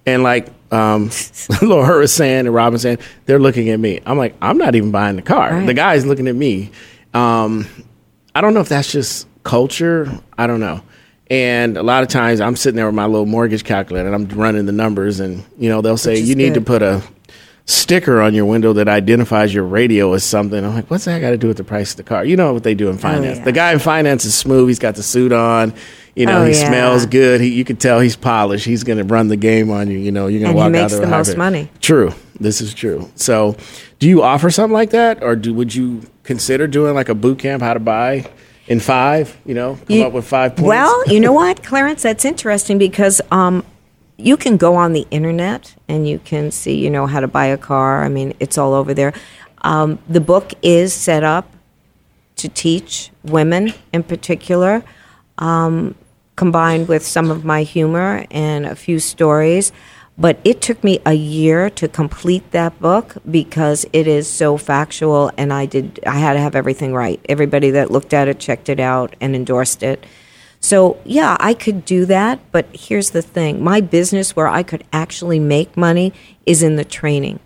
and 0.06 0.22
like 0.22 0.48
um, 0.70 1.10
Laura 1.62 1.98
was 1.98 2.12
saying 2.12 2.46
and 2.46 2.54
Robin 2.54 2.78
saying, 2.78 2.98
they're 3.26 3.38
looking 3.38 3.68
at 3.70 3.78
me. 3.78 4.00
I'm 4.06 4.18
like, 4.18 4.34
I'm 4.40 4.58
not 4.58 4.74
even 4.74 4.90
buying 4.90 5.16
the 5.16 5.22
car. 5.22 5.50
Right. 5.50 5.66
The 5.66 5.74
guy's 5.74 6.06
looking 6.06 6.28
at 6.28 6.34
me. 6.34 6.70
Um, 7.12 7.66
I 8.34 8.40
don't 8.40 8.54
know 8.54 8.60
if 8.60 8.68
that's 8.68 8.90
just 8.90 9.26
culture. 9.42 10.10
I 10.36 10.46
don't 10.46 10.60
know. 10.60 10.82
And 11.28 11.76
a 11.76 11.82
lot 11.82 12.02
of 12.02 12.08
times 12.08 12.40
I'm 12.40 12.54
sitting 12.54 12.76
there 12.76 12.86
with 12.86 12.94
my 12.94 13.06
little 13.06 13.26
mortgage 13.26 13.64
calculator 13.64 14.06
and 14.06 14.14
I'm 14.14 14.38
running 14.38 14.66
the 14.66 14.72
numbers, 14.72 15.18
and 15.18 15.44
you 15.58 15.68
know 15.68 15.80
they'll 15.80 15.96
say 15.96 16.14
is 16.14 16.28
you 16.28 16.36
need 16.36 16.54
to 16.54 16.60
put 16.60 16.82
a 16.82 17.02
sticker 17.64 18.20
on 18.20 18.32
your 18.32 18.44
window 18.44 18.72
that 18.74 18.86
identifies 18.86 19.52
your 19.52 19.64
radio 19.64 20.12
as 20.12 20.22
something. 20.22 20.64
I'm 20.64 20.72
like, 20.72 20.88
what's 20.88 21.06
that 21.06 21.18
got 21.18 21.30
to 21.30 21.36
do 21.36 21.48
with 21.48 21.56
the 21.56 21.64
price 21.64 21.90
of 21.90 21.96
the 21.96 22.04
car? 22.04 22.24
You 22.24 22.36
know 22.36 22.52
what 22.52 22.62
they 22.62 22.76
do 22.76 22.88
in 22.90 22.96
finance. 22.96 23.38
Oh, 23.38 23.40
yeah. 23.40 23.44
The 23.44 23.52
guy 23.52 23.72
in 23.72 23.80
finance 23.80 24.24
is 24.24 24.36
smooth. 24.36 24.68
He's 24.68 24.78
got 24.78 24.94
the 24.94 25.02
suit 25.02 25.32
on. 25.32 25.74
You 26.16 26.26
know, 26.26 26.42
Oh, 26.42 26.44
he 26.46 26.52
yeah. 26.58 26.66
smells 26.68 27.06
good. 27.06 27.40
He, 27.40 27.48
you 27.52 27.64
can 27.64 27.76
tell 27.76 28.00
he's 28.00 28.16
polished. 28.16 28.64
He's 28.64 28.82
going 28.84 28.98
to 28.98 29.04
run 29.04 29.28
the 29.28 29.36
game 29.36 29.70
on 29.70 29.90
you. 29.90 29.98
You 29.98 30.10
know, 30.10 30.26
you're 30.26 30.40
going 30.40 30.52
to 30.52 30.54
he 30.54 30.56
walk 30.56 30.66
out 30.66 30.72
makes 30.72 30.98
the 30.98 31.06
most 31.06 31.36
money. 31.36 31.70
True. 31.80 32.12
This 32.40 32.60
is 32.60 32.72
true. 32.74 33.10
So, 33.14 33.56
do 33.98 34.08
you 34.08 34.22
offer 34.22 34.50
something 34.50 34.72
like 34.74 34.90
that, 34.90 35.22
or 35.22 35.36
do 35.36 35.54
would 35.54 35.74
you 35.74 36.02
consider 36.24 36.66
doing 36.66 36.94
like 36.94 37.08
a 37.08 37.14
boot 37.14 37.38
camp, 37.38 37.62
how 37.62 37.74
to 37.74 37.80
buy 37.80 38.28
in 38.66 38.80
five? 38.80 39.36
You 39.46 39.54
know, 39.54 39.74
come 39.86 39.96
You- 39.96 40.04
up 40.04 40.12
with 40.12 40.26
five 40.26 40.56
points. 40.56 40.68
Well, 40.68 41.06
you 41.12 41.20
know 41.20 41.32
what, 41.32 41.62
Clarence? 41.62 42.02
That's 42.02 42.24
interesting 42.24 42.76
because 42.78 43.20
um, 43.30 43.62
you 44.18 44.36
can 44.38 44.56
go 44.56 44.74
on 44.74 44.92
the 44.94 45.06
internet 45.10 45.74
and 45.88 46.08
you 46.08 46.18
can 46.18 46.50
see, 46.50 46.74
you 46.76 46.88
know, 46.90 47.06
how 47.06 47.20
to 47.20 47.28
buy 47.28 47.46
a 47.46 47.58
car. 47.58 48.02
I 48.04 48.08
mean, 48.08 48.32
it's 48.40 48.56
all 48.58 48.72
over 48.74 48.92
there. 48.94 49.12
Um, 49.62 49.98
the 50.08 50.20
book 50.20 50.52
is 50.62 50.92
set 50.94 51.24
up 51.24 51.50
to 52.36 52.48
teach 52.48 53.10
women 53.24 53.72
in 53.94 54.02
particular, 54.02 54.82
um, 55.38 55.94
combined 56.36 56.86
with 56.88 57.04
some 57.04 57.30
of 57.30 57.44
my 57.44 57.62
humor 57.62 58.26
and 58.30 58.66
a 58.66 58.76
few 58.76 59.00
stories. 59.00 59.72
But 60.18 60.38
it 60.44 60.62
took 60.62 60.82
me 60.82 61.00
a 61.04 61.12
year 61.12 61.68
to 61.70 61.88
complete 61.88 62.50
that 62.52 62.80
book 62.80 63.16
because 63.30 63.84
it 63.92 64.06
is 64.06 64.26
so 64.26 64.56
factual, 64.56 65.30
and 65.36 65.52
I 65.52 65.66
did. 65.66 66.00
I 66.06 66.18
had 66.18 66.34
to 66.34 66.40
have 66.40 66.54
everything 66.54 66.94
right. 66.94 67.20
Everybody 67.28 67.70
that 67.72 67.90
looked 67.90 68.14
at 68.14 68.26
it 68.26 68.38
checked 68.38 68.70
it 68.70 68.80
out 68.80 69.14
and 69.20 69.36
endorsed 69.36 69.82
it. 69.82 70.06
So 70.58 70.98
yeah, 71.04 71.36
I 71.38 71.52
could 71.52 71.84
do 71.84 72.06
that. 72.06 72.40
But 72.50 72.66
here's 72.72 73.10
the 73.10 73.20
thing: 73.20 73.62
my 73.62 73.82
business, 73.82 74.34
where 74.34 74.48
I 74.48 74.62
could 74.62 74.84
actually 74.90 75.38
make 75.38 75.76
money, 75.76 76.14
is 76.46 76.62
in 76.62 76.76
the 76.76 76.84
training, 76.84 77.38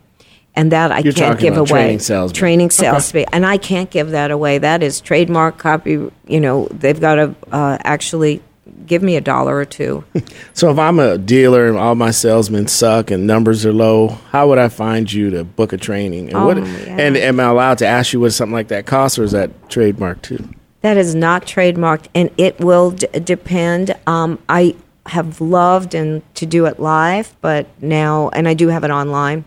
and 0.54 0.70
that 0.70 0.92
I 0.92 1.00
You're 1.00 1.12
can't 1.12 1.40
give 1.40 1.56
away. 1.56 1.66
training 1.66 1.98
salesmen. 1.98 2.34
Training 2.36 2.70
sales, 2.70 3.06
spe- 3.06 3.28
and 3.32 3.44
I 3.44 3.58
can't 3.58 3.90
give 3.90 4.10
that 4.12 4.30
away. 4.30 4.58
That 4.58 4.84
is 4.84 5.00
trademark 5.00 5.58
copy. 5.58 6.08
You 6.28 6.40
know, 6.40 6.68
they've 6.70 7.00
got 7.00 7.16
to 7.16 7.34
uh, 7.50 7.78
actually 7.82 8.42
give 8.86 9.02
me 9.02 9.16
a 9.16 9.20
dollar 9.20 9.56
or 9.56 9.64
two. 9.64 10.04
So, 10.52 10.70
if 10.70 10.78
I'm 10.78 10.98
a 10.98 11.16
dealer 11.16 11.68
and 11.68 11.78
all 11.78 11.94
my 11.94 12.10
salesmen 12.10 12.66
suck 12.66 13.10
and 13.10 13.26
numbers 13.26 13.64
are 13.64 13.72
low, 13.72 14.08
how 14.30 14.48
would 14.48 14.58
I 14.58 14.68
find 14.68 15.10
you 15.10 15.30
to 15.30 15.44
book 15.44 15.72
a 15.72 15.78
training? 15.78 16.30
And 16.30 16.44
what? 16.44 16.58
Oh, 16.58 16.64
yeah. 16.64 16.96
And 16.98 17.16
am 17.16 17.40
I 17.40 17.44
allowed 17.44 17.78
to 17.78 17.86
ask 17.86 18.12
you 18.12 18.20
what 18.20 18.32
something 18.32 18.52
like 18.52 18.68
that 18.68 18.84
costs, 18.84 19.18
or 19.18 19.24
is 19.24 19.32
that 19.32 19.68
trademarked 19.68 20.22
too? 20.22 20.48
That 20.82 20.96
is 20.96 21.14
not 21.14 21.46
trademarked, 21.46 22.06
and 22.14 22.30
it 22.36 22.58
will 22.58 22.90
d- 22.90 23.06
depend. 23.20 23.94
Um, 24.06 24.38
I 24.48 24.74
have 25.06 25.40
loved 25.40 25.94
and 25.94 26.22
to 26.34 26.46
do 26.46 26.66
it 26.66 26.78
live, 26.80 27.34
but 27.40 27.66
now, 27.82 28.28
and 28.30 28.46
I 28.48 28.54
do 28.54 28.68
have 28.68 28.84
it 28.84 28.90
online. 28.90 29.44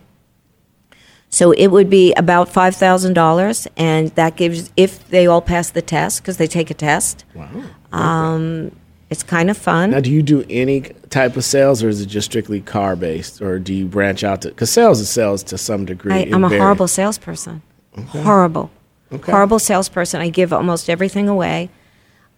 So 1.29 1.51
it 1.51 1.67
would 1.67 1.89
be 1.89 2.13
about 2.13 2.49
five 2.49 2.75
thousand 2.75 3.13
dollars, 3.13 3.67
and 3.75 4.09
that 4.09 4.35
gives 4.35 4.71
if 4.77 5.07
they 5.09 5.25
all 5.27 5.41
pass 5.41 5.69
the 5.71 5.81
test 5.81 6.21
because 6.21 6.37
they 6.37 6.47
take 6.47 6.69
a 6.69 6.75
test. 6.75 7.25
Wow. 7.33 7.49
Um, 7.91 8.71
it's 9.13 9.21
kind 9.21 9.51
of 9.51 9.57
fun. 9.57 9.91
Now, 9.91 9.99
do 9.99 10.11
you 10.11 10.23
do 10.23 10.43
any 10.49 10.81
type 11.11 11.37
of 11.37 11.45
sales, 11.45 11.83
or 11.83 11.87
is 11.87 12.01
it 12.01 12.07
just 12.07 12.25
strictly 12.25 12.61
car 12.61 12.95
based, 12.95 13.43
or 13.43 13.59
do 13.59 13.71
you 13.71 13.85
branch 13.85 14.23
out 14.23 14.41
to? 14.41 14.49
Because 14.49 14.71
sales 14.71 14.99
is 14.99 15.07
sales 15.07 15.43
to 15.43 15.57
some 15.57 15.85
degree. 15.85 16.13
I, 16.13 16.29
I'm 16.33 16.43
a 16.43 16.49
varies. 16.49 16.61
horrible 16.61 16.87
salesperson. 16.87 17.61
Horrible. 18.07 18.71
Okay. 19.11 19.31
Horrible 19.31 19.59
salesperson. 19.59 20.19
I 20.19 20.29
give 20.29 20.51
almost 20.51 20.89
everything 20.89 21.29
away. 21.29 21.69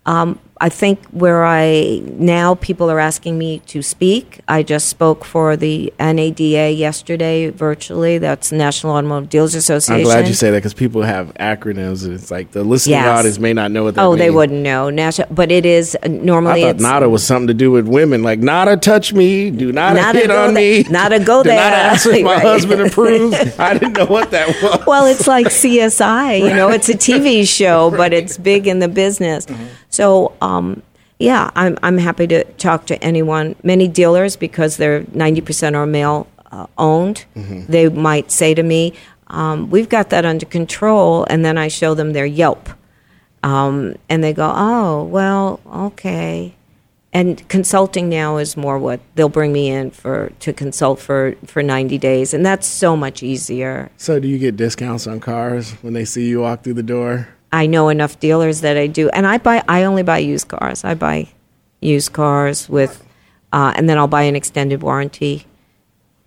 Um, 0.06 0.38
I 0.62 0.70
think 0.70 1.04
where 1.08 1.44
I 1.46 2.02
now 2.06 2.56
people 2.56 2.90
are 2.90 3.00
asking 3.00 3.38
me 3.38 3.60
to 3.68 3.82
speak. 3.82 4.40
I 4.48 4.64
just 4.64 4.88
spoke 4.88 5.26
for 5.26 5.58
the 5.58 5.94
NADA 6.00 6.72
yesterday 6.72 7.50
virtually. 7.50 8.20
That's 8.20 8.54
National 8.54 8.94
Automotive 8.96 9.30
Dealers 9.30 9.54
Association. 9.54 10.00
I'm 10.00 10.04
glad 10.06 10.28
you 10.30 10.34
say 10.34 10.52
that 10.52 10.58
because 10.60 10.74
people 10.74 11.02
have 11.02 11.34
acronyms, 11.42 12.06
and 12.06 12.14
it's 12.14 12.32
like 12.32 12.52
the 12.52 12.64
listening 12.64 12.94
Yes. 12.96 13.20
audience 13.20 13.38
may 13.40 13.52
not 13.52 13.72
know 13.72 13.84
what 13.84 13.96
that 13.96 14.02
Oh, 14.06 14.16
they 14.16 14.32
wouldn't 14.32 14.62
know. 14.62 14.90
National, 14.90 15.28
but 15.30 15.52
it 15.52 15.66
is 15.66 15.94
uh, 15.96 16.00
I 16.06 16.08
normally 16.08 16.62
thought 16.62 16.76
it's 16.76 16.82
nada 16.82 17.10
was 17.10 17.26
something 17.26 17.48
to 17.48 17.54
do 17.54 17.70
with 17.72 17.88
women. 17.90 18.24
Like 18.24 18.40
nada 18.40 18.78
touch 18.78 19.14
me, 19.14 19.52
do 19.52 19.74
not 19.74 19.98
hit 20.16 20.32
on 20.32 20.54
there- 20.54 20.84
me, 20.84 20.84
nada 20.90 21.20
go 21.20 21.44
do 21.44 21.50
there. 21.50 21.58
Not 21.60 21.74
ask 21.74 22.06
if 22.08 22.24
my 22.24 22.36
Right. 22.36 22.42
husband 22.42 22.82
approves. 22.82 23.36
I 23.60 23.74
didn't 23.74 23.98
know 23.98 24.06
what 24.06 24.32
that 24.32 24.48
was. 24.64 24.86
well, 24.88 25.06
it's 25.06 25.28
like 25.28 25.48
CSI. 25.48 26.40
You 26.40 26.56
know, 26.56 26.70
it's 26.70 26.88
a 26.88 26.94
TV 26.94 27.46
show, 27.58 27.92
but 27.92 28.14
it's 28.14 28.38
big 28.38 28.68
in 28.68 28.80
the 28.80 28.88
business. 28.88 29.46
So, 29.90 30.34
um, 30.46 30.82
yeah, 31.20 31.50
I'm 31.56 31.78
I'm 31.82 31.98
happy 31.98 32.28
to 32.28 32.44
talk 32.54 32.86
to 32.88 33.02
anyone. 33.04 33.56
Many 33.64 33.88
dealers, 33.88 34.36
because 34.36 34.78
they're 34.78 35.06
ninety 35.14 35.42
percent 35.42 35.76
are 35.76 35.86
male 35.86 36.28
uh, 36.52 36.68
owned, 36.78 37.26
they 37.36 37.90
might 37.90 38.32
say 38.32 38.54
to 38.54 38.64
me, 38.64 38.94
um, 39.28 39.70
"We've 39.70 39.90
got 39.90 40.10
that 40.10 40.26
under 40.26 40.46
control," 40.46 41.26
and 41.30 41.44
then 41.46 41.58
I 41.58 41.70
show 41.70 41.94
them 41.94 42.14
their 42.14 42.26
Yelp, 42.26 42.70
um, 43.44 43.96
and 44.10 44.24
they 44.24 44.34
go, 44.34 44.52
"Oh, 44.54 45.04
well, 45.04 45.60
okay." 45.88 46.56
and 47.14 47.48
consulting 47.48 48.10
now 48.10 48.36
is 48.36 48.58
more 48.58 48.78
what 48.78 49.00
they'll 49.16 49.30
bring 49.30 49.54
me 49.54 49.70
in 49.70 49.90
for 49.90 50.34
to 50.42 50.52
consult 50.52 51.00
for 51.00 51.34
for 51.46 51.64
90 51.64 51.98
days 51.98 52.34
and 52.34 52.46
that's 52.46 52.68
so 52.68 52.98
much 52.98 53.24
easier 53.24 53.90
So, 53.96 54.20
do 54.20 54.28
you 54.28 54.38
get 54.38 54.58
discounts 54.58 55.08
on 55.08 55.22
cars 55.22 55.72
when 55.82 55.94
they 55.94 56.04
see 56.04 56.28
you 56.28 56.42
walk 56.42 56.64
through 56.64 56.74
the 56.74 56.84
door? 56.84 57.30
I 57.56 57.68
know 57.68 57.88
enough 57.88 58.20
dealers 58.20 58.60
that 58.62 58.76
I 58.76 58.88
do, 58.88 59.08
and 59.10 59.26
I 59.26 59.38
buy. 59.38 59.64
I 59.70 59.84
only 59.86 60.04
buy 60.04 60.18
used 60.18 60.50
cars. 60.50 60.84
I 60.84 60.94
buy 60.94 61.30
used 61.80 62.12
cars 62.12 62.68
with, 62.68 63.02
uh, 63.54 63.72
and 63.78 63.88
then 63.88 63.98
I'll 63.98 64.10
buy 64.10 64.24
an 64.24 64.36
extended 64.36 64.84
warranty. 64.84 65.46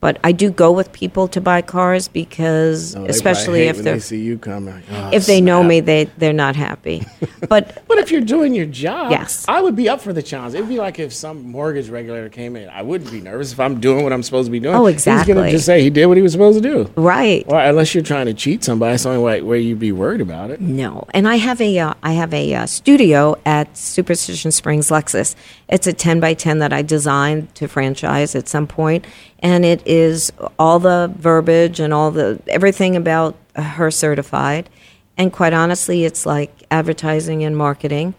But 0.00 0.18
I 0.22 0.30
do 0.30 0.50
go 0.50 0.70
with 0.70 0.92
people 0.92 1.26
to 1.28 1.40
buy 1.40 1.60
cars 1.60 2.06
because, 2.06 2.94
Oh, 2.94 3.02
they 3.02 3.08
especially 3.08 3.60
hate 3.62 3.68
if 3.70 3.78
they're 3.78 3.94
they 3.94 3.98
see 4.00 4.20
you 4.22 4.38
coming. 4.38 4.74
like, 4.74 4.84
"Oh, 4.92 5.10
if 5.12 5.26
they 5.26 5.40
know 5.40 5.64
me, 5.64 5.80
they 5.80 6.04
they're 6.18 6.32
not 6.32 6.54
happy. 6.54 7.04
But 7.48 7.82
But 7.88 7.98
if 7.98 8.12
you're 8.12 8.20
doing 8.20 8.54
your 8.54 8.66
job, 8.66 9.10
Yes. 9.10 9.44
I 9.48 9.60
would 9.60 9.74
be 9.74 9.88
up 9.88 10.00
for 10.00 10.12
the 10.12 10.22
challenge. 10.22 10.54
It'd 10.54 10.68
be 10.68 10.76
like 10.78 10.98
if 11.00 11.12
some 11.12 11.50
mortgage 11.50 11.88
regulator 11.88 12.28
came 12.28 12.54
in. 12.56 12.68
I 12.68 12.82
wouldn't 12.82 13.10
be 13.10 13.20
nervous 13.20 13.52
if 13.52 13.58
I'm 13.58 13.80
doing 13.80 14.04
what 14.04 14.12
I'm 14.12 14.22
supposed 14.22 14.46
to 14.46 14.52
be 14.52 14.60
doing. 14.60 14.74
Oh, 14.76 14.86
exactly. 14.86 15.32
He's 15.32 15.34
gonna 15.40 15.50
just 15.50 15.66
say 15.66 15.82
he 15.82 15.90
did 15.90 16.06
what 16.06 16.16
he 16.16 16.22
was 16.22 16.32
supposed 16.32 16.62
to 16.62 16.68
do. 16.68 16.90
right, 16.94 17.44
Well, 17.48 17.68
unless 17.68 17.92
you're 17.94 18.04
trying 18.04 18.26
to 18.26 18.34
cheat 18.34 18.62
somebody, 18.62 18.94
it's 18.94 19.02
the 19.02 19.08
only 19.10 19.22
way 19.22 19.42
where 19.42 19.58
you'd 19.58 19.78
be 19.80 19.90
worried 19.92 20.20
about 20.20 20.50
it. 20.50 20.60
No, 20.60 21.06
and 21.12 21.26
I 21.26 21.36
have 21.36 21.60
a 21.60 21.76
uh, 21.78 21.94
I 22.04 22.12
have 22.12 22.32
a 22.32 22.54
uh, 22.54 22.66
studio 22.66 23.36
at 23.44 23.76
Superstition 23.76 24.52
Springs 24.52 24.90
Lexus. 24.90 25.34
It's 25.68 25.86
a 25.88 25.92
ten 25.92 26.20
by 26.20 26.34
ten 26.34 26.60
that 26.60 26.72
I 26.72 26.82
designed 26.82 27.52
to 27.56 27.66
franchise 27.66 28.34
at 28.36 28.46
some 28.48 28.66
point, 28.68 29.04
and 29.40 29.64
it 29.64 29.86
is 29.86 30.32
all 30.58 30.78
the 30.78 31.12
verbiage 31.16 31.80
and 31.80 31.92
all 31.92 32.10
the 32.10 32.40
everything 32.48 32.96
about 32.96 33.36
her 33.54 33.90
certified. 33.90 34.68
And 35.16 35.32
quite 35.32 35.52
honestly, 35.52 36.04
it's 36.04 36.26
like 36.26 36.64
advertising 36.70 37.44
and 37.44 37.56
marketing. 37.56 38.14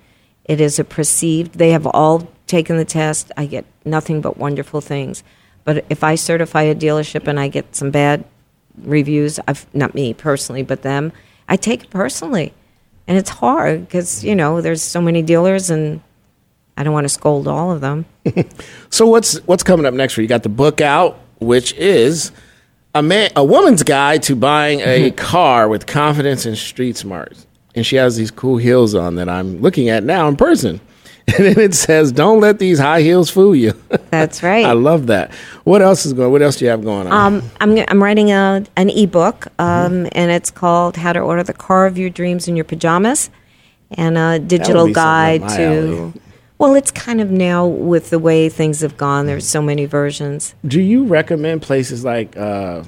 It 0.45 0.59
is 0.59 0.79
a 0.79 0.83
perceived. 0.83 1.53
They 1.53 1.71
have 1.71 1.85
all 1.87 2.29
taken 2.47 2.77
the 2.77 2.85
test. 2.85 3.31
I 3.37 3.45
get 3.45 3.65
nothing 3.85 4.21
but 4.21 4.37
wonderful 4.37 4.81
things. 4.81 5.23
But 5.63 5.85
if 5.89 6.03
I 6.03 6.15
certify 6.15 6.63
a 6.63 6.75
dealership 6.75 7.27
and 7.27 7.39
I 7.39 7.47
get 7.47 7.75
some 7.75 7.91
bad 7.91 8.25
reviews, 8.81 9.39
I've, 9.47 9.67
not 9.73 9.93
me 9.93 10.13
personally, 10.13 10.63
but 10.63 10.81
them, 10.81 11.11
I 11.47 11.55
take 11.55 11.83
it 11.83 11.89
personally. 11.89 12.53
And 13.07 13.17
it's 13.17 13.29
hard 13.29 13.81
because, 13.81 14.23
you 14.23 14.35
know, 14.35 14.61
there's 14.61 14.81
so 14.81 15.01
many 15.01 15.21
dealers 15.21 15.69
and 15.69 16.01
I 16.79 16.83
don't 16.83 16.93
want 16.93 17.03
to 17.03 17.09
scold 17.09 17.47
all 17.47 17.71
of 17.71 17.81
them. 17.81 18.05
So 18.89 19.05
what's 19.05 19.37
what's 19.45 19.61
coming 19.61 19.85
up 19.85 19.93
next 19.93 20.13
for 20.13 20.21
you? 20.21 20.23
You 20.23 20.29
got 20.29 20.41
the 20.43 20.49
book 20.49 20.81
out, 20.81 21.19
which 21.39 21.73
is 21.73 22.31
a 22.95 23.03
man 23.03 23.29
a 23.35 23.43
woman's 23.43 23.83
guide 23.83 24.23
to 24.23 24.35
buying 24.35 24.79
a 24.79 25.11
car 25.11 25.67
with 25.69 25.85
confidence 25.85 26.45
and 26.47 26.57
street 26.57 26.97
smarts. 26.97 27.45
And 27.75 27.85
she 27.85 27.97
has 27.97 28.15
these 28.17 28.31
cool 28.31 28.57
heels 28.57 28.95
on 28.95 29.15
that 29.15 29.29
I'm 29.29 29.61
looking 29.61 29.89
at 29.89 30.03
now 30.03 30.27
in 30.27 30.37
person. 30.37 30.81
And 31.37 31.45
then 31.45 31.59
it 31.59 31.75
says, 31.75 32.11
"Don't 32.11 32.39
let 32.39 32.57
these 32.57 32.79
high 32.79 33.01
heels 33.01 33.29
fool 33.29 33.55
you." 33.55 33.73
That's 34.09 34.41
right. 34.41 34.65
I 34.65 34.71
love 34.71 35.05
that. 35.07 35.31
What 35.63 35.83
else 35.83 36.03
is 36.07 36.13
going? 36.13 36.31
What 36.31 36.41
else 36.41 36.55
do 36.55 36.65
you 36.65 36.71
have 36.71 36.83
going 36.83 37.05
on? 37.05 37.13
Um, 37.13 37.51
I'm, 37.61 37.77
I'm 37.87 38.01
writing 38.01 38.31
a, 38.31 38.65
an 38.75 38.89
ebook, 38.89 39.45
um, 39.59 40.07
and 40.13 40.31
it's 40.31 40.49
called 40.49 40.97
How 40.97 41.13
to 41.13 41.19
Order 41.19 41.43
the 41.43 41.53
Car 41.53 41.85
of 41.85 41.99
Your 41.99 42.09
Dreams 42.09 42.47
in 42.47 42.55
Your 42.55 42.65
Pajamas, 42.65 43.29
and 43.91 44.17
a 44.17 44.39
digital 44.39 44.91
guide 44.91 45.47
to. 45.49 46.13
Well, 46.59 46.75
it's 46.75 46.91
kind 46.91 47.21
of 47.21 47.31
now 47.31 47.65
with 47.65 48.09
the 48.09 48.19
way 48.19 48.49
things 48.49 48.81
have 48.81 48.97
gone. 48.97 49.25
There's 49.25 49.47
so 49.47 49.61
many 49.61 49.85
versions. 49.85 50.53
do 50.67 50.81
you 50.81 51.05
recommend 51.05 51.61
places 51.61 52.03
like? 52.03 52.35
Uh, 52.37 52.83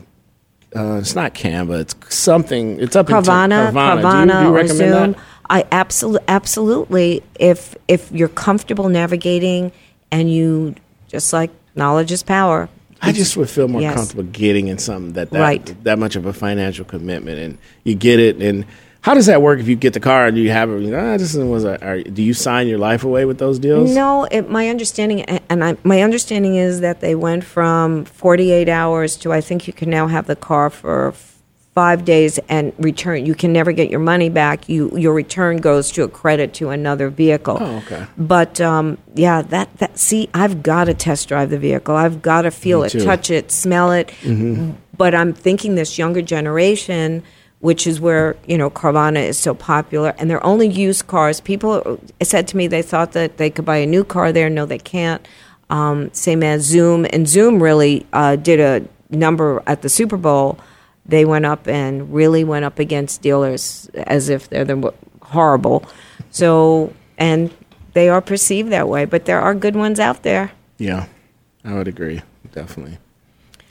uh, 0.76 0.96
it's 1.00 1.16
not 1.16 1.34
Canva. 1.34 1.80
It's 1.82 2.16
something. 2.16 2.80
It's 2.80 2.96
up 2.96 3.08
Carvana, 3.08 3.70
in 3.70 3.74
Carvana. 3.76 4.02
Carvana, 4.02 4.26
do 4.26 4.34
you, 4.34 4.40
do 4.40 4.44
you 4.44 4.50
or 4.50 4.54
recommend 4.54 4.78
Vroom. 4.94 5.12
that? 5.14 5.20
I 5.50 5.66
absolutely, 5.72 6.26
absolutely. 6.28 7.24
If 7.40 7.76
if 7.88 8.12
you're 8.12 8.28
comfortable 8.30 8.88
navigating, 8.90 9.72
and 10.12 10.32
you 10.32 10.76
just 11.08 11.32
like 11.34 11.52
knowledge 11.76 12.12
is 12.12 12.24
power. 12.24 12.70
I 13.02 13.12
just 13.14 13.36
would 13.36 13.50
feel 13.50 13.68
more 13.68 13.82
Yes. 13.82 13.96
comfortable 13.96 14.24
getting 14.32 14.68
in 14.68 14.78
something 14.78 15.14
that 15.14 15.32
that, 15.32 15.40
Right. 15.42 15.84
that 15.86 15.98
much 15.98 16.16
of 16.16 16.26
a 16.26 16.34
financial 16.34 16.86
commitment, 16.86 17.40
and 17.40 17.58
you 17.84 17.96
get 17.96 18.20
it. 18.20 18.38
And 18.42 18.66
how 19.02 19.16
does 19.16 19.26
that 19.26 19.42
work 19.42 19.60
if 19.60 19.68
you 19.68 19.76
get 19.76 19.94
the 19.94 20.00
car 20.00 20.28
and 20.28 20.38
you 20.38 20.52
have 20.52 20.70
it? 20.70 20.82
You 20.82 20.92
know, 20.92 21.14
ah, 21.14 21.18
this 21.18 21.34
was 21.34 21.64
a, 21.64 21.84
are, 21.84 22.02
do 22.04 22.22
you 22.22 22.34
sign 22.34 22.68
your 22.68 22.78
life 22.78 23.04
away 23.04 23.26
with 23.26 23.40
those 23.40 23.58
deals? 23.58 23.94
No, 23.94 24.26
it, 24.26 24.50
my 24.50 24.70
understanding, 24.70 25.22
and 25.24 25.64
I, 25.64 25.78
my 25.84 26.02
understanding 26.02 26.56
is 26.56 26.82
that 26.82 27.02
they 27.02 27.16
went 27.16 27.44
from 27.44 28.06
48 28.06 28.70
hours 28.70 29.18
to 29.18 29.34
I 29.34 29.42
think 29.42 29.66
you 29.68 29.74
can 29.74 29.90
now 29.90 30.08
have 30.08 30.28
the 30.28 30.36
car 30.36 30.70
for 30.70 31.14
five 31.74 32.06
days 32.06 32.38
and 32.50 32.74
return. 32.78 33.26
You 33.26 33.34
can 33.34 33.52
never 33.54 33.72
get 33.72 33.90
your 33.90 34.00
money 34.00 34.30
back. 34.30 34.68
You 34.70 34.96
your 34.98 35.14
return 35.14 35.58
goes 35.58 35.90
to 35.94 36.04
a 36.04 36.08
credit 36.08 36.54
to 36.56 36.70
another 36.70 37.10
vehicle. 37.10 37.58
Oh, 37.60 37.78
okay. 37.78 38.06
But 38.18 38.60
um, 38.62 38.98
yeah, 39.16 39.42
that 39.42 39.76
that 39.78 39.98
see, 39.98 40.30
I've 40.34 40.62
got 40.62 40.86
to 40.86 40.94
test 40.94 41.30
drive 41.30 41.50
the 41.50 41.58
vehicle. 41.58 41.96
I've 41.96 42.22
got 42.22 42.44
to 42.44 42.52
feel 42.52 42.82
Me 42.82 42.88
it, 42.88 42.90
too. 42.92 42.98
Mm-hmm. 43.00 43.08
touch 43.08 43.32
it, 43.32 43.52
smell 43.52 43.92
it. 43.94 44.12
But 44.96 45.16
I'm 45.16 45.34
thinking 45.34 45.76
this 45.76 45.98
younger 45.98 46.22
generation. 46.22 47.24
Which 47.62 47.88
is 47.88 48.02
where 48.02 48.36
you 48.46 48.58
know 48.58 48.70
Carvana 48.70 49.24
is 49.24 49.38
so 49.38 49.54
popular, 49.54 50.14
and 50.18 50.30
they're 50.30 50.46
only 50.46 50.68
used 50.68 51.08
cars. 51.08 51.40
People 51.40 52.00
said 52.22 52.48
to 52.50 52.58
me 52.58 52.68
they 52.68 52.82
thought 52.82 53.14
that 53.14 53.38
they 53.38 53.50
could 53.50 53.66
buy 53.66 53.78
a 53.78 53.86
new 53.86 54.04
car 54.04 54.32
there. 54.32 54.50
No, 54.50 54.66
they 54.66 54.80
can't. 54.80 55.26
Um, 55.70 56.14
same 56.14 56.44
as 56.44 56.72
Vroom, 56.72 57.06
and 57.14 57.28
Vroom 57.28 57.64
really 57.64 58.06
uh, 58.12 58.36
did 58.36 58.60
a 58.60 59.16
number 59.16 59.64
at 59.68 59.84
the 59.84 59.90
Super 59.90 60.18
Bowl. 60.18 60.60
They 61.06 61.24
went 61.24 61.46
up 61.46 61.68
and 61.68 62.14
really 62.14 62.44
went 62.44 62.66
up 62.66 62.78
against 62.80 63.22
dealers 63.22 63.90
as 63.94 64.30
if 64.30 64.50
they're 64.50 64.66
the 64.66 64.94
horrible. 65.22 65.86
So, 66.30 66.94
and 67.18 67.54
they 67.94 68.10
are 68.10 68.22
perceived 68.22 68.72
that 68.72 68.88
way, 68.88 69.06
but 69.06 69.26
there 69.26 69.40
are 69.40 69.54
good 69.56 69.76
ones 69.76 70.00
out 70.00 70.24
there. 70.24 70.52
Yeah, 70.78 71.08
I 71.64 71.74
would 71.74 71.88
agree. 71.88 72.22
Definitely, 72.52 72.98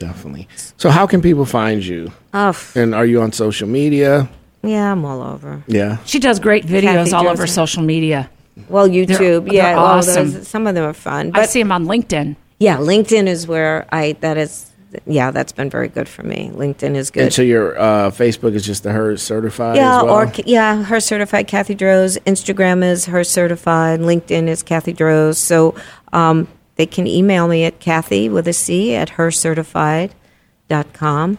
definitely. 0.01 0.49
So, 0.77 0.91
how 0.91 1.07
can 1.07 1.23
people 1.23 1.45
find 1.47 1.85
you? 1.87 2.11
Oh, 2.35 2.59
And 2.75 2.93
are 2.95 3.07
you 3.07 3.23
on 3.23 3.31
social 3.33 3.69
media? 3.69 4.29
yeah, 4.65 4.91
I'm 4.93 5.05
all 5.05 5.23
over. 5.23 5.63
Yeah. 5.69 5.99
She 6.05 6.19
does 6.19 6.41
great 6.41 6.65
videos 6.67 7.05
Cathy 7.11 7.13
all 7.15 7.29
over 7.29 7.45
Joseph. 7.45 7.55
social 7.55 7.83
media. 7.85 8.29
Well, 8.69 8.89
YouTube, 8.89 9.45
they're 9.47 9.55
yeah, 9.55 9.77
well, 9.77 9.85
awesome. 9.87 10.33
those- 10.33 10.49
some 10.49 10.67
of 10.67 10.75
them 10.75 10.85
are 10.85 10.93
fun. 10.93 11.31
I 11.35 11.47
see 11.47 11.63
them 11.63 11.71
on 11.73 11.87
LinkedIn. 11.87 12.35
yeah, 12.59 12.77
LinkedIn 12.79 13.27
is 13.29 13.47
where 13.47 13.87
I 13.93 14.17
that 14.21 14.37
is. 14.37 14.67
Yeah, 15.07 15.31
that's 15.31 15.53
been 15.53 15.71
very 15.71 15.87
good 15.87 16.09
for 16.09 16.25
me. 16.25 16.51
LinkedIn 16.53 16.97
is 16.97 17.13
good. 17.13 17.23
And 17.23 17.33
so 17.33 17.43
your 17.43 17.79
uh, 17.81 18.11
Facebook 18.11 18.55
is 18.55 18.67
just 18.67 18.83
the 18.83 18.91
her 18.91 19.17
certified. 19.17 19.77
Yeah, 19.77 19.99
as 19.99 20.03
well? 20.05 20.15
or 20.15 20.33
yeah, 20.45 20.83
her 20.83 20.99
certified 20.99 21.47
Cathy 21.47 21.77
Droz. 21.77 22.19
Instagram 22.27 22.83
is 22.83 23.07
her 23.07 23.23
certified. 23.23 24.01
LinkedIn 24.01 24.49
is 24.49 24.65
Cathy 24.65 24.93
Droz. 24.93 25.39
So 25.39 25.77
um, 26.13 26.49
they 26.81 26.87
can 26.87 27.07
email 27.07 27.47
me 27.47 27.65
at 27.65 27.79
Cathy 27.79 28.31
with 28.31 28.49
a 28.49 28.55
C 28.55 28.95
at 28.95 29.11
hercertified.com. 29.11 31.39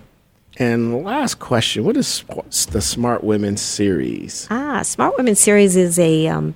And 0.58 1.04
last 1.04 1.40
question: 1.40 1.84
What 1.84 1.98
is 1.98 2.08
sp- 2.22 2.46
the 2.70 2.80
Smart 2.82 3.24
Women 3.24 3.58
series? 3.58 4.48
Ah, 4.52 4.84
Smart 4.84 5.18
Women 5.18 5.34
series 5.36 5.76
is 5.76 5.98
a 5.98 6.28
um, 6.28 6.54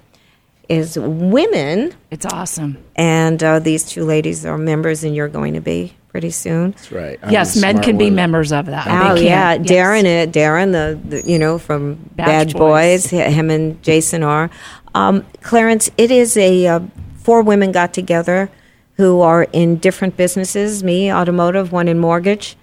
is 0.70 1.00
women, 1.00 1.96
It's 2.12 2.28
awesome. 2.28 2.78
and 2.96 3.44
uh, 3.44 3.58
these 3.58 3.86
two 3.90 4.04
ladies 4.04 4.46
are 4.46 4.60
members, 4.60 5.04
and 5.04 5.16
you're 5.16 5.30
going 5.30 5.56
to 5.56 5.62
be 5.62 5.96
pretty 6.10 6.30
soon. 6.30 6.72
That's 6.72 6.92
right. 6.92 7.18
I'm 7.24 7.32
yes, 7.32 7.60
men 7.60 7.76
smart 7.76 7.86
can 7.86 7.98
be 7.98 8.12
members 8.12 8.52
of 8.52 8.68
that. 8.68 8.86
Oh 8.88 9.16
They 9.16 9.26
yeah, 9.26 9.54
Yes. 9.56 9.68
Darren, 9.68 10.06
uh, 10.06 10.28
Darren, 10.32 10.72
the, 10.74 11.00
the 11.10 11.24
you 11.28 11.40
know 11.40 11.58
from 11.58 11.96
Batch 12.16 12.52
Bad 12.52 12.54
Boys. 12.54 13.10
Boys, 13.10 13.10
him 13.10 13.50
and 13.50 13.82
Jason 13.82 14.22
are. 14.22 14.52
Um, 14.94 15.26
Clarence, 15.42 15.90
it 15.98 16.12
is 16.12 16.38
a 16.38 16.68
uh, 16.68 16.80
four 17.18 17.42
women 17.42 17.72
got 17.72 17.92
together 17.94 18.52
who 18.98 19.22
are 19.22 19.44
in 19.52 19.78
different 19.78 20.18
businesses. 20.18 20.84
Me, 20.84 21.12
automotive, 21.12 21.72
one 21.72 21.88
in 21.88 22.00
mortgage, 22.00 22.56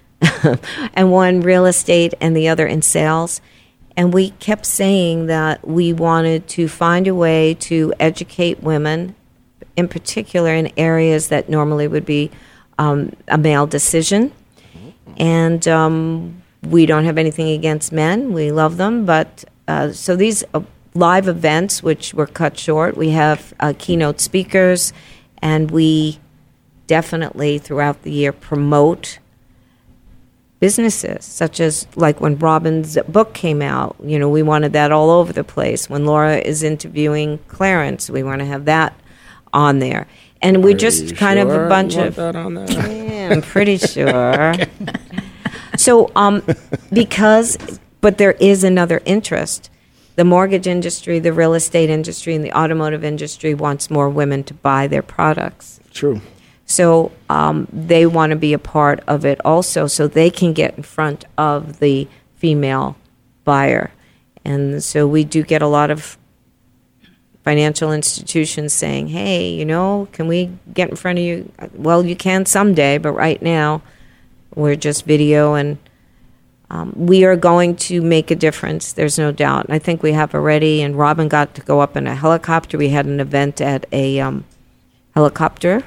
and 0.93 1.11
one 1.11 1.41
real 1.41 1.65
estate, 1.65 2.13
and 2.19 2.35
the 2.35 2.47
other 2.47 2.65
in 2.65 2.81
sales. 2.81 3.41
And 3.95 4.13
we 4.13 4.31
kept 4.31 4.65
saying 4.65 5.27
that 5.27 5.67
we 5.67 5.93
wanted 5.93 6.47
to 6.49 6.67
find 6.67 7.07
a 7.07 7.13
way 7.13 7.53
to 7.55 7.93
educate 7.99 8.63
women, 8.63 9.15
in 9.75 9.87
particular 9.87 10.53
in 10.53 10.71
areas 10.77 11.27
that 11.27 11.49
normally 11.49 11.87
would 11.87 12.05
be 12.05 12.31
um, 12.79 13.13
a 13.27 13.37
male 13.37 13.67
decision. 13.67 14.31
And 15.17 15.67
um, 15.67 16.41
we 16.63 16.85
don't 16.85 17.05
have 17.05 17.17
anything 17.17 17.49
against 17.49 17.91
men. 17.91 18.33
We 18.33 18.51
love 18.51 18.77
them. 18.77 19.05
But 19.05 19.45
uh, 19.67 19.91
so 19.91 20.15
these 20.15 20.43
uh, 20.53 20.61
live 20.95 21.27
events, 21.27 21.83
which 21.83 22.13
were 22.13 22.27
cut 22.27 22.57
short, 22.57 22.97
we 22.97 23.09
have 23.11 23.53
uh, 23.59 23.73
keynote 23.77 24.19
speakers, 24.19 24.91
and 25.41 25.69
we 25.69 26.19
definitely 26.93 27.57
throughout 27.57 28.03
the 28.03 28.11
year 28.11 28.31
promote 28.31 29.17
businesses, 30.59 31.25
such 31.25 31.59
as 31.59 31.87
like 31.95 32.21
when 32.21 32.37
Robin's 32.37 32.95
book 33.07 33.33
came 33.33 33.63
out, 33.63 33.95
you 34.03 34.19
know, 34.19 34.29
we 34.29 34.43
wanted 34.43 34.73
that 34.73 34.91
all 34.91 35.09
over 35.09 35.33
the 35.33 35.43
place. 35.43 35.89
When 35.89 36.05
Laura 36.05 36.37
is 36.37 36.61
interviewing 36.61 37.39
Clarence, 37.47 38.11
we 38.11 38.21
want 38.21 38.41
to 38.41 38.45
have 38.45 38.65
that 38.65 38.93
on 39.51 39.79
there. 39.79 40.05
And 40.39 40.63
we're 40.63 40.77
just 40.77 41.15
kind 41.15 41.39
of 41.39 41.49
a 41.49 41.67
bunch 41.67 41.95
of 41.95 42.13
that 42.17 42.35
on 42.35 42.53
there? 42.53 42.69
yeah, 42.69 43.33
I'm 43.33 43.41
pretty 43.41 43.77
sure. 43.95 44.53
So, 45.75 46.11
um, 46.15 46.43
because, 46.91 47.57
but 48.01 48.19
there 48.19 48.33
is 48.33 48.63
another 48.63 49.01
interest, 49.03 49.71
the 50.15 50.23
mortgage 50.23 50.67
industry, 50.67 51.17
the 51.17 51.33
real 51.33 51.55
estate 51.55 51.89
industry, 51.89 52.35
and 52.35 52.45
the 52.45 52.55
automotive 52.55 53.03
industry 53.03 53.55
wants 53.55 53.89
more 53.89 54.11
women 54.11 54.43
to 54.43 54.53
buy 54.53 54.85
their 54.85 55.01
products. 55.01 55.79
True. 55.91 56.21
So 56.65 57.11
um, 57.29 57.67
they 57.71 58.05
want 58.05 58.31
to 58.31 58.35
be 58.35 58.53
a 58.53 58.59
part 58.59 59.01
of 59.07 59.25
it 59.25 59.39
also, 59.45 59.87
so 59.87 60.07
they 60.07 60.29
can 60.29 60.53
get 60.53 60.77
in 60.77 60.83
front 60.83 61.25
of 61.37 61.79
the 61.79 62.07
female 62.35 62.95
buyer. 63.43 63.91
And 64.45 64.83
so 64.83 65.07
we 65.07 65.23
do 65.23 65.43
get 65.43 65.61
a 65.61 65.67
lot 65.67 65.91
of 65.91 66.17
financial 67.43 67.91
institutions 67.91 68.73
saying, 68.73 69.09
hey, 69.09 69.49
you 69.49 69.65
know, 69.65 70.07
can 70.13 70.27
we 70.27 70.51
get 70.73 70.89
in 70.89 70.95
front 70.95 71.19
of 71.19 71.25
you? 71.25 71.51
Well, 71.73 72.05
you 72.05 72.15
can 72.15 72.45
someday, 72.45 72.97
but 72.97 73.11
right 73.11 73.41
now 73.41 73.81
we're 74.55 74.75
just 74.75 75.05
video 75.05 75.53
and 75.53 75.77
um, 76.69 76.93
we 76.95 77.25
are 77.25 77.35
going 77.35 77.75
to 77.75 78.01
make 78.01 78.31
a 78.31 78.35
difference. 78.35 78.93
There's 78.93 79.19
no 79.19 79.31
doubt. 79.31 79.67
I 79.69 79.77
think 79.77 80.01
we 80.01 80.13
have 80.13 80.33
already. 80.33 80.81
And 80.81 80.97
Robin 80.97 81.27
got 81.27 81.53
to 81.55 81.61
go 81.61 81.81
up 81.81 81.95
in 81.95 82.07
a 82.07 82.15
helicopter. 82.15 82.77
We 82.77 82.89
had 82.89 83.05
an 83.05 83.19
event 83.19 83.61
at 83.61 83.85
a 83.91 84.19
um, 84.19 84.45
helicopter. 85.13 85.83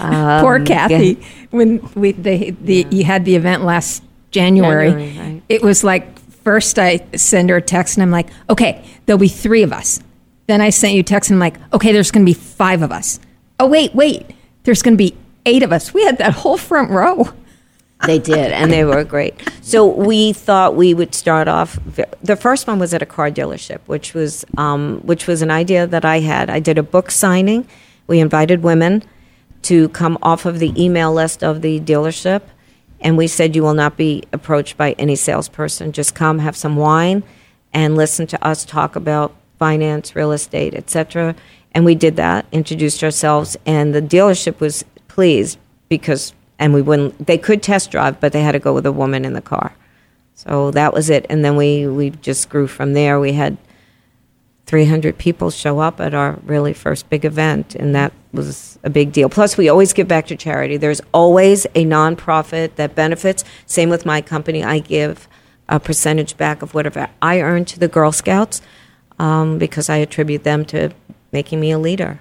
Poor 0.00 0.56
Um, 0.60 0.64
Cathy. 0.64 1.18
yeah. 1.20 1.26
When 1.50 1.88
we 1.94 2.12
they 2.12 2.50
the 2.50 2.86
you 2.90 3.04
had 3.04 3.24
the 3.24 3.36
event 3.36 3.64
last 3.64 4.02
January, 4.30 4.90
January, 4.90 5.18
right. 5.18 5.42
it 5.48 5.62
was 5.62 5.84
like 5.84 6.18
first 6.42 6.78
I 6.78 7.04
send 7.16 7.50
her 7.50 7.56
a 7.56 7.62
text 7.62 7.96
and 7.96 8.02
I'm 8.02 8.10
like, 8.10 8.28
okay, 8.48 8.84
there'll 9.06 9.18
be 9.18 9.28
three 9.28 9.62
of 9.62 9.72
us. 9.72 10.00
Then 10.46 10.60
I 10.60 10.70
sent 10.70 10.94
you 10.94 11.00
a 11.00 11.04
text 11.04 11.30
and 11.30 11.36
I'm 11.36 11.40
like, 11.40 11.60
okay, 11.72 11.92
there's 11.92 12.10
going 12.10 12.24
to 12.24 12.30
be 12.30 12.38
five 12.38 12.82
of 12.82 12.92
us. 12.92 13.20
Oh 13.58 13.66
wait, 13.66 13.94
wait, 13.94 14.26
there's 14.64 14.82
going 14.82 14.94
to 14.94 14.98
be 14.98 15.14
eight 15.46 15.62
of 15.62 15.72
us. 15.72 15.92
We 15.92 16.04
had 16.04 16.18
that 16.18 16.32
whole 16.32 16.56
front 16.56 16.90
row. 16.90 17.28
They 18.06 18.18
did, 18.18 18.50
and 18.52 18.72
they 18.72 18.84
were 18.84 19.04
great. 19.04 19.34
So 19.60 19.86
we 19.86 20.32
thought 20.32 20.74
we 20.74 20.94
would 20.94 21.14
start 21.14 21.48
off. 21.48 21.78
The 22.22 22.34
first 22.36 22.66
one 22.66 22.78
was 22.78 22.94
at 22.94 23.02
a 23.02 23.06
car 23.06 23.30
dealership, 23.30 23.80
which 23.86 24.14
was 24.14 24.42
um, 24.56 25.00
which 25.04 25.26
was 25.26 25.42
an 25.42 25.50
idea 25.50 25.86
that 25.86 26.04
I 26.06 26.20
had. 26.20 26.48
I 26.48 26.60
did 26.60 26.78
a 26.78 26.82
book 26.82 27.10
signing. 27.10 27.68
We 28.06 28.18
invited 28.18 28.62
women 28.62 29.02
to 29.62 29.88
come 29.90 30.18
off 30.22 30.46
of 30.46 30.58
the 30.58 30.72
email 30.82 31.12
list 31.12 31.42
of 31.42 31.62
the 31.62 31.80
dealership, 31.80 32.42
and 33.00 33.16
we 33.16 33.26
said 33.26 33.56
you 33.56 33.62
will 33.62 33.74
not 33.74 33.96
be 33.96 34.24
approached 34.32 34.76
by 34.76 34.92
any 34.92 35.16
salesperson. 35.16 35.92
Just 35.92 36.14
come, 36.14 36.38
have 36.38 36.56
some 36.56 36.76
wine, 36.76 37.22
and 37.72 37.96
listen 37.96 38.26
to 38.28 38.44
us 38.46 38.64
talk 38.64 38.96
about 38.96 39.34
finance, 39.58 40.16
real 40.16 40.32
estate, 40.32 40.74
etc. 40.74 41.34
And 41.72 41.84
we 41.84 41.94
did 41.94 42.16
that, 42.16 42.46
introduced 42.52 43.04
ourselves, 43.04 43.56
and 43.64 43.94
the 43.94 44.02
dealership 44.02 44.60
was 44.60 44.84
pleased 45.08 45.58
because 45.88 46.32
and 46.60 46.72
we 46.72 46.82
wouldn't 46.82 47.26
they 47.26 47.36
could 47.36 47.62
test 47.62 47.90
drive 47.90 48.20
but 48.20 48.32
they 48.32 48.42
had 48.42 48.52
to 48.52 48.58
go 48.60 48.72
with 48.72 48.86
a 48.86 48.92
woman 48.92 49.24
in 49.24 49.32
the 49.32 49.42
car 49.42 49.74
so 50.34 50.70
that 50.70 50.94
was 50.94 51.10
it 51.10 51.26
and 51.28 51.44
then 51.44 51.56
we 51.56 51.86
we 51.86 52.10
just 52.10 52.48
grew 52.48 52.68
from 52.68 52.92
there 52.92 53.18
we 53.18 53.32
had 53.32 53.58
300 54.74 55.18
people 55.18 55.50
show 55.50 55.80
up 55.80 56.00
at 56.00 56.14
our 56.14 56.38
really 56.44 56.72
first 56.72 57.10
big 57.10 57.24
event 57.24 57.74
and 57.74 57.92
that 57.92 58.12
was 58.32 58.78
a 58.84 58.88
big 58.88 59.10
deal 59.12 59.28
plus 59.28 59.56
we 59.56 59.68
always 59.68 59.92
give 59.92 60.06
back 60.06 60.28
to 60.28 60.36
charity 60.36 60.76
there's 60.76 61.00
always 61.12 61.66
a 61.74 61.84
nonprofit 61.84 62.76
that 62.76 62.94
benefits 62.94 63.42
same 63.66 63.90
with 63.90 64.06
my 64.06 64.20
company 64.22 64.62
i 64.62 64.78
give 64.78 65.26
a 65.68 65.80
percentage 65.80 66.36
back 66.36 66.62
of 66.62 66.72
whatever 66.72 67.08
i 67.20 67.40
earn 67.40 67.64
to 67.64 67.80
the 67.80 67.88
girl 67.88 68.12
scouts 68.12 68.62
um, 69.18 69.58
because 69.58 69.90
i 69.90 69.96
attribute 69.96 70.44
them 70.44 70.64
to 70.64 70.90
making 71.32 71.58
me 71.58 71.72
a 71.72 71.78
leader 71.78 72.20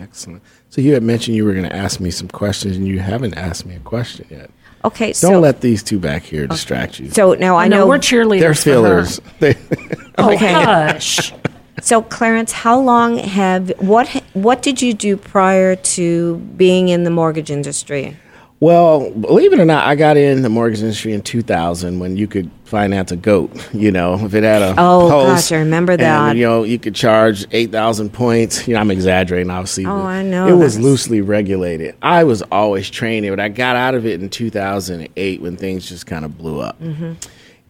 Excellent. 0.00 0.42
So 0.70 0.80
you 0.80 0.94
had 0.94 1.02
mentioned 1.02 1.36
you 1.36 1.44
were 1.44 1.52
going 1.52 1.68
to 1.68 1.76
ask 1.76 2.00
me 2.00 2.10
some 2.10 2.26
questions, 2.28 2.74
and 2.78 2.88
you 2.88 3.00
haven't 3.00 3.36
asked 3.36 3.66
me 3.66 3.74
a 3.74 3.80
question 3.80 4.26
yet. 4.30 4.48
okay 4.82 5.08
Don't 5.08 5.14
so 5.14 5.40
let 5.40 5.60
these 5.60 5.82
two 5.82 5.98
back 5.98 6.22
here 6.22 6.46
distract 6.46 6.98
you. 6.98 7.10
so 7.10 7.34
now 7.34 7.56
i 7.56 7.64
I 7.64 7.68
know 7.68 7.80
know 7.80 7.86
we're 7.86 7.98
cheerleaders. 7.98 8.40
They're 8.40 8.54
for 8.54 8.88
her. 8.88 9.04
fillers. 9.04 9.20
They, 9.40 9.54
Oh, 10.16 10.32
Okay. 10.32 10.52
hush. 10.54 11.34
So, 11.82 12.02
Clarence, 12.02 12.52
how 12.52 12.78
long 12.78 13.18
have 13.18 13.70
what 13.78 14.08
what 14.34 14.62
did 14.62 14.80
you 14.82 14.92
do 14.94 15.16
prior 15.16 15.76
to 15.76 16.36
being 16.56 16.88
in 16.88 17.04
the 17.04 17.10
mortgage 17.10 17.50
industry? 17.50 18.16
well, 18.62 19.10
believe 19.12 19.54
it 19.54 19.58
or 19.58 19.64
not, 19.64 19.86
I 19.86 19.94
got 19.94 20.18
in 20.18 20.42
the 20.42 20.50
mortgage 20.50 20.80
industry 20.82 21.14
in 21.14 21.22
2000 21.22 21.98
when 21.98 22.18
you 22.18 22.26
could 22.26 22.50
finance 22.64 23.10
a 23.10 23.16
goat. 23.16 23.50
You 23.72 23.90
know, 23.90 24.22
if 24.22 24.34
it 24.34 24.44
had 24.44 24.60
a 24.60 24.72
Oh, 24.76 25.08
post, 25.08 25.48
gosh, 25.50 25.56
I 25.56 25.60
remember 25.60 25.92
and, 25.92 26.02
that. 26.02 26.36
you 26.36 26.42
know, 26.44 26.64
you 26.64 26.78
could 26.78 26.94
charge 26.94 27.46
8,000 27.52 28.12
points. 28.12 28.68
You 28.68 28.74
know, 28.74 28.80
I'm 28.80 28.90
exaggerating, 28.90 29.48
obviously. 29.50 29.86
Oh, 29.86 30.02
I 30.02 30.22
know 30.22 30.46
It 30.46 30.62
was 30.62 30.78
loosely 30.78 31.22
regulated. 31.22 31.94
I 32.02 32.24
was 32.24 32.42
always 32.52 32.90
training, 32.90 33.30
but 33.30 33.40
I 33.40 33.48
got 33.48 33.76
out 33.76 33.94
of 33.94 34.04
it 34.04 34.20
in 34.20 34.28
2008 34.28 35.40
when 35.40 35.56
things 35.56 35.88
just 35.88 36.06
kind 36.06 36.26
of 36.26 36.36
blew 36.36 36.60
up. 36.60 36.78
Mm-hmm. 36.82 37.12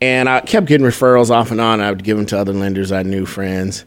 And 0.00 0.28
I 0.28 0.40
kept 0.40 0.66
getting 0.66 0.84
referrals 0.86 1.30
off 1.30 1.52
and 1.52 1.60
on. 1.60 1.80
I 1.80 1.90
would 1.90 2.02
give 2.02 2.16
them 2.16 2.26
to 2.26 2.38
other 2.38 2.52
lenders 2.52 2.90
I 2.90 3.04
knew, 3.04 3.26
friends. 3.26 3.84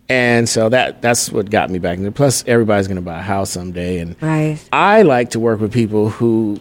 And 0.09 0.49
so 0.49 0.69
that 0.69 1.03
that's 1.03 1.33
what 1.33 1.51
got 1.51 1.69
me 1.69 1.81
back 1.81 1.99
in 1.99 2.07
it. 2.07 2.15
Plus, 2.15 2.45
everybody's 2.47 2.87
going 2.87 2.95
to 2.97 3.03
buy 3.03 3.19
a 3.19 3.23
house 3.23 3.51
someday. 3.51 3.99
And 3.99 4.15
Right. 4.23 4.57
I 4.73 5.03
like 5.03 5.31
to 5.31 5.41
work 5.41 5.59
with 5.61 5.73
people 5.73 6.11
who 6.11 6.61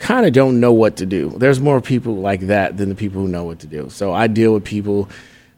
kind 0.00 0.26
of 0.26 0.32
don't 0.32 0.58
know 0.60 0.72
what 0.72 0.96
to 0.96 1.06
do. 1.06 1.30
There's 1.36 1.60
more 1.60 1.80
people 1.80 2.16
like 2.16 2.40
that 2.48 2.76
than 2.76 2.88
the 2.88 2.94
people 2.96 3.20
who 3.22 3.28
know 3.28 3.44
what 3.44 3.60
to 3.60 3.66
do. 3.68 3.88
So 3.90 4.12
I 4.12 4.26
deal 4.26 4.52
with 4.54 4.64
people 4.64 5.08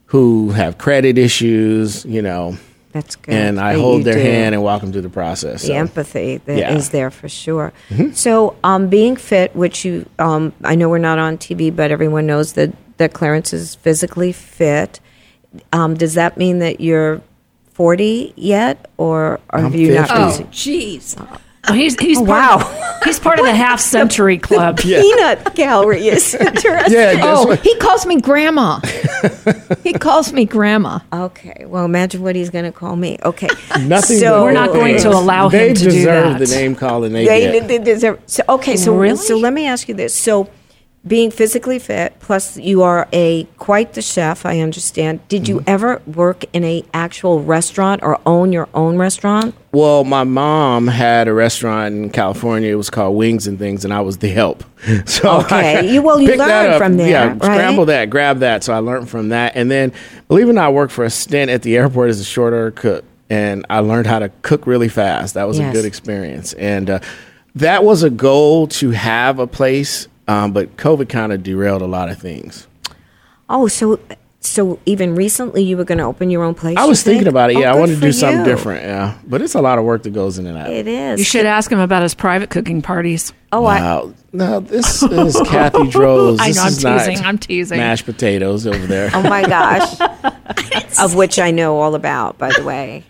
who 0.07 0.51
have 0.51 0.77
credit 0.77 1.17
issues, 1.17 2.05
you 2.05 2.21
know, 2.21 2.59
That's 2.93 3.17
good. 3.17 3.33
and 3.35 3.59
I 3.59 3.73
that 3.75 3.81
hold 3.81 4.05
their 4.05 4.15
do. 4.17 4.21
hand 4.21 4.55
and 4.55 4.63
walk 4.63 4.83
them 4.83 4.93
through 4.93 5.01
the 5.03 5.09
process. 5.09 5.63
The 5.63 5.69
So, 5.69 5.75
empathy 5.75 6.37
that 6.45 6.53
is 6.53 6.59
Yeah. 6.59 6.71
Mm-hmm. 6.77 6.93
there 6.93 7.11
for 7.11 7.29
sure. 7.31 7.73
So, 8.13 8.55
um, 8.63 8.89
being 8.89 9.17
fit, 9.17 9.57
which 9.57 9.85
you, 9.87 10.05
um, 10.19 10.53
I 10.65 10.75
know 10.75 10.89
we're 10.91 10.99
not 10.99 11.19
on 11.19 11.39
TV, 11.39 11.75
but 11.75 11.91
everyone 11.91 12.27
knows 12.27 12.53
that 12.55 12.71
that 12.99 13.15
Clarence 13.15 13.53
is 13.55 13.75
physically 13.77 14.33
fit. 14.33 15.01
Um, 15.73 15.95
does 15.95 16.15
that 16.15 16.37
mean 16.37 16.59
that 16.59 16.81
you're 16.81 17.21
40 17.73 18.35
yet, 18.37 18.91
or 18.99 19.41
are 19.51 19.61
I'm 19.61 19.75
you 19.75 19.95
not? 19.95 20.09
50. 20.09 20.23
Oh, 20.23 20.27
busy? 20.29 20.45
jeez. 20.99 21.39
Oh, 21.69 21.73
he's 21.75 21.99
he's 22.01 22.19
Oh, 22.19 22.27
part, 22.27 22.61
wow. 22.61 22.79
He's 23.05 23.19
part 23.19 23.41
of 23.41 23.45
the 23.45 23.55
half 23.55 23.81
century 23.81 24.39
club. 24.39 24.77
Peanut 24.81 25.55
gallery 25.57 26.07
is 26.07 26.35
interesting. 26.41 26.93
yeah, 26.93 27.19
Oh, 27.23 27.49
what? 27.49 27.61
he 27.61 27.77
calls 27.79 28.07
me 28.07 28.21
grandma. 28.21 28.79
he 29.83 29.93
calls 29.93 30.33
me 30.33 30.45
grandma. 30.45 31.01
Okay. 31.13 31.65
Well, 31.67 31.85
imagine 31.85 32.23
what 32.23 32.37
he's 32.37 32.49
going 32.51 32.65
to 32.65 32.71
call 32.71 32.95
me. 32.95 33.19
Okay. 33.25 33.49
Nothing. 33.81 34.19
So 34.19 34.45
We're 34.45 34.53
not 34.53 34.71
going 34.73 34.99
to 34.99 35.09
allow 35.11 35.49
him 35.49 35.75
to 35.75 35.91
do 35.91 35.91
that. 35.91 35.91
They 35.91 36.39
deserve 36.39 36.39
the 36.39 36.47
name 36.57 36.75
calling 36.77 37.13
they, 37.13 37.25
they, 37.27 37.53
get. 37.53 37.67
they 37.69 37.79
deserve. 37.79 38.21
So 38.27 38.45
okay. 38.49 38.77
So 38.77 38.97
Really? 38.97 39.17
so 39.17 39.37
let 39.37 39.53
me 39.53 39.67
ask 39.67 39.89
you 39.89 39.95
this. 39.95 40.15
So, 40.15 40.49
being 41.05 41.33
physically 41.33 41.81
fit, 41.81 42.15
plus 42.21 42.57
you 42.57 42.83
are 42.83 43.09
a 43.13 43.45
quite 43.59 43.95
the 43.95 44.03
chef. 44.03 44.47
I 44.47 44.61
understand. 44.61 45.27
Did 45.29 45.49
you 45.49 45.65
ever 45.67 46.01
work 46.07 46.45
in 46.53 46.63
a 46.63 46.85
actual 46.95 47.43
restaurant 47.43 48.03
or 48.05 48.21
own 48.25 48.53
your 48.53 48.69
own 48.73 48.97
restaurant? 48.99 49.55
Well, 49.73 50.05
my 50.05 50.23
mom 50.23 50.87
had 50.87 51.27
a 51.27 51.33
restaurant 51.33 51.95
in 51.95 52.11
California. 52.11 52.71
It 52.71 52.77
was 52.77 52.89
called 52.91 53.17
Wings 53.17 53.49
and 53.49 53.59
Things, 53.59 53.85
and 53.85 53.93
I 53.93 54.01
was 54.01 54.19
the 54.19 54.29
help. 54.29 54.63
So 55.07 55.41
Okay. 55.41 55.79
I 55.79 55.81
You- 55.81 56.03
well, 56.03 56.21
you 56.21 56.37
learned 56.37 56.73
up. 56.75 56.79
from 56.79 56.97
there, 56.97 57.09
Yeah, 57.11 57.27
right? 57.31 57.43
scramble 57.43 57.87
that, 57.87 58.09
grab 58.11 58.39
that. 58.41 58.63
So 58.63 58.73
I 58.73 58.79
learned 58.79 59.09
from 59.09 59.31
that, 59.31 59.53
and 59.57 59.71
then 59.71 59.93
believe 60.29 60.47
it 60.47 60.51
or 60.51 60.55
not, 60.55 60.67
I 60.67 60.71
worked 60.71 60.93
for 60.93 61.05
a 61.05 61.11
stint 61.11 61.51
at 61.51 61.63
the 61.63 61.77
airport 61.77 62.11
as 62.11 62.21
a 62.21 62.25
short 62.25 62.53
order 62.53 62.71
cook, 62.71 63.05
and 63.31 63.67
I 63.71 63.81
learned 63.81 64.07
how 64.07 64.21
to 64.21 64.31
cook 64.43 64.67
really 64.69 64.89
fast. 64.89 65.35
That 65.35 65.49
was 65.49 65.59
Yes. 65.59 65.71
a 65.71 65.77
good 65.77 65.85
experience, 65.85 66.53
and 66.53 66.91
uh, 66.91 66.99
that 67.57 67.83
was 67.85 68.03
a 68.05 68.11
goal 68.11 68.67
to 68.69 68.91
have 68.91 69.39
a 69.41 69.47
place. 69.49 70.07
Um, 70.29 70.53
but 70.53 70.77
COVID 70.77 71.09
kind 71.09 71.33
of 71.33 71.43
derailed 71.43 71.83
a 71.83 71.87
lot 71.87 72.09
of 72.09 72.19
things. 72.19 72.67
Oh, 73.49 73.67
so 73.69 73.99
so 74.41 74.79
even 74.87 75.15
recently 75.15 75.63
you 75.63 75.77
were 75.77 75.85
going 75.85 75.99
to 75.99 76.05
open 76.05 76.29
your 76.31 76.43
own 76.43 76.55
place. 76.55 76.77
I 76.77 76.83
you 76.83 76.89
was 76.89 77.03
thinking 77.03 77.23
think? 77.25 77.31
about 77.31 77.51
it. 77.51 77.57
Oh, 77.57 77.61
Yeah, 77.61 77.73
I 77.73 77.77
wanted 77.77 77.93
to 77.95 77.99
for 78.01 78.07
do 78.07 78.13
something 78.13 78.41
you. 78.41 78.45
different. 78.45 78.83
Yeah, 78.85 79.19
but 79.27 79.41
it's 79.43 79.55
a 79.55 79.61
lot 79.61 79.79
of 79.79 79.85
work 79.85 80.03
that 80.03 80.11
goes 80.11 80.39
into 80.39 80.53
that. 80.53 80.71
It 80.71 80.87
is. 80.89 81.19
You 81.21 81.25
should 81.25 81.47
ask 81.47 81.71
him 81.71 81.79
about 81.79 82.03
his 82.03 82.15
private 82.15 82.51
cooking 82.51 82.83
parties. 82.83 83.33
Oh, 83.53 83.65
I, 83.65 83.81
Wow. 83.81 84.15
No, 84.33 84.61
this 84.61 85.03
is 85.03 85.41
Cathy 85.47 85.89
Droz. 85.89 86.39
I 86.41 86.51
know, 86.53 86.63
I'm 86.63 86.73
teasing, 86.73 87.25
I'm 87.25 87.39
teasing. 87.39 87.79
Mashed 87.79 88.07
potatoes 88.07 88.67
over 88.67 88.87
there. 88.87 89.11
oh 89.13 89.23
my 89.23 89.43
gosh. 89.43 90.01
of 91.03 91.15
which 91.15 91.39
I 91.39 91.51
know 91.51 91.79
all 91.79 91.95
about, 91.95 92.39
by 92.39 92.51
the 92.57 92.65
way. 92.65 93.05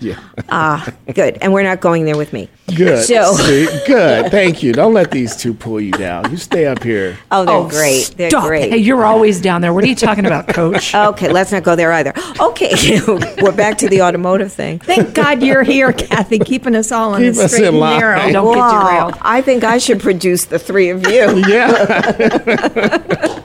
Yeah. 0.00 0.18
Ah, 0.48 0.88
good. 1.12 1.38
And 1.40 1.52
we're 1.52 1.64
not 1.64 1.80
going 1.80 2.04
there 2.04 2.16
with 2.16 2.32
me. 2.32 2.48
Good. 2.76 3.04
So, 3.04 3.34
See? 3.34 3.66
good. 3.86 4.30
Thank 4.30 4.62
you. 4.62 4.72
Don't 4.72 4.94
let 4.94 5.10
these 5.10 5.34
two 5.36 5.52
pull 5.52 5.80
you 5.80 5.90
down. 5.92 6.30
You 6.30 6.36
stay 6.36 6.66
up 6.66 6.82
here. 6.82 7.18
oh, 7.32 7.44
they're 7.44 7.68
great. 7.80 8.14
They're 8.16 8.30
Stop. 8.30 8.46
great. 8.46 8.70
Hey, 8.70 8.76
you're 8.78 9.04
always 9.04 9.40
down 9.40 9.60
there. 9.60 9.72
What 9.74 9.82
are 9.82 9.88
you 9.88 9.96
talking 9.96 10.24
about, 10.26 10.48
coach? 10.48 10.94
Okay, 10.94 11.30
let's 11.32 11.50
not 11.52 11.62
go 11.64 11.74
there 11.76 11.92
either. 11.92 12.12
Okay, 12.40 13.00
we're 13.42 13.52
back 13.56 13.78
to 13.78 13.88
the 13.88 14.02
automotive 14.02 14.52
thing. 14.52 14.78
Thank 14.78 15.14
God 15.14 15.42
you're 15.42 15.62
here, 15.62 15.92
Cathy, 15.92 16.38
keeping 16.38 16.74
us 16.76 16.92
all 16.92 17.14
on 17.14 17.20
Keep 17.22 17.34
the 17.34 17.48
straight 17.48 17.66
and 17.68 17.78
line. 17.78 17.98
narrow. 18.00 18.18
Don't 18.32 18.54
get 18.54 18.58
Wow, 18.60 18.80
derailed. 18.84 19.14
I 19.22 19.40
think 19.42 19.64
I 19.64 19.78
should 19.78 20.00
produce 20.00 20.44
the 20.44 20.58
three 20.58 20.90
of 20.90 21.02
you. 21.06 21.42
Yeah. 21.46 23.42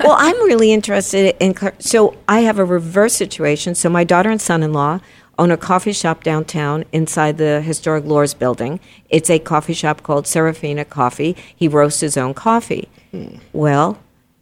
Well, 0.00 0.14
I'm 0.16 0.36
really 0.44 0.72
interested 0.72 1.34
in. 1.40 1.54
So 1.80 2.16
I 2.28 2.40
have 2.40 2.58
a 2.60 2.64
reverse 2.64 3.14
situation. 3.14 3.74
So 3.74 3.88
my 3.88 4.04
daughter 4.04 4.30
and 4.30 4.40
son-in-law 4.40 5.00
own 5.38 5.50
a 5.50 5.56
coffee 5.56 5.92
shop 5.92 6.24
downtown 6.24 6.84
inside 6.92 7.38
the 7.38 7.60
historic 7.60 8.04
Luhrs 8.04 8.36
building. 8.36 8.80
It's 9.08 9.30
a 9.30 9.38
coffee 9.38 9.72
shop 9.72 10.02
called 10.02 10.26
Serafina 10.26 10.84
Coffee. 10.84 11.36
He 11.54 11.68
roasts 11.68 12.00
his 12.00 12.16
own 12.16 12.34
coffee. 12.34 12.88
Well, 13.52 13.98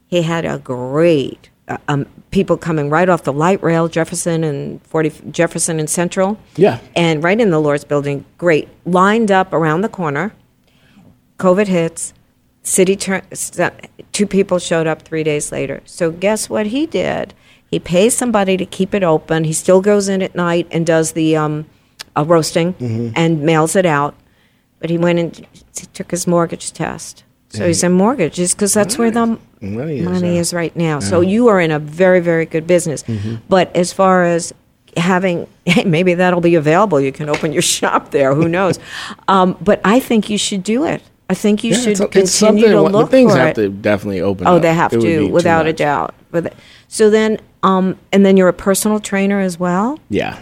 he 0.09 0.23
had 0.23 0.45
a 0.45 0.59
great 0.59 1.51
uh, 1.69 1.79
um, 1.89 2.07
people 2.31 2.57
coming 2.57 2.89
right 2.91 3.09
off 3.09 3.25
the 3.25 3.33
light 3.33 3.63
rail, 3.63 3.89
Jefferson 3.89 4.45
and 4.45 4.83
40 4.87 5.31
Jefferson 5.31 5.79
and 5.79 5.91
Central. 5.91 6.39
Yeah. 6.57 6.81
and 6.95 7.23
right 7.23 7.39
in 7.41 7.51
the 7.51 7.59
Luhrs 7.61 7.87
building, 7.87 8.25
great 8.39 8.69
lined 8.85 9.31
up 9.31 9.53
around 9.53 9.83
the 9.83 9.89
corner. 9.89 10.33
COVID 11.39 11.67
hits. 11.67 12.13
City 12.63 12.97
turn, 12.97 13.23
two 14.11 14.27
people 14.27 14.59
showed 14.59 14.89
up 14.89 15.03
three 15.03 15.23
days 15.23 15.53
later. 15.53 15.83
So 15.85 16.11
guess 16.11 16.51
what 16.51 16.67
he 16.67 16.85
did? 16.85 17.33
He 17.71 17.79
pays 17.79 18.17
somebody 18.17 18.57
to 18.57 18.65
keep 18.67 18.95
it 18.95 19.03
open. 19.03 19.45
He 19.45 19.53
still 19.53 19.81
goes 19.81 20.09
in 20.09 20.23
at 20.23 20.35
night 20.35 20.67
and 20.71 20.87
does 20.87 21.13
the 21.13 21.37
um, 21.37 21.67
uh, 22.17 22.25
roasting 22.25 22.75
and 23.17 23.43
mails 23.43 23.75
it 23.77 23.87
out. 23.87 24.15
But 24.79 24.91
he 24.91 24.99
went 24.99 25.19
and 25.19 25.37
he 25.37 25.87
took 25.93 26.11
his 26.11 26.27
mortgage 26.27 26.73
test. 26.73 27.25
So 27.49 27.67
he's 27.67 27.83
in 27.83 27.93
mortgages 27.93 28.55
because 28.55 28.75
that's 28.75 28.99
where 28.99 29.11
the 29.11 29.39
Money 29.61 29.99
is, 30.01 30.05
money 30.05 30.39
is 30.39 30.53
right 30.53 30.75
now. 30.77 31.01
So 31.01 31.21
you 31.23 31.49
are 31.49 31.61
in 31.61 31.71
a 31.71 31.79
very, 31.79 32.21
very 32.21 32.45
good 32.47 32.67
business. 32.67 33.03
But 33.49 33.75
as 33.75 33.93
far 33.93 34.25
as 34.25 34.53
having, 34.97 35.47
hey, 35.67 35.85
maybe 35.85 36.15
that'll 36.15 36.41
be 36.41 36.55
available. 36.55 37.01
You 37.01 37.13
can 37.13 37.29
open 37.29 37.53
your 37.53 37.63
shop 37.77 38.11
there. 38.11 38.35
Who 38.35 38.49
knows? 38.49 38.79
um, 39.29 39.57
but 39.61 39.81
I 39.85 40.01
think 40.01 40.31
you 40.31 40.39
should 40.39 40.63
do 40.63 40.85
it. 40.85 41.03
I 41.29 41.35
think 41.35 41.65
you 41.65 41.73
Yeah, 41.73 41.79
should 41.81 41.89
it's, 41.93 42.01
continue 42.01 42.65
it's 42.67 42.73
to 42.73 42.77
the 42.77 42.83
look 42.83 43.11
things 43.11 43.33
for 43.33 43.39
have 43.39 43.49
it. 43.49 43.55
to 43.57 43.69
definitely 43.71 44.21
open. 44.21 44.47
Up. 44.47 44.53
Oh, 44.53 44.57
up. 44.57 44.63
they 44.63 44.73
have 44.75 44.93
It 44.93 45.01
to, 45.01 45.29
without 45.29 45.67
a 45.67 45.71
much. 45.71 45.81
Doubt. 46.41 46.53
But 46.53 46.59
so 46.89 47.11
then, 47.11 47.39
um, 47.63 47.99
and 48.13 48.25
then 48.25 48.37
you're 48.37 48.49
a 48.49 48.53
personal 48.53 49.01
trainer 49.01 49.41
as 49.41 49.59
well. 49.59 49.99
Yeah. 50.09 50.41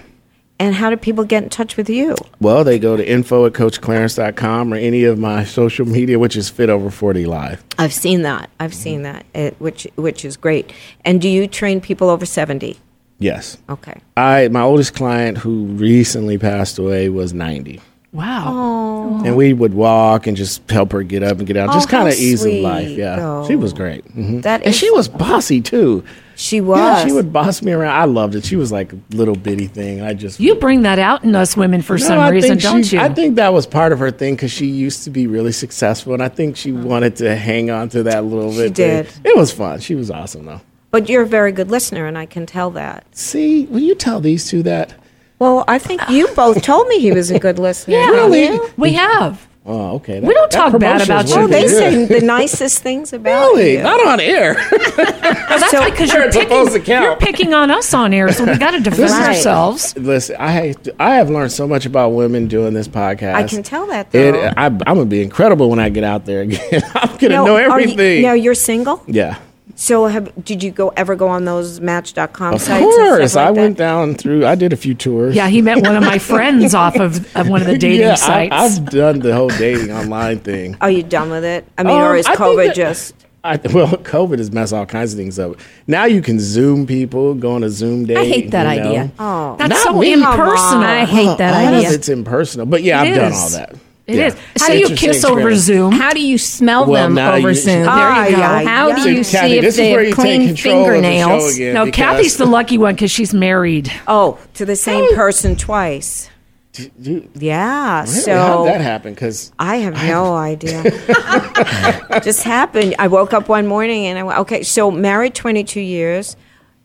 And 0.61 0.75
how 0.75 0.89
do 0.89 0.97
people 0.97 1.25
get 1.25 1.43
in 1.43 1.51
touch 1.51 1.77
with 1.77 1.91
you? 1.91 2.15
Well, 2.41 2.63
they 2.63 2.79
go 2.79 2.97
to 2.97 3.07
info 3.07 3.45
at 3.45 3.55
coachclarence.com 3.55 4.73
or 4.73 4.77
any 4.77 5.03
of 5.05 5.19
my 5.19 5.45
social 5.45 5.85
media, 5.85 6.19
which 6.19 6.37
is 6.37 6.49
Fit 6.49 6.71
Over 6.71 6.91
40 6.91 7.27
Live. 7.27 7.65
I've 7.77 7.93
seen 7.93 8.23
that. 8.23 8.51
I've 8.61 8.75
seen 8.75 9.03
that, 9.03 9.27
it, 9.35 9.57
which 9.59 9.87
which 9.97 10.25
is 10.25 10.37
great. 10.37 10.73
And 11.05 11.21
do 11.21 11.29
you 11.29 11.49
train 11.49 11.81
people 11.81 12.09
over 12.09 12.25
seventy? 12.25 12.79
Yes. 13.19 13.59
Okay. 13.69 14.01
I 14.17 14.49
my 14.49 14.61
oldest 14.61 14.95
client 14.95 15.39
who 15.39 15.67
recently 15.67 16.39
passed 16.39 16.79
away 16.79 17.09
was 17.09 17.33
90. 17.33 17.81
Wow. 18.15 19.23
And 19.25 19.37
we 19.37 19.53
would 19.53 19.75
walk 19.75 20.27
and 20.27 20.37
just 20.37 20.69
help 20.71 20.93
her 20.93 21.03
get 21.03 21.23
up 21.23 21.39
and 21.39 21.47
get 21.47 21.57
out. 21.57 21.73
just 21.73 21.89
Oh, 21.89 21.91
kind 21.91 22.09
of 22.09 22.15
ease 22.15 22.45
of 22.45 22.53
life. 22.55 22.89
Yeah. 22.89 23.17
though. 23.17 23.47
She 23.49 23.57
was 23.57 23.73
great. 23.73 24.05
hmm 24.07 24.41
That 24.41 24.61
and 24.63 24.71
is 24.71 24.77
she 24.77 24.91
was 24.93 25.09
bossy 25.09 25.61
too. 25.61 26.05
She 26.37 26.61
was. 26.61 26.79
Yeah, 26.79 27.05
she 27.07 27.13
would 27.13 27.33
boss 27.33 27.63
me 27.63 27.73
around. 27.73 27.95
I 27.97 28.05
loved 28.07 28.35
it. 28.35 28.45
She 28.45 28.57
was 28.57 28.73
like 28.73 28.93
a 28.93 28.99
little 29.11 29.37
bitty 29.37 29.67
thing. 29.69 30.01
I 30.03 30.15
just 30.15 30.41
You 30.41 30.55
bring 30.57 30.83
that 30.83 30.99
out 30.99 31.23
in 31.25 31.35
us 31.37 31.57
women 31.57 31.81
for 31.83 31.95
No, 31.99 32.05
some 32.05 32.19
I 32.19 32.29
reason, 32.31 32.51
think 32.59 32.63
don't 32.63 32.91
you? 32.93 32.99
I 33.01 33.09
think 33.09 33.37
that 33.37 33.53
was 33.53 33.67
part 33.67 33.93
of 33.93 33.99
her 34.01 34.11
thing 34.11 34.35
because 34.35 34.51
she 34.51 34.67
used 34.67 35.05
to 35.05 35.11
be 35.11 35.27
really 35.29 35.53
successful, 35.53 36.13
and 36.15 36.23
I 36.23 36.29
think 36.29 36.57
she 36.57 36.73
wanted 36.73 37.17
to 37.17 37.37
hang 37.37 37.71
on 37.71 37.89
to 37.91 38.03
that 38.05 38.19
a 38.19 38.23
little 38.23 38.51
bit. 38.51 38.69
She 38.69 38.73
did. 38.75 39.09
It 39.25 39.37
was 39.37 39.53
fun. 39.53 39.79
She 39.81 39.95
was 39.95 40.11
awesome, 40.11 40.47
though. 40.47 40.61
But 40.91 41.09
you're 41.09 41.23
a 41.23 41.27
very 41.27 41.53
good 41.53 41.71
listener, 41.71 42.07
and 42.07 42.17
I 42.19 42.27
can 42.27 42.47
tell 42.47 42.71
that. 42.73 43.05
See, 43.17 43.67
will 43.67 43.81
you 43.81 43.95
tell 43.95 44.21
these 44.21 44.49
two 44.49 44.63
that? 44.65 44.93
Well, 45.39 45.65
I 45.69 45.79
think 45.79 46.01
you 46.09 46.29
uh. 46.29 46.35
both 46.35 46.63
told 46.63 46.89
me 46.89 46.99
he 47.01 47.13
was 47.13 47.31
a 47.31 47.39
good 47.39 47.59
listener. 47.59 47.97
yeah, 47.97 48.09
Really? 48.11 48.59
We 48.77 48.93
have. 48.95 49.47
Oh, 49.67 49.95
okay. 49.97 50.21
We 50.21 50.35
don't 50.35 50.51
talk 50.53 50.79
bad 50.79 51.01
about 51.01 51.27
you. 51.27 51.37
Oh, 51.37 51.47
they 51.47 51.67
say 51.69 52.05
the 52.05 52.21
nicest 52.21 52.83
things 52.83 53.15
about 53.15 53.55
Really? 53.55 53.73
you. 53.79 53.83
Not 53.83 54.07
on 54.07 54.21
air. 54.21 54.57
Well, 54.97 55.59
that's 55.61 55.71
So- 55.71 55.85
because 55.91 56.13
you're 56.13 56.25
picking, 56.33 56.43
supposed 56.43 56.73
to 56.73 56.81
count. 56.81 57.05
you're 57.05 57.17
picking 57.17 57.55
on 57.55 57.71
us 57.71 57.95
on 57.95 58.13
air, 58.13 58.31
so 58.33 58.45
we 58.45 58.59
got 58.59 58.73
to 58.73 58.81
defend 58.81 59.11
Right. 59.11 59.29
ourselves. 59.29 59.97
Listen, 59.97 60.37
I 60.39 60.75
I 61.01 61.15
have 61.15 61.31
learned 61.31 61.53
so 61.53 61.67
much 61.69 61.87
about 61.87 62.11
women 62.11 62.47
doing 62.49 62.75
this 62.75 62.89
podcast. 62.89 63.35
I 63.35 63.45
can 63.45 63.63
tell 63.63 63.87
that, 63.87 64.11
though. 64.11 64.19
It, 64.19 64.35
I, 64.57 64.67
I'm 64.67 64.79
gonna 64.79 65.05
be 65.07 65.23
incredible 65.23 65.71
when 65.71 65.79
I 65.79 65.89
get 65.91 66.05
out 66.05 66.25
there 66.27 66.41
again. 66.43 66.83
I'm 66.95 67.17
gonna 67.17 67.35
Now, 67.35 67.45
know 67.47 67.57
are 67.57 67.63
you- 67.63 67.71
everything. 67.91 68.23
now 68.23 68.33
you're 68.35 68.55
single. 68.55 69.03
yeah. 69.07 69.39
So 69.77 70.07
have 70.07 70.45
did 70.45 70.63
you 70.63 70.71
go 70.71 70.91
ever 70.91 71.17
go 71.17 71.27
on 71.29 71.47
those 71.47 71.81
Match.com 71.81 72.55
Of 72.55 72.61
sites? 72.61 72.85
Of 72.85 72.91
course, 72.91 73.35
like 73.35 73.49
I 73.49 73.53
that? 73.53 73.61
went 73.61 73.79
down 73.79 74.15
through. 74.15 74.47
I 74.47 74.55
did 74.55 74.73
a 74.73 74.77
few 74.77 74.95
tours. 74.95 75.35
Yeah, 75.35 75.49
he 75.49 75.63
met 75.63 75.83
one 75.83 75.97
of 75.97 76.03
my 76.03 76.19
friends 76.33 76.75
off 76.75 76.97
of, 76.97 77.35
of 77.37 77.49
one 77.49 77.61
of 77.63 77.67
the 77.67 77.79
dating 77.79 78.01
yeah, 78.01 78.15
sites. 78.15 78.53
I, 78.53 78.69
have 78.69 78.91
done 78.91 79.21
the 79.21 79.35
whole 79.35 79.49
dating 79.49 79.91
online 79.91 80.39
thing. 80.41 80.77
Are 80.81 80.91
you 80.91 81.03
done 81.03 81.31
with 81.31 81.45
it? 81.45 81.67
I 81.79 81.83
mean, 81.83 81.97
Um, 81.97 82.03
or 82.03 82.17
is 82.17 82.27
I 82.27 82.37
COVID 82.37 82.67
that- 82.69 82.77
just? 82.77 83.15
I, 83.43 83.57
well, 83.75 83.89
COVID 83.89 84.39
has 84.39 84.51
messed 84.53 84.73
all 84.73 84.87
kinds 84.87 85.13
of 85.13 85.19
things 85.19 85.39
up. 85.39 85.57
Now 85.87 86.05
you 86.07 86.23
can 86.23 86.41
Zoom 86.41 86.87
people, 86.87 87.35
go 87.35 87.53
on 87.53 87.63
a 87.63 87.69
Zoom 87.69 88.07
date. 88.07 88.17
I 88.17 88.25
hate 88.25 88.51
that 88.53 88.75
you 88.77 88.83
know. 88.83 88.89
idea. 88.89 89.13
Oh, 89.19 89.57
That's 89.59 89.71
Not 89.71 89.83
so 89.83 89.99
me. 90.01 90.13
impersonal. 90.15 90.83
I 90.83 91.05
hate 91.05 91.37
that 91.39 91.55
All 91.55 91.69
of 91.75 91.75
idea. 91.75 91.91
It's 91.93 92.09
impersonal, 92.09 92.65
but 92.65 92.83
yeah, 92.83 93.03
It 93.03 93.09
I've 93.11 93.17
done 93.17 93.33
all 93.35 93.49
that. 93.51 93.75
It 94.07 94.17
yeah. 94.17 94.27
is. 94.27 94.37
It's 94.55 94.63
How 94.63 94.69
do 94.71 94.79
you 94.79 94.89
kiss 94.97 95.25
over. 95.25 95.55
Zoom? 95.57 95.93
How 95.93 96.13
do 96.13 96.21
you 96.21 96.37
smell 96.37 96.85
Well, 96.87 97.09
them 97.09 97.17
over 97.19 97.49
you- 97.51 97.55
Zoom? 97.55 97.87
Ah, 97.89 98.15
there 98.25 98.31
you 98.31 98.37
go. 98.37 98.43
yeah, 98.43 98.63
How 98.65 98.89
yeah. 98.89 99.03
do 99.03 99.11
you 99.13 99.25
So, 99.25 99.39
Cathy, 99.39 99.61
see 99.61 99.67
if 99.67 99.77
they 99.77 99.93
where 99.93 100.05
have 100.05 100.15
clean 100.15 100.41
take 100.41 100.49
control 100.49 100.81
of 100.81 100.87
the 100.87 100.93
fingernails? 100.93 101.59
No, 101.59 101.85
because- 101.87 101.97
Cathy's 101.97 102.37
the 102.37 102.45
lucky 102.47 102.77
one 102.77 102.95
because 102.95 103.11
she's 103.11 103.33
married. 103.33 103.91
oh, 104.07 104.39
to 104.55 104.67
the 104.67 104.77
same 104.77 105.15
person 105.15 105.57
twice. 105.57 106.29
Do- 106.75 106.91
do- 107.01 107.29
Yeah. 107.39 108.01
really? 108.03 108.13
So 108.15 108.37
How'd 108.37 108.67
that 108.67 108.81
happen? 108.83 109.15
Because 109.15 109.53
I 109.59 109.77
have 109.77 109.95
no 110.07 110.35
idea. 110.35 110.83
Just 112.23 112.43
happened. 112.43 112.97
I 112.99 113.07
woke 113.09 113.33
up 113.33 113.49
one 113.49 113.67
morning 113.67 114.07
and 114.07 114.19
I 114.19 114.23
went, 114.23 114.39
okay, 114.41 114.63
so 114.65 114.91
married 114.91 115.35
22 115.35 115.81
years, 115.81 116.37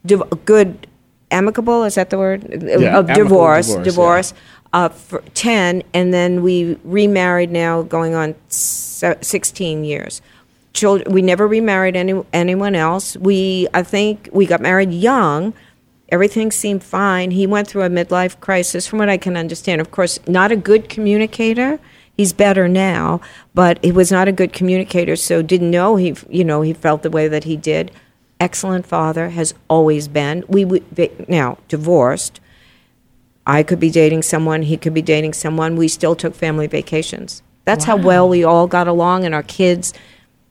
div- 0.06 0.24
good, 0.46 0.88
amicable, 1.32 1.84
is 1.84 1.96
that 1.96 2.12
the 2.12 2.18
word? 2.18 2.44
Yeah, 2.50 2.98
of 2.98 3.10
amicable 3.10 3.16
divorce, 3.16 3.68
divorce, 3.68 3.84
divorce, 3.86 4.34
uh, 4.74 4.90
for 4.90 5.22
10, 5.34 5.84
and 5.94 6.14
then 6.14 6.44
we 6.44 6.78
remarried 6.84 7.52
now 7.52 7.82
going 7.82 8.14
on 8.16 8.36
16 8.50 9.84
years. 9.84 10.22
Children, 10.74 11.12
we 11.12 11.22
never 11.22 11.48
remarried 11.48 11.96
any, 11.96 12.22
anyone 12.32 12.76
else. 12.76 13.18
We, 13.18 13.68
I 13.74 13.84
think, 13.84 14.30
we 14.32 14.46
got 14.46 14.62
married 14.62 14.92
young. 14.92 15.54
Everything 16.10 16.52
seemed 16.52 16.84
fine. 16.84 17.32
He 17.32 17.48
went 17.48 17.68
through 17.68 17.84
a 17.84 17.90
midlife 17.90 18.40
crisis, 18.40 18.86
from 18.86 19.00
what 19.00 19.10
I 19.10 19.18
can 19.18 19.36
understand. 19.36 19.82
Of 19.82 19.92
course, 19.92 20.20
not 20.28 20.52
a 20.52 20.56
good 20.56 20.90
communicator. 20.90 21.80
He's 22.16 22.34
better 22.34 22.68
now, 22.68 23.22
but 23.54 23.84
he 23.84 23.92
was 23.92 24.12
not 24.12 24.28
a 24.28 24.34
good 24.34 24.54
communicator, 24.54 25.16
so 25.16 25.42
didn't 25.42 25.72
know 25.72 25.96
he, 25.96 26.16
you 26.30 26.44
know, 26.44 26.62
he 26.62 26.74
felt 26.74 27.02
the 27.02 27.10
way 27.10 27.28
that 27.28 27.46
he 27.46 27.56
did. 27.56 27.92
Excellent 28.40 28.86
father 28.86 29.30
has 29.30 29.54
always 29.68 30.08
been. 30.08 30.44
We 30.48 30.66
would 30.66 31.30
now 31.30 31.58
divorced. 31.68 32.40
I 33.50 33.64
could 33.64 33.80
be 33.80 33.90
dating 33.90 34.22
someone. 34.22 34.62
He 34.62 34.78
could 34.78 34.94
be 34.94 35.02
dating 35.02 35.34
someone. 35.34 35.76
We 35.76 35.88
still 35.88 36.16
took 36.16 36.36
family 36.36 36.68
vacations. 36.68 37.42
That's 37.66 37.84
how 37.84 37.98
well 37.98 38.30
we 38.30 38.44
all 38.44 38.68
got 38.68 38.88
along, 38.88 39.26
and 39.26 39.34
our 39.34 39.42
kids. 39.42 39.92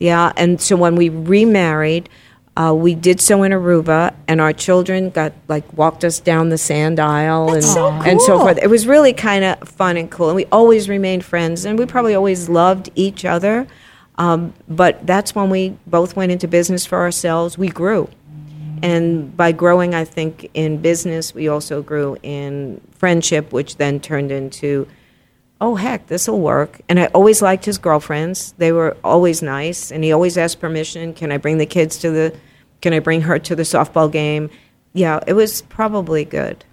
Yeah, 0.01 0.33
and 0.37 0.61
so 0.61 0.75
when 0.77 0.97
we 0.97 1.09
remarried, 1.09 2.09
uh, 2.57 2.75
we 2.75 2.97
did 2.97 3.21
so 3.21 3.45
in 3.45 3.53
Aruba, 3.53 4.15
and 4.27 4.41
our 4.41 4.53
children 4.53 5.11
got 5.11 5.33
like 5.47 5.73
walked 5.79 6.03
us 6.03 6.19
down 6.19 6.49
the 6.49 6.59
sand 6.59 6.99
aisle 6.99 7.53
and 7.53 7.63
so 7.63 7.89
and 7.89 8.21
so 8.21 8.41
forth. 8.41 8.59
It 8.61 8.69
was 8.69 8.85
really 8.85 9.13
kind 9.13 9.45
of 9.45 9.69
fun 9.69 9.97
and 9.97 10.11
cool, 10.11 10.31
and 10.31 10.37
we 10.37 10.47
always 10.47 10.89
remained 10.89 11.25
friends, 11.25 11.65
and 11.65 11.79
we 11.79 11.87
probably 11.87 12.17
always 12.17 12.49
loved 12.49 12.91
each 12.97 13.25
other. 13.25 13.69
Um, 14.17 14.55
but 14.69 15.07
that's 15.07 15.37
when 15.37 15.51
we 15.51 15.77
both 15.87 16.17
went 16.17 16.33
into 16.33 16.49
business 16.49 16.85
for 16.85 16.99
ourselves. 16.99 17.57
We 17.57 17.69
grew, 17.69 18.11
and 18.83 19.37
by 19.37 19.53
growing, 19.53 19.95
I 19.95 20.05
think 20.05 20.51
in 20.55 20.79
business, 20.79 21.35
we 21.35 21.49
also 21.49 21.83
grew 21.83 22.17
in 22.23 22.81
friendship, 22.93 23.53
which 23.53 23.77
then 23.77 24.01
turned 24.01 24.33
into 24.33 24.87
oh 25.61 25.75
heck 25.75 26.07
this 26.07 26.29
will 26.29 26.39
work 26.41 26.81
and 26.89 27.01
i 27.01 27.07
always 27.07 27.43
liked 27.43 27.65
his 27.65 27.79
girlfriends 27.79 28.53
they 28.59 28.71
were 28.71 28.97
always 29.03 29.43
nice 29.43 29.91
and 29.91 30.05
he 30.05 30.13
always 30.13 30.39
asked 30.39 30.61
permission 30.61 31.13
can 31.13 31.33
i 31.33 31.37
bring 31.37 31.59
the 31.59 31.67
kids 31.67 31.99
to 31.99 32.13
the 32.13 32.33
can 32.81 32.93
i 32.93 33.01
bring 33.01 33.23
her 33.23 33.41
to 33.41 33.57
the 33.57 33.65
softball 33.65 34.09
game 34.09 34.49
yeah 34.93 35.19
it 35.27 35.33
was 35.33 35.63
probably 35.63 36.25
good 36.25 36.65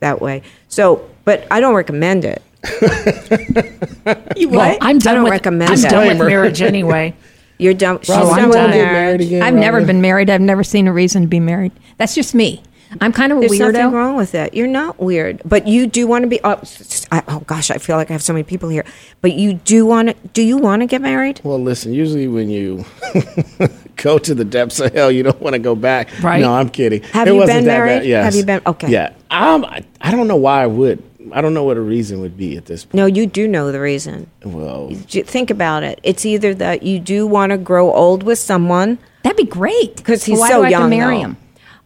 that 0.00 0.20
way 0.20 0.42
so 0.68 1.08
but 1.24 1.46
i 1.50 1.60
don't 1.60 1.74
recommend 1.74 2.26
it 2.26 2.42
You 4.36 4.50
Well. 4.50 4.76
I'm 4.80 4.98
done 4.98 5.14
don't 5.14 5.24
with 5.24 5.30
recommend 5.30 5.70
I'm 5.72 5.80
that. 5.80 5.90
done 5.90 6.08
with 6.08 6.18
marriage 6.18 6.60
anyway. 6.62 7.14
you're 7.58 7.74
done 7.74 7.98
she's 8.00 8.10
Robin, 8.10 8.28
done 8.28 8.40
you 8.42 8.46
with 8.48 8.56
marriage 8.56 8.92
married 8.92 9.20
again? 9.22 9.42
I've 9.42 9.54
never 9.54 9.84
been 9.84 10.00
married. 10.00 10.30
I've 10.30 10.40
never 10.40 10.62
seen 10.64 10.86
a 10.88 10.92
reason 10.92 11.22
to 11.22 11.28
be 11.28 11.40
married. 11.40 11.72
That's 11.98 12.14
just 12.14 12.34
me. 12.34 12.62
I'm 13.00 13.12
kind 13.12 13.32
of 13.32 13.38
a 13.38 13.40
There's 13.40 13.52
weirdo. 13.52 13.72
nothing 13.72 13.92
wrong 13.92 14.14
with 14.16 14.34
it. 14.36 14.54
You're 14.54 14.68
not 14.68 15.00
weird, 15.00 15.42
but 15.44 15.66
you 15.66 15.88
do 15.88 16.06
want 16.06 16.22
to 16.22 16.28
be. 16.28 16.38
Oh, 16.44 16.52
s- 16.52 17.04
I, 17.10 17.20
oh 17.26 17.40
gosh, 17.40 17.70
I 17.72 17.78
feel 17.78 17.96
like 17.96 18.10
I 18.10 18.12
have 18.12 18.22
so 18.22 18.32
many 18.32 18.44
people 18.44 18.68
here. 18.68 18.84
But 19.22 19.32
you 19.32 19.54
do 19.54 19.84
want 19.84 20.08
to. 20.10 20.14
Do 20.28 20.40
you 20.42 20.56
want 20.56 20.82
to 20.82 20.86
get 20.86 21.02
married? 21.02 21.40
Well, 21.42 21.58
listen. 21.60 21.92
Usually, 21.92 22.28
when 22.28 22.48
you 22.48 22.84
go 23.96 24.18
to 24.18 24.34
the 24.34 24.44
depths 24.44 24.78
of 24.78 24.92
hell, 24.94 25.10
you 25.10 25.24
don't 25.24 25.40
want 25.40 25.54
to 25.54 25.58
go 25.58 25.74
back. 25.74 26.08
Right. 26.22 26.40
No, 26.40 26.54
I'm 26.54 26.68
kidding. 26.68 27.02
Have 27.02 27.26
It 27.26 27.32
you 27.32 27.38
wasn't 27.38 27.58
been 27.58 27.64
that 27.64 27.78
married? 27.78 27.98
bad. 28.00 28.06
Yes. 28.06 28.24
Have 28.26 28.34
you 28.36 28.44
been- 28.44 28.62
okay. 28.66 28.88
Yeah. 28.90 29.12
Um, 29.30 29.64
I, 29.64 29.84
I 30.00 30.12
don't 30.12 30.28
know 30.28 30.36
why 30.36 30.62
I 30.62 30.66
would. 30.66 31.02
I 31.32 31.40
don't 31.40 31.54
know 31.54 31.64
what 31.64 31.76
a 31.76 31.80
reason 31.80 32.20
would 32.20 32.36
be 32.36 32.56
at 32.56 32.66
this 32.66 32.84
point. 32.84 32.94
No, 32.94 33.06
you 33.06 33.26
do 33.26 33.48
know 33.48 33.72
the 33.72 33.80
reason. 33.80 34.28
Well, 34.44 34.90
Think 34.90 35.50
about 35.50 35.82
it. 35.82 36.00
It's 36.02 36.24
either 36.26 36.54
that 36.54 36.82
you 36.82 36.98
do 36.98 37.26
want 37.26 37.50
to 37.50 37.58
grow 37.58 37.92
old 37.92 38.22
with 38.22 38.38
someone 38.38 38.98
That'd 39.22 39.36
be 39.36 39.44
great 39.44 39.96
because 39.96 40.24
he's 40.24 40.38
Why 40.38 40.48
so 40.50 40.58
do 40.58 40.62
I 40.62 40.64
have 40.66 40.70
young. 40.70 40.90
to 40.90 40.96
marry 40.96 41.16
though. 41.16 41.20
him. 41.22 41.36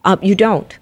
Uh, 0.04 0.16
you 0.20 0.34
don't. 0.34 0.78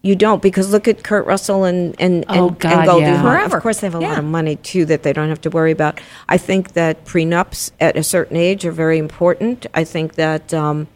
You 0.00 0.16
don't 0.16 0.40
because 0.40 0.70
look 0.72 0.88
at 0.88 1.02
Kurt 1.02 1.26
Russell 1.26 1.64
and 1.64 1.94
and 2.00 2.24
Oh, 2.30 2.48
and, 2.48 2.58
God, 2.58 2.72
and 2.72 2.86
Goldie 2.86 3.02
yeah. 3.02 3.16
Hawn. 3.16 3.32
Forever. 3.36 3.56
Of 3.58 3.62
course, 3.62 3.80
they 3.80 3.86
have 3.88 3.94
a 3.94 3.98
lot 4.00 4.18
of 4.18 4.24
money 4.24 4.56
too 4.56 4.86
that 4.86 5.02
they 5.02 5.12
don't 5.12 5.28
have 5.28 5.40
to 5.42 5.50
worry 5.50 5.72
about. 5.72 6.00
I 6.28 6.38
think 6.38 6.72
that 6.72 7.04
prenups 7.04 7.72
at 7.78 7.96
a 7.96 8.02
certain 8.02 8.36
age 8.38 8.64
are 8.64 8.72
very 8.72 8.96
important. 8.96 9.66
I 9.74 9.84
think 9.84 10.14
that 10.14 10.54
um, 10.54 10.86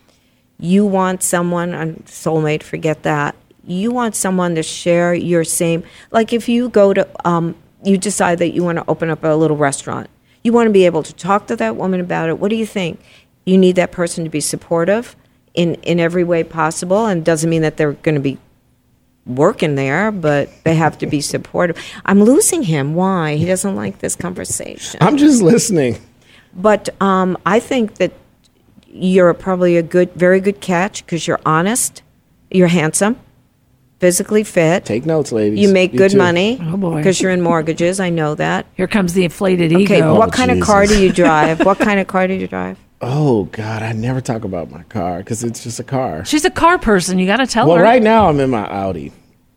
you 0.58 0.86
want 0.86 1.22
someone, 1.22 1.74
um, 1.74 1.94
soulmate, 2.06 2.62
forget 2.62 3.02
that. 3.02 3.34
You 3.66 3.90
want 3.90 4.16
someone 4.16 4.54
to 4.56 4.62
share 4.62 5.14
your 5.14 5.44
same. 5.44 5.84
Like 6.10 6.32
if 6.32 6.48
you 6.48 6.68
go 6.68 6.92
to, 6.92 7.08
um, 7.24 7.54
you 7.84 7.96
decide 7.96 8.38
that 8.38 8.50
you 8.50 8.62
want 8.64 8.78
to 8.78 8.84
open 8.88 9.10
up 9.10 9.22
a 9.24 9.28
little 9.28 9.56
restaurant. 9.56 10.08
You 10.42 10.52
want 10.52 10.66
to 10.66 10.72
be 10.72 10.86
able 10.86 11.02
to 11.02 11.12
talk 11.14 11.46
to 11.46 11.56
that 11.56 11.76
woman 11.76 12.00
about 12.00 12.28
it. 12.28 12.38
What 12.38 12.48
do 12.48 12.56
you 12.56 12.66
think? 12.66 13.00
You 13.44 13.58
need 13.58 13.76
that 13.76 13.92
person 13.92 14.24
to 14.24 14.30
be 14.30 14.40
supportive 14.40 15.16
in 15.54 15.74
in 15.76 16.00
every 16.00 16.24
way 16.24 16.42
possible, 16.44 17.06
and 17.06 17.24
doesn't 17.24 17.48
mean 17.48 17.62
that 17.62 17.76
they're 17.76 17.92
going 17.92 18.14
to 18.14 18.20
be 18.20 18.38
working 19.26 19.74
there, 19.74 20.10
but 20.10 20.50
they 20.64 20.74
have 20.74 20.98
to 20.98 21.06
be 21.06 21.20
supportive. 21.20 21.78
I'm 22.04 22.22
losing 22.22 22.62
him. 22.62 22.94
Why? 22.94 23.36
He 23.36 23.44
doesn't 23.44 23.76
like 23.76 23.98
this 23.98 24.16
conversation. 24.16 24.98
I'm 25.00 25.16
just 25.16 25.42
listening. 25.42 25.98
But 26.54 26.88
um, 27.00 27.38
I 27.46 27.60
think 27.60 27.96
that 27.96 28.12
you're 28.88 29.32
probably 29.34 29.76
a 29.76 29.82
good, 29.82 30.12
very 30.14 30.40
good 30.40 30.60
catch 30.60 31.04
because 31.04 31.26
you're 31.26 31.40
honest, 31.46 32.02
you're 32.50 32.68
handsome, 32.68 33.18
physically 34.06 34.42
fit. 34.42 34.84
Take 34.84 35.06
notes, 35.06 35.30
ladies. 35.30 35.60
you 35.60 35.68
make 35.72 35.94
good 35.96 36.10
too. 36.10 36.18
money 36.18 36.58
Oh, 36.60 36.76
boy. 36.76 36.96
because 36.96 37.20
you're 37.20 37.30
in 37.30 37.40
mortgages. 37.40 38.00
I 38.00 38.10
know 38.10 38.34
that. 38.34 38.66
Here 38.76 38.88
comes 38.88 39.14
the 39.14 39.22
inflated 39.22 39.72
Okay, 39.72 39.98
ego. 39.98 40.14
what 40.18 40.28
oh, 40.30 40.32
kind 40.32 40.50
of 40.50 40.60
car 40.60 40.86
do 40.86 41.00
you 41.00 41.12
drive? 41.22 41.64
what 41.64 41.78
kind 41.78 42.00
of 42.00 42.08
car 42.08 42.26
do 42.26 42.34
you 42.34 42.48
drive? 42.48 42.78
Oh 43.00 43.44
God, 43.44 43.82
I 43.84 43.92
never 43.92 44.20
talk 44.20 44.42
about 44.42 44.72
my 44.72 44.82
car 44.84 45.18
because 45.18 45.44
it's 45.44 45.62
just 45.62 45.78
a 45.78 45.84
car. 45.84 46.24
She's 46.24 46.44
a 46.44 46.50
car 46.50 46.78
person. 46.78 47.20
You 47.20 47.26
got 47.26 47.36
to 47.36 47.46
tell 47.46 47.68
Well, 47.68 47.76
her. 47.76 47.82
Well, 47.84 47.92
right 47.92 48.02
now 48.02 48.28
I'm 48.28 48.40
in 48.40 48.50
my 48.50 48.66
Audi 48.68 49.12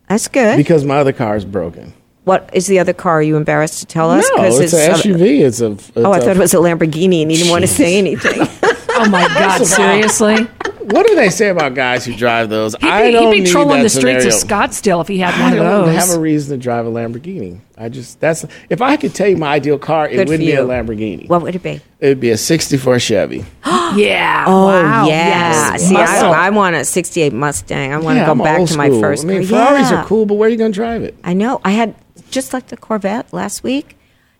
That's 0.08 0.28
good. 0.28 0.56
because 0.56 0.84
my 0.84 0.98
other 0.98 1.12
car 1.12 1.34
is 1.36 1.44
broken. 1.44 1.92
what 2.22 2.48
is 2.52 2.68
the 2.68 2.78
other 2.78 2.92
car? 2.92 3.18
Are 3.18 3.22
you 3.22 3.36
embarrassed 3.36 3.80
to 3.80 3.86
tell 3.86 4.10
us? 4.12 4.24
No, 4.30 4.42
'Cause 4.42 4.60
it's, 4.60 4.72
an 4.74 4.92
SUV. 4.94 5.40
It's 5.40 5.60
a. 5.60 5.72
It's 5.72 5.90
Oh, 5.96 6.12
I 6.12 6.18
a- 6.18 6.20
thought 6.20 6.36
it 6.36 6.38
was 6.38 6.54
a 6.54 6.58
Lamborghini, 6.58 7.22
and 7.22 7.32
you 7.32 7.38
didn't 7.38 7.50
want 7.50 7.62
to 7.62 7.68
say 7.68 7.98
anything. 7.98 8.46
Oh 8.98 9.10
my 9.10 9.28
God! 9.38 9.62
Seriously? 9.66 10.48
What 10.90 11.06
do 11.06 11.14
they 11.14 11.30
say 11.30 11.48
about 11.48 11.74
guys 11.74 12.04
who 12.04 12.14
drive 12.14 12.48
those? 12.48 12.74
He'd 12.76 12.88
I 12.88 13.06
be, 13.06 13.12
don't 13.12 13.32
he'd 13.32 13.44
be 13.44 13.50
trolling 13.50 13.78
that 13.78 13.82
the 13.84 13.88
streets 13.90 14.24
of. 14.24 14.32
Scottsdale 14.32 15.00
if 15.00 15.08
he 15.08 15.18
had 15.18 15.34
I 15.34 15.40
one 15.42 15.52
of 15.54 15.58
don't 15.58 15.94
have 15.94 16.10
a 16.10 16.20
reason 16.20 16.56
to 16.58 16.62
drive 16.62 16.86
a 16.86 16.90
Lamborghini. 16.90 17.58
I 17.76 17.88
just 17.88 18.20
that's 18.20 18.44
if 18.70 18.80
I 18.80 18.96
could 18.96 19.14
tell 19.14 19.26
you 19.28 19.36
my 19.36 19.48
ideal 19.54 19.78
car, 19.78 20.06
it 20.08 20.12
Good 20.16 20.28
for 20.28 20.32
wouldn't 20.32 20.46
be 20.46 20.52
you. 20.52 20.60
a 20.60 20.64
Lamborghini. 20.64 21.28
what 21.28 21.42
would 21.42 21.54
it 21.54 21.62
be? 21.62 21.80
it 22.00 22.08
would 22.08 22.20
be 22.20 22.30
a 22.30 22.36
'64 22.36 22.98
Chevy. 23.00 23.44
yeah. 23.64 24.44
Oh 24.46 24.66
wow. 24.66 25.06
yeah. 25.06 25.72
Yes. 25.72 25.82
See, 25.88 25.94
Muscle. 25.94 26.28
I, 26.30 26.46
I 26.46 26.50
want 26.50 26.76
a 26.76 26.84
'68 26.84 27.32
Mustang. 27.32 27.92
I 27.92 27.98
want 27.98 28.16
Yeah, 28.18 28.26
to 28.26 28.30
I'm 28.30 28.38
go 28.38 28.44
back 28.44 28.66
to 28.68 28.76
my 28.76 28.88
school. 28.88 29.00
first. 29.00 29.24
I 29.24 29.28
mean, 29.28 29.46
car. 29.48 29.66
Ferraris 29.68 29.90
Yeah. 29.90 30.02
are 30.02 30.06
cool, 30.06 30.24
but 30.26 30.34
where 30.34 30.46
are 30.48 30.50
you 30.50 30.56
going 30.58 30.72
to 30.72 30.76
drive 30.76 31.02
it? 31.02 31.16
I 31.24 31.32
know. 31.34 31.60
I 31.64 31.72
had 31.72 31.94
just 32.30 32.52
like 32.52 32.68
the 32.68 32.76
Corvette 32.76 33.32
last 33.32 33.62
week. 33.62 33.96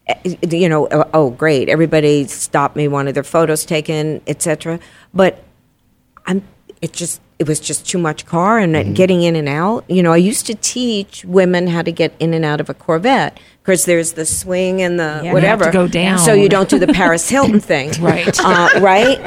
eh, 0.07 0.37
You 0.49 0.69
know, 0.69 0.87
oh, 0.91 1.05
oh 1.13 1.31
great! 1.31 1.69
Everybody 1.69 2.27
stopped 2.27 2.77
me, 2.77 2.89
wanted 2.89 3.15
their 3.17 3.25
photos 3.25 3.65
taken, 3.65 4.21
etc. 4.27 4.79
But 5.13 5.43
I'm. 6.27 6.43
It 6.83 6.93
just. 6.93 7.21
It 7.39 7.47
was 7.47 7.61
just 7.61 7.87
too 7.87 7.99
much 7.99 8.25
car 8.25 8.59
and 8.59 8.75
Mm-hmm. 8.75 8.93
getting 8.95 9.23
in 9.23 9.37
and 9.37 9.47
out. 9.49 9.85
You 9.89 10.03
know, 10.03 10.11
I 10.13 10.17
used 10.17 10.47
to 10.47 10.55
teach 10.55 11.23
women 11.27 11.67
how 11.67 11.83
to 11.83 11.93
get 11.93 12.15
in 12.19 12.33
and 12.33 12.47
out 12.47 12.63
of 12.63 12.71
a 12.71 12.75
Corvette 12.75 13.39
because 13.63 13.85
there's 13.85 14.13
the 14.15 14.25
swing 14.25 14.81
and 14.81 14.99
the 14.99 15.03
Yeah. 15.03 15.19
You 15.21 15.25
have 15.27 15.35
whatever. 15.35 15.65
to 15.67 15.71
go 15.71 15.87
down. 15.87 16.19
So 16.19 16.33
you 16.33 16.49
don't 16.49 16.69
do 16.71 16.79
the 16.79 16.87
Paris 16.87 17.29
Hilton 17.29 17.61
thing, 17.61 17.91
Right. 18.01 18.35
Uh, 18.43 18.71
right? 18.81 19.19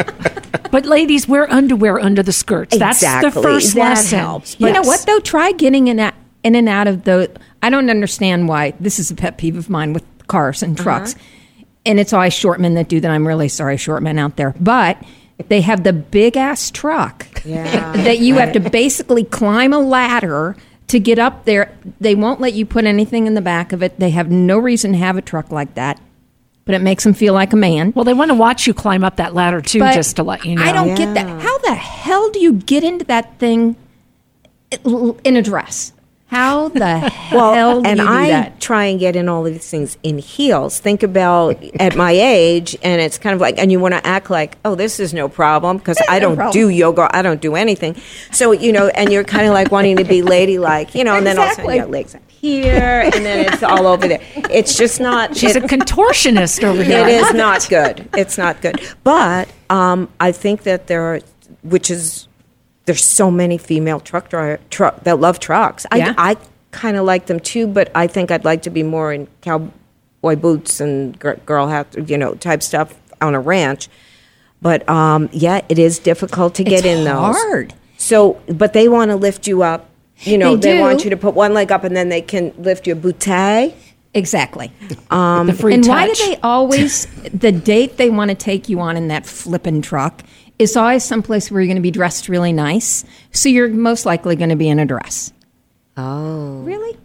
But 0.72 0.88
ladies, 0.88 1.28
wear 1.28 1.52
underwear 1.54 2.00
under 2.00 2.24
the 2.24 2.32
skirts. 2.34 2.76
That's 2.78 2.98
Exactly. 2.98 3.30
the 3.30 3.42
first 3.44 3.76
That 3.76 3.90
lesson. 3.90 4.18
helps. 4.20 4.60
You 4.60 4.72
know 4.72 4.82
what 4.82 5.06
though? 5.06 5.20
Try 5.20 5.52
getting 5.52 5.88
in, 5.88 6.00
a, 6.00 6.12
in 6.44 6.56
and 6.56 6.68
out 6.68 6.88
of 6.88 7.04
the. 7.04 7.30
I 7.62 7.70
don't 7.70 7.92
understand 7.92 8.48
why 8.48 8.74
this 8.80 8.98
is 8.98 9.12
a 9.12 9.16
pet 9.16 9.38
peeve 9.38 9.56
of 9.56 9.70
mine 9.70 9.94
with 9.94 10.04
cars 10.26 10.64
and 10.64 10.76
trucks, 10.76 11.14
and 11.86 12.00
it's 12.00 12.12
always 12.14 12.34
short 12.34 12.60
men 12.60 12.74
that 12.74 12.88
do 12.90 13.00
that. 13.02 13.12
I'm 13.12 13.28
really 13.28 13.50
sorry, 13.50 13.78
short 13.78 14.02
men 14.02 14.18
out 14.18 14.36
there, 14.36 14.56
but 14.60 14.98
they 15.48 15.62
have 15.62 15.84
the 15.84 15.94
big 15.94 16.36
ass 16.38 16.70
truck 16.70 17.42
Yeah. 17.46 17.94
that 17.94 18.20
you 18.20 18.36
have 18.36 18.52
to 18.54 18.60
basically 18.60 19.24
climb 19.24 19.74
a 19.74 19.80
ladder 19.80 20.56
to 20.88 21.00
get 21.00 21.18
up 21.20 21.46
there. 21.46 21.72
They 22.02 22.16
won't 22.16 22.42
let 22.42 22.54
you 22.54 22.66
put 22.66 22.86
anything 22.86 23.26
in 23.28 23.36
the 23.36 23.42
back 23.42 23.72
of 23.72 23.82
it. 23.82 24.00
They 24.00 24.10
have 24.12 24.30
no 24.30 24.58
reason 24.58 24.92
to 24.94 24.98
have 24.98 25.18
a 25.18 25.22
truck 25.22 25.52
like 25.52 25.76
that, 25.76 26.00
but 26.66 26.76
it 26.76 26.80
makes 26.82 27.04
them 27.04 27.14
feel 27.14 27.34
like 27.34 27.54
a 27.54 27.56
man. 27.56 27.94
Well, 27.96 28.06
they 28.06 28.14
want 28.14 28.30
to 28.32 28.36
watch 28.36 28.68
you 28.68 28.74
climb 28.74 29.04
up 29.04 29.16
that 29.18 29.34
ladder 29.34 29.62
too, 29.62 29.80
But 29.80 29.94
just 29.94 30.16
to 30.18 30.24
let 30.24 30.44
you 30.46 30.56
know. 30.56 30.64
I 30.64 30.72
don't 30.74 30.96
get 30.96 31.14
that. 31.14 31.28
How 31.42 31.58
the 31.60 31.74
hell 31.76 32.30
do 32.32 32.40
you 32.40 32.54
get 32.54 32.84
into 32.84 33.06
that 33.06 33.38
thing 33.40 33.76
in 35.24 35.36
a 35.36 35.42
dress? 35.42 35.94
How 36.30 36.70
the 36.70 37.00
hell 37.10 37.82
do 37.82 37.88
and 37.90 38.00
you 38.00 38.06
do 38.06 38.12
I 38.12 38.30
that? 38.30 38.62
try 38.62 38.86
and 38.86 39.00
get 39.00 39.16
in 39.16 39.28
all 39.28 39.46
of 39.48 39.52
these 39.52 39.68
things 39.70 39.98
in 40.04 40.20
heels. 40.20 40.80
Think 40.80 41.02
about 41.04 41.62
at 41.80 41.96
my 41.96 42.12
age, 42.12 42.78
and 42.84 43.02
it's 43.02 43.18
kind 43.18 43.34
of 43.34 43.42
like, 43.42 43.58
and 43.58 43.72
you 43.72 43.80
want 43.80 43.96
to 43.96 44.06
act 44.06 44.30
like, 44.30 44.58
oh, 44.64 44.76
this 44.76 45.00
is 45.00 45.14
no 45.14 45.28
problem 45.28 45.78
because 45.80 45.98
I 46.08 46.20
don't 46.24 46.36
problem. 46.36 46.54
do 46.54 46.70
yoga, 46.70 47.10
I 47.16 47.22
don't 47.24 47.42
do 47.42 47.56
anything. 47.56 47.96
So 48.32 48.52
you 48.52 48.72
know, 48.72 48.90
and 48.90 49.12
you're 49.12 49.24
kind 49.24 49.48
of 49.48 49.54
like 49.54 49.72
wanting 49.72 49.98
to 49.98 50.04
be 50.04 50.22
ladylike, 50.22 50.94
you 50.94 51.04
know, 51.04 51.16
and 51.18 51.26
then 51.26 51.38
all 51.40 51.46
of 51.46 51.52
a 51.52 51.56
sudden 51.56 51.72
you 51.72 51.82
got 51.82 51.90
legs 51.90 52.14
up 52.16 52.22
here, 52.30 53.02
and 53.14 53.26
then 53.26 53.52
it's 53.52 53.64
all 53.64 53.88
over 53.88 54.08
there. 54.08 54.22
It's 54.52 54.78
just 54.78 55.00
not. 55.00 55.36
She's 55.36 55.56
it- 55.56 55.64
a 55.64 55.68
contortionist 55.68 56.64
over 56.64 56.84
here. 56.84 57.08
it 57.08 57.10
is 57.10 57.34
not 57.34 57.68
good. 57.70 58.08
It's 58.16 58.38
not 58.38 58.62
good. 58.62 58.80
But 59.04 59.50
um, 59.70 60.10
I 60.20 60.32
think 60.32 60.64
that 60.64 60.86
there 60.88 61.02
are, 61.04 61.20
which 61.64 61.90
is, 61.90 62.28
there's 62.90 63.06
so 63.06 63.30
many 63.30 63.56
female 63.60 64.00
truck 64.00 64.30
driver 64.30 64.60
truck 64.72 65.04
that 65.04 65.20
love 65.20 65.40
trucks. 65.40 65.86
Yeah. 65.96 66.16
I, 66.18 66.32
I 66.32 66.38
kind 66.72 66.98
of 66.98 67.06
like 67.06 67.28
them 67.28 67.40
too, 67.40 67.68
but 67.68 67.92
I 67.94 68.08
think 68.08 68.32
I'd 68.32 68.44
like 68.44 68.64
to 68.64 68.72
be 68.72 68.82
more 68.82 69.14
in 69.14 69.28
cowboy 69.42 70.36
boots 70.36 70.82
and 70.82 71.18
gir- 71.20 71.40
girl 71.46 71.68
hat, 71.68 72.10
you 72.10 72.18
know, 72.18 72.34
type 72.34 72.64
stuff 72.64 72.96
on 73.22 73.36
a 73.36 73.40
ranch. 73.40 73.90
But 74.60 74.90
um, 74.90 75.30
yeah, 75.32 75.62
it 75.70 75.78
is 75.78 76.00
difficult 76.00 76.56
to 76.56 76.64
get 76.64 76.80
It's 76.80 76.88
in 76.88 77.04
those. 77.04 77.36
hard. 77.36 77.76
So, 77.98 78.42
but 78.48 78.74
they 78.74 78.90
want 78.90 79.12
to 79.12 79.16
lift 79.16 79.46
you 79.46 79.62
up. 79.62 79.88
You 80.22 80.40
know, 80.40 80.56
They 80.56 80.74
they, 80.74 80.80
want 80.82 81.04
you 81.04 81.12
to 81.12 81.18
put 81.18 81.36
one 81.36 81.54
leg 81.54 81.72
up 81.72 81.84
and 81.84 81.96
then 81.96 82.10
they 82.10 82.22
can 82.24 82.56
lift 82.58 82.88
your 82.88 82.96
bootay. 82.96 83.76
Exactly. 84.16 84.72
the 84.90 85.56
free 85.60 85.76
and 85.76 85.84
touch. 85.84 85.90
why 85.90 86.08
do 86.12 86.26
they 86.26 86.38
always 86.42 87.06
the 87.32 87.52
date 87.52 87.98
they 87.98 88.10
want 88.10 88.30
to 88.30 88.36
take 88.36 88.68
you 88.68 88.80
on 88.80 88.98
in 88.98 89.10
that 89.10 89.28
flippin' 89.28 89.84
truck 89.84 90.24
is 90.60 90.76
always 90.78 91.04
someplace 91.04 91.50
where 91.50 91.62
you're 91.62 91.68
going 91.68 91.76
to 91.78 91.82
be 91.82 91.92
dressed 91.92 92.30
really 92.30 92.54
nice, 92.54 93.06
so 93.32 93.50
you're 93.50 93.70
most 93.70 94.06
likely 94.06 94.36
going 94.36 94.50
to 94.50 94.56
be 94.56 94.70
in 94.70 94.78
a 94.80 94.86
dress. 94.86 95.32
Oh, 95.98 96.62
Really? 96.62 96.98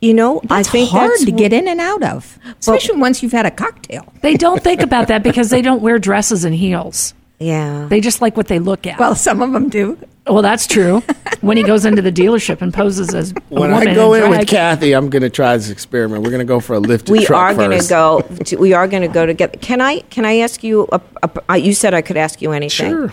you 0.00 0.14
know, 0.14 0.40
That's 0.44 0.68
I 0.68 0.70
think 0.70 0.90
hard 0.90 1.10
that's 1.10 1.24
to 1.26 1.32
get 1.32 1.52
in 1.52 1.68
and 1.68 1.80
out 1.80 2.02
of, 2.02 2.38
especially 2.58 2.96
once 2.98 3.22
you've 3.22 3.32
had 3.32 3.44
a 3.46 3.50
cocktail. 3.50 4.10
They 4.22 4.34
don't 4.34 4.62
think 4.62 4.80
about 4.80 5.08
that 5.08 5.22
because 5.22 5.50
they 5.50 5.60
don't 5.62 5.82
wear 5.82 5.98
dresses 5.98 6.44
and 6.44 6.54
heels. 6.54 7.12
Yeah. 7.40 7.86
They 7.88 8.00
just 8.00 8.20
like 8.20 8.36
what 8.36 8.48
they 8.48 8.58
look 8.58 8.86
at. 8.86 8.98
Well, 9.00 9.14
some 9.14 9.40
of 9.40 9.52
them 9.52 9.68
do. 9.70 9.98
well, 10.26 10.42
that's 10.42 10.66
true. 10.66 11.00
when 11.40 11.56
he 11.56 11.62
goes 11.62 11.86
into 11.86 12.02
the 12.02 12.12
dealership 12.12 12.60
and 12.60 12.72
poses 12.72 13.14
as 13.14 13.32
a 13.32 13.34
When 13.48 13.70
woman 13.70 13.88
I 13.88 13.94
go 13.94 14.12
in 14.12 14.20
drag. 14.20 14.40
with 14.40 14.48
Kathy, 14.48 14.92
I'm 14.92 15.08
going 15.08 15.22
to 15.22 15.30
try 15.30 15.56
this 15.56 15.70
experiment. 15.70 16.22
We're 16.22 16.30
going 16.30 16.40
to 16.40 16.44
go 16.44 16.60
for 16.60 16.74
a 16.74 16.78
lifted 16.78 17.10
we 17.10 17.24
truck 17.24 17.40
are 17.40 17.54
going 17.54 17.80
to 17.80 17.88
go. 17.88 18.20
To, 18.20 18.56
we 18.56 18.74
are 18.74 18.86
going 18.86 19.02
to 19.02 19.08
go 19.08 19.24
together. 19.24 19.56
Can 19.58 19.80
I? 19.80 20.00
Can 20.10 20.26
I 20.26 20.38
ask 20.40 20.62
you? 20.62 20.86
A, 20.92 21.00
a, 21.22 21.30
uh, 21.50 21.54
you 21.54 21.72
said 21.72 21.94
I 21.94 22.02
could 22.02 22.18
ask 22.18 22.42
you 22.42 22.52
anything. 22.52 22.90
Sure. 22.90 23.12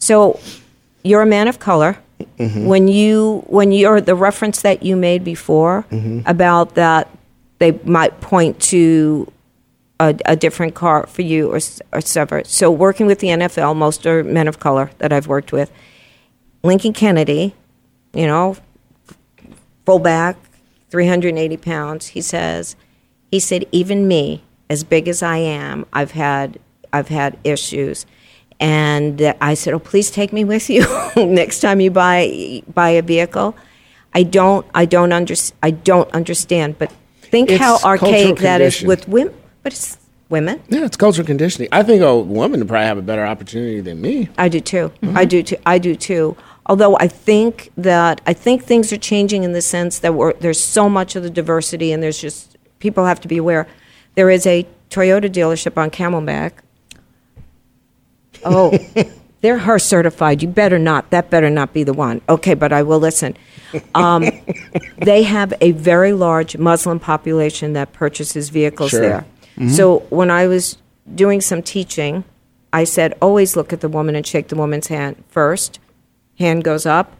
So, 0.00 0.40
you're 1.04 1.22
a 1.22 1.26
man 1.26 1.46
of 1.48 1.58
color. 1.60 1.96
When 2.38 2.88
you 2.88 3.44
when 3.46 3.70
you're 3.70 4.00
the 4.00 4.16
reference 4.16 4.62
that 4.62 4.82
you 4.82 4.96
made 4.96 5.22
before 5.22 5.84
about 6.26 6.74
that, 6.74 7.08
they 7.60 7.72
might 7.84 8.20
point 8.20 8.60
to 8.62 9.30
a, 10.00 10.16
a 10.26 10.36
different 10.36 10.74
car 10.74 11.06
for 11.06 11.22
you 11.22 11.50
or 11.50 11.58
or 11.92 12.00
sever. 12.00 12.42
So, 12.44 12.70
working 12.70 13.06
with 13.06 13.18
the 13.20 13.28
NFL, 13.28 13.76
most 13.76 14.06
are 14.06 14.22
men 14.24 14.48
of 14.48 14.58
color 14.58 14.90
that 14.98 15.12
I've 15.12 15.26
worked 15.26 15.52
with. 15.52 15.70
Lincoln 16.62 16.92
Kennedy, 16.92 17.54
you 18.12 18.26
know, 18.26 18.56
fullback, 19.86 20.36
380 20.90 21.56
pounds. 21.56 22.08
He 22.08 22.20
says, 22.20 22.76
he 23.30 23.40
said, 23.40 23.66
even 23.72 24.08
me, 24.08 24.42
as 24.68 24.84
big 24.84 25.08
as 25.08 25.22
I 25.22 25.38
am, 25.38 25.86
I've 25.92 26.12
had, 26.12 26.58
I've 26.92 27.08
had 27.08 27.38
issues. 27.44 28.06
And 28.60 29.34
I 29.40 29.54
said, 29.54 29.74
oh, 29.74 29.78
please 29.78 30.10
take 30.10 30.32
me 30.32 30.44
with 30.44 30.68
you 30.68 30.84
next 31.16 31.60
time 31.60 31.80
you 31.80 31.90
buy, 31.90 32.62
buy 32.74 32.90
a 32.90 33.02
vehicle. 33.02 33.56
I 34.14 34.24
don't 34.24 34.66
I 34.74 34.84
don't 34.84 35.12
under, 35.12 35.34
I 35.62 35.70
don't 35.70 36.10
understand. 36.12 36.78
But 36.78 36.92
think 37.20 37.50
It's 37.50 37.60
how 37.60 37.78
archaic 37.84 38.38
that 38.38 38.60
is 38.60 38.82
with 38.82 39.06
women. 39.06 39.34
But 39.62 39.72
it's 39.72 39.98
women. 40.28 40.60
Yeah, 40.68 40.84
it's 40.84 40.96
cultural 40.96 41.26
conditioning. 41.26 41.68
I 41.72 41.82
think 41.82 42.02
a 42.02 42.16
woman 42.18 42.60
would 42.60 42.68
probably 42.68 42.86
have 42.86 42.98
a 42.98 43.02
better 43.02 43.26
opportunity 43.26 43.80
than 43.80 44.00
me. 44.00 44.28
I 44.38 44.48
do 44.48 44.60
too. 44.60 44.92
Mm-hmm. 45.02 45.16
I 45.18 45.24
do 45.24 45.42
too. 45.42 45.56
I 45.66 45.78
do 45.78 45.94
too. 45.94 46.36
Although 46.66 46.96
I 46.98 47.08
think 47.08 47.70
that 47.78 48.20
I 48.26 48.34
think 48.34 48.62
things 48.64 48.92
are 48.92 48.98
changing 48.98 49.42
in 49.42 49.52
the 49.52 49.62
sense 49.62 49.98
that 50.00 50.14
we're, 50.14 50.34
there's 50.34 50.60
so 50.60 50.88
much 50.88 51.16
of 51.16 51.22
the 51.22 51.30
diversity, 51.30 51.92
and 51.92 52.02
there's 52.02 52.20
just 52.20 52.56
people 52.78 53.06
have 53.06 53.20
to 53.22 53.28
be 53.28 53.38
aware. 53.38 53.66
There 54.16 54.30
is 54.30 54.46
a 54.46 54.66
Toyota 54.90 55.30
dealership 55.30 55.76
on 55.78 55.90
Camelback. 55.90 56.52
Oh, 58.44 58.76
they're 59.40 59.58
her 59.58 59.78
certified. 59.78 60.42
You 60.42 60.48
better 60.48 60.78
not. 60.78 61.10
That 61.10 61.30
better 61.30 61.48
not 61.50 61.72
be 61.72 61.84
the 61.84 61.92
one. 61.94 62.20
Okay, 62.28 62.54
but 62.54 62.72
I 62.72 62.82
will 62.82 62.98
listen. 63.00 63.36
Um, 63.94 64.26
they 64.98 65.22
have 65.22 65.54
a 65.60 65.72
very 65.72 66.12
large 66.12 66.56
Muslim 66.56 66.98
population 67.00 67.72
that 67.74 67.92
purchases 67.92 68.48
vehicles 68.50 68.90
Sure. 68.90 69.00
there. 69.00 69.26
So 69.66 70.00
when 70.10 70.30
I 70.30 70.46
was 70.46 70.78
doing 71.14 71.40
some 71.40 71.62
teaching, 71.62 72.24
I 72.72 72.84
said, 72.84 73.16
always 73.20 73.56
look 73.56 73.72
at 73.72 73.80
the 73.80 73.88
woman 73.88 74.14
and 74.14 74.26
shake 74.26 74.48
the 74.48 74.56
woman's 74.56 74.88
hand 74.88 75.24
first. 75.28 75.80
Hand 76.38 76.64
goes 76.64 76.86
up. 76.86 77.16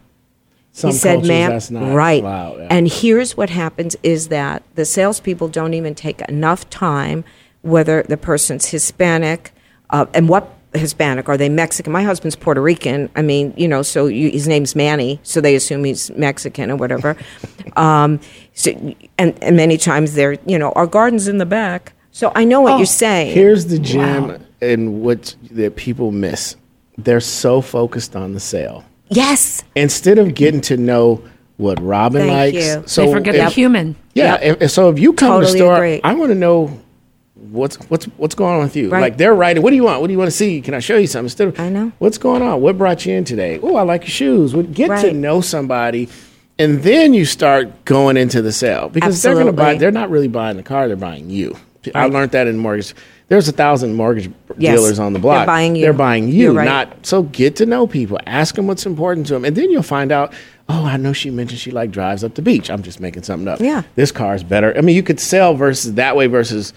Some 0.71 0.91
he 0.91 0.95
said, 0.95 1.25
ma'am, 1.25 1.51
that's 1.51 1.71
not 1.71 1.93
right. 1.93 2.21
allowed, 2.21 2.59
yeah. 2.59 2.67
And 2.69 2.87
here's 2.87 3.35
what 3.35 3.49
happens 3.49 3.95
is 4.03 4.27
that 4.27 4.63
the 4.75 4.85
salespeople 4.85 5.49
don't 5.49 5.73
even 5.73 5.95
take 5.95 6.21
enough 6.21 6.69
time, 6.69 7.23
whether 7.61 8.03
the 8.03 8.17
person's 8.17 8.67
Hispanic, 8.67 9.51
uh, 9.89 10.05
and 10.13 10.29
what 10.29 10.55
Hispanic 10.73 11.27
are 11.27 11.37
they 11.37 11.49
Mexican? 11.49 11.91
My 11.91 12.03
husband's 12.03 12.35
Puerto 12.35 12.61
Rican. 12.61 13.09
I 13.15 13.23
mean, 13.23 13.53
you 13.57 13.67
know, 13.67 13.81
so 13.81 14.05
you, 14.05 14.29
his 14.29 14.47
name's 14.47 14.75
Manny, 14.75 15.19
so 15.23 15.41
they 15.41 15.55
assume 15.55 15.83
he's 15.83 16.11
Mexican 16.11 16.69
or 16.69 16.75
whatever. 16.75 17.17
um, 17.75 18.19
so, 18.53 18.71
and, 19.17 19.41
and 19.43 19.57
many 19.57 19.77
times 19.77 20.13
they're, 20.13 20.37
you 20.45 20.59
know, 20.59 20.71
our 20.73 20.85
garden's 20.85 21.27
in 21.27 21.39
the 21.39 21.45
back. 21.45 21.93
So 22.19 22.33
I 22.35 22.43
know 22.43 22.59
what 22.59 22.73
oh, 22.73 22.77
you're 22.79 22.85
saying. 22.85 23.31
Oh, 23.31 23.33
Here's 23.33 23.67
the 23.67 23.79
gem 23.79 24.45
and 24.59 25.01
what 25.01 25.37
that 25.51 25.77
people 25.77 26.11
miss. 26.11 26.57
They're 26.97 27.21
so 27.21 27.61
focused 27.61 28.13
on 28.13 28.33
the 28.33 28.41
sale 28.41 28.83
yes. 29.07 29.63
instead 29.73 30.17
of 30.17 30.35
getting 30.35 30.59
to 30.63 30.75
know 30.75 31.23
what 31.55 31.81
Robin 31.81 32.23
Thank 32.23 32.55
likes. 32.55 32.65
you. 32.65 32.83
So 32.87 33.05
they 33.05 33.13
forget 33.13 33.35
if- 33.35 33.45
the 33.45 33.49
human. 33.51 33.95
Yeah. 34.15 34.35
If, 34.35 34.61
if- 34.63 34.71
so 34.71 34.89
if 34.89 34.99
you 34.99 35.13
come 35.13 35.39
to 35.39 35.47
the 35.47 35.53
store, 35.53 35.77
agree. 35.77 36.01
I 36.03 36.13
want 36.13 36.31
to 36.31 36.35
know 36.35 36.77
what's 37.35 37.77
what's 37.89 38.03
what's 38.17 38.35
going 38.35 38.55
on 38.55 38.63
with 38.63 38.75
you. 38.75 38.89
Right. 38.89 38.99
Like 38.99 39.17
they're 39.17 39.33
writing, 39.33 39.63
what 39.63 39.69
do 39.69 39.77
you 39.77 39.85
want? 39.85 40.01
What 40.01 40.07
do 40.07 40.11
you 40.11 40.19
want 40.19 40.29
to 40.29 40.35
see? 40.35 40.59
Can 40.59 40.73
I 40.73 40.79
show 40.79 40.97
you 40.97 41.07
something? 41.07 41.27
Instead 41.27 41.47
of 41.47 41.57
I 41.57 41.69
know. 41.69 41.93
what's 41.99 42.17
going 42.17 42.41
on. 42.41 42.59
What 42.59 42.77
brought 42.77 43.05
you 43.05 43.13
in 43.13 43.23
today? 43.23 43.61
Oh, 43.63 43.77
I 43.77 43.83
like 43.83 44.01
your 44.01 44.09
shoes. 44.09 44.53
Well, 44.53 44.63
Get 44.63 44.89
to 45.03 45.13
know 45.13 45.39
somebody, 45.39 46.09
and 46.57 46.83
then 46.83 47.13
you 47.13 47.23
start 47.23 47.85
going 47.85 48.17
into 48.17 48.41
the 48.41 48.51
sale 48.51 48.89
because 48.89 49.21
they're 49.21 49.35
going 49.35 49.45
to 49.45 49.53
buy. 49.53 49.75
They're 49.75 49.89
not 49.89 50.09
really 50.09 50.27
buying 50.27 50.57
the 50.57 50.63
car; 50.63 50.89
they're 50.89 50.97
buying 50.97 51.29
you. 51.29 51.55
I 51.95 52.05
learned 52.05 52.31
that 52.31 52.47
in 52.47 52.57
mortgage. 52.57 52.93
There's 53.27 53.47
a 53.47 53.51
thousand 53.51 53.93
mortgage 53.93 54.31
Yes. 54.57 54.75
dealers 54.75 54.97
on 54.99 55.13
the 55.13 55.19
block. 55.19 55.39
They're 55.41 55.45
buying 55.45 55.75
you. 55.75 55.81
They're 55.83 55.93
buying 55.93 56.29
you, 56.29 56.57
right. 56.57 56.65
not 56.65 57.05
so 57.05 57.23
get 57.23 57.55
to 57.57 57.65
know 57.65 57.85
people. 57.87 58.19
Ask 58.25 58.55
them 58.55 58.65
what's 58.67 58.85
important 58.85 59.27
to 59.27 59.33
them, 59.33 59.45
and 59.45 59.55
then 59.55 59.69
you'll 59.71 59.83
find 59.83 60.11
out. 60.11 60.33
Oh, 60.71 60.85
I 60.85 60.97
know 60.97 61.13
she 61.13 61.31
mentioned 61.31 61.59
she 61.59 61.71
like 61.71 61.89
drives 61.89 62.23
up 62.23 62.35
the 62.35 62.43
beach. 62.43 62.69
I'm 62.69 62.83
just 62.83 62.99
making 62.99 63.23
something 63.23 63.47
up. 63.47 63.59
Yeah. 63.59 63.81
this 63.95 64.11
car 64.11 64.35
is 64.35 64.43
better. 64.43 64.75
I 64.77 64.81
mean, 64.81 64.95
you 64.95 65.01
could 65.01 65.19
sell 65.19 65.55
versus 65.55 65.95
that 65.95 66.15
way 66.15 66.27
versus, 66.27 66.73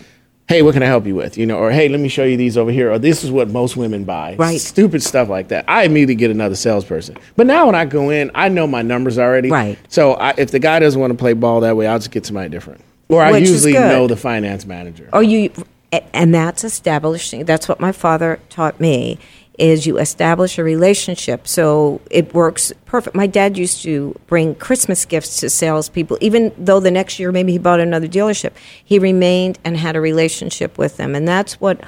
hey, 0.48 0.62
what 0.62 0.72
can 0.72 0.82
I 0.82 0.86
help 0.86 1.06
you 1.06 1.14
with? 1.14 1.36
You 1.36 1.44
know, 1.44 1.58
or 1.58 1.70
hey, 1.70 1.90
let 1.90 2.00
me 2.00 2.08
show 2.08 2.24
you 2.24 2.38
these 2.38 2.56
over 2.56 2.70
here. 2.70 2.90
Or 2.90 2.98
this 2.98 3.22
is 3.22 3.30
what 3.30 3.50
most 3.50 3.76
women 3.76 4.04
buy. 4.04 4.36
Right. 4.38 4.58
Stupid 4.58 5.02
stuff 5.02 5.28
like 5.28 5.48
that. 5.48 5.66
I 5.68 5.82
immediately 5.84 6.14
get 6.14 6.30
another 6.30 6.54
salesperson. 6.56 7.18
But 7.36 7.46
now 7.46 7.66
when 7.66 7.74
I 7.74 7.84
go 7.84 8.08
in, 8.08 8.30
I 8.34 8.48
know 8.48 8.66
my 8.66 8.80
numbers 8.80 9.18
already. 9.18 9.50
Right. 9.50 9.76
So 9.88 10.14
I, 10.14 10.32
if 10.38 10.50
the 10.52 10.58
guy 10.58 10.78
doesn't 10.78 10.98
want 10.98 11.10
to 11.10 11.18
play 11.18 11.34
ball 11.34 11.60
that 11.60 11.76
way, 11.76 11.86
I'll 11.86 11.98
just 11.98 12.10
get 12.12 12.24
somebody 12.24 12.48
different. 12.48 12.80
Or 13.12 13.22
I 13.22 13.36
usually 13.36 13.72
know 13.72 14.06
the 14.06 14.16
finance 14.16 14.64
manager. 14.66 15.08
or 15.12 15.22
you 15.22 15.52
and 16.14 16.34
that's 16.34 16.64
establishing 16.64 17.44
that's 17.44 17.68
what 17.68 17.78
my 17.78 17.92
father 17.92 18.40
taught 18.48 18.80
me 18.80 19.18
is 19.58 19.86
you 19.86 19.98
establish 19.98 20.58
a 20.58 20.64
relationship. 20.64 21.46
So 21.46 22.00
it 22.10 22.32
works 22.32 22.72
perfect. 22.86 23.14
My 23.14 23.26
dad 23.26 23.58
used 23.58 23.82
to 23.82 24.18
bring 24.26 24.54
christmas 24.54 25.04
gifts 25.04 25.40
to 25.40 25.50
salespeople. 25.50 26.16
Even 26.22 26.52
though 26.56 26.80
the 26.80 26.90
next 26.90 27.18
year 27.18 27.30
maybe 27.30 27.52
he 27.52 27.58
bought 27.58 27.78
another 27.80 28.08
dealership 28.08 28.52
he 28.82 28.98
remained 28.98 29.58
and 29.64 29.76
had 29.76 29.94
a 29.94 30.00
relationship 30.00 30.78
with 30.78 30.96
them. 30.96 31.14
And 31.14 31.28
that's 31.28 31.60
what 31.60 31.80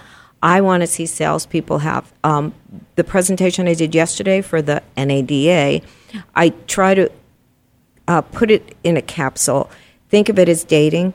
i 0.42 0.60
want 0.60 0.82
to 0.82 0.86
see 0.86 1.06
salespeople 1.06 1.78
have. 1.78 2.12
Um, 2.22 2.54
the 2.96 3.04
presentation 3.04 3.66
i 3.66 3.74
did 3.74 3.94
yesterday 3.94 4.42
for 4.42 4.60
the 4.60 4.82
nada 4.96 5.80
i 6.36 6.50
try 6.66 6.94
to 6.94 7.10
uh, 8.06 8.20
put 8.20 8.50
it 8.50 8.76
in 8.84 8.96
a 8.96 9.02
capsule 9.02 9.70
think 10.08 10.28
of 10.28 10.38
it 10.38 10.48
as 10.48 10.64
dating 10.64 11.14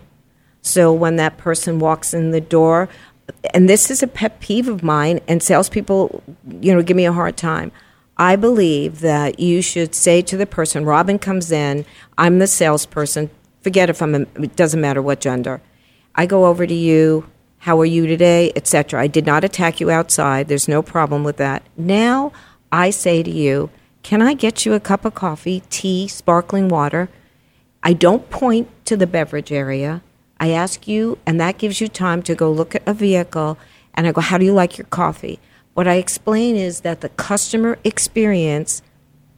so 0.62 0.92
when 0.92 1.16
that 1.16 1.38
person 1.38 1.80
walks 1.80 2.14
in 2.14 2.32
the 2.32 2.42
door, 2.42 2.90
and 3.54 3.70
this 3.70 3.90
is 3.90 4.04
a 4.04 4.08
pet 4.08 4.40
peeve 4.40 4.68
of 4.68 4.84
mine, 4.84 5.20
and 5.28 5.42
salespeople, 5.42 6.24
you 6.62 6.74
know, 6.74 6.82
give 6.82 6.98
me 6.98 7.06
a 7.06 7.14
hard 7.14 7.38
time. 7.38 7.72
I 8.18 8.36
believe 8.36 9.00
that 9.00 9.40
you 9.40 9.62
should 9.62 9.96
say 9.96 10.22
to 10.24 10.36
the 10.36 10.46
person, 10.46 10.84
Robin 10.84 11.20
comes 11.20 11.52
in, 11.52 11.86
I'm 12.18 12.40
the 12.40 12.48
salesperson. 12.48 13.30
Forget 13.62 13.90
if 13.90 14.02
I'm, 14.02 14.16
a, 14.16 14.20
it 14.36 14.56
doesn't 14.56 14.82
matter 14.82 15.02
what 15.02 15.22
gender. 15.22 15.62
I 16.16 16.26
go 16.26 16.46
over 16.46 16.68
to 16.68 16.74
you, 16.74 17.30
how 17.60 17.80
are 17.80 17.86
you 17.86 18.08
today, 18.08 18.52
etc. 18.56 19.02
I 19.02 19.08
did 19.08 19.26
not 19.26 19.44
attack 19.44 19.80
you 19.80 19.90
outside. 19.90 20.48
There's 20.48 20.68
no 20.68 20.82
problem 20.82 21.24
with 21.24 21.38
that. 21.38 21.64
Now 21.78 22.34
I 22.72 22.90
say 22.90 23.24
to 23.24 23.32
you, 23.32 23.70
can 24.04 24.22
I 24.22 24.34
get 24.34 24.66
you 24.66 24.74
a 24.74 24.80
cup 24.80 25.06
of 25.06 25.16
coffee, 25.16 25.64
tea, 25.70 26.08
sparkling 26.08 26.68
water? 26.68 27.10
I 27.84 27.94
don't 27.94 28.30
point 28.30 28.70
to 28.86 28.98
the 28.98 29.08
beverage 29.08 29.52
area. 29.52 30.02
I 30.40 30.50
ask 30.52 30.88
you, 30.88 31.18
and 31.26 31.40
that 31.40 31.58
gives 31.58 31.82
you 31.82 31.88
time 31.88 32.22
to 32.24 32.36
go 32.36 32.52
look 32.52 32.76
at 32.76 32.88
a 32.88 32.94
vehicle, 32.94 33.58
and 33.94 34.08
I 34.08 34.12
go, 34.12 34.22
How 34.22 34.38
do 34.38 34.46
you 34.46 34.54
like 34.54 34.78
your 34.78 34.88
coffee? 34.88 35.40
What 35.74 35.88
I 35.88 35.96
explain 35.96 36.56
is 36.56 36.82
that 36.82 37.02
the 37.02 37.10
customer 37.10 37.78
experience, 37.84 38.82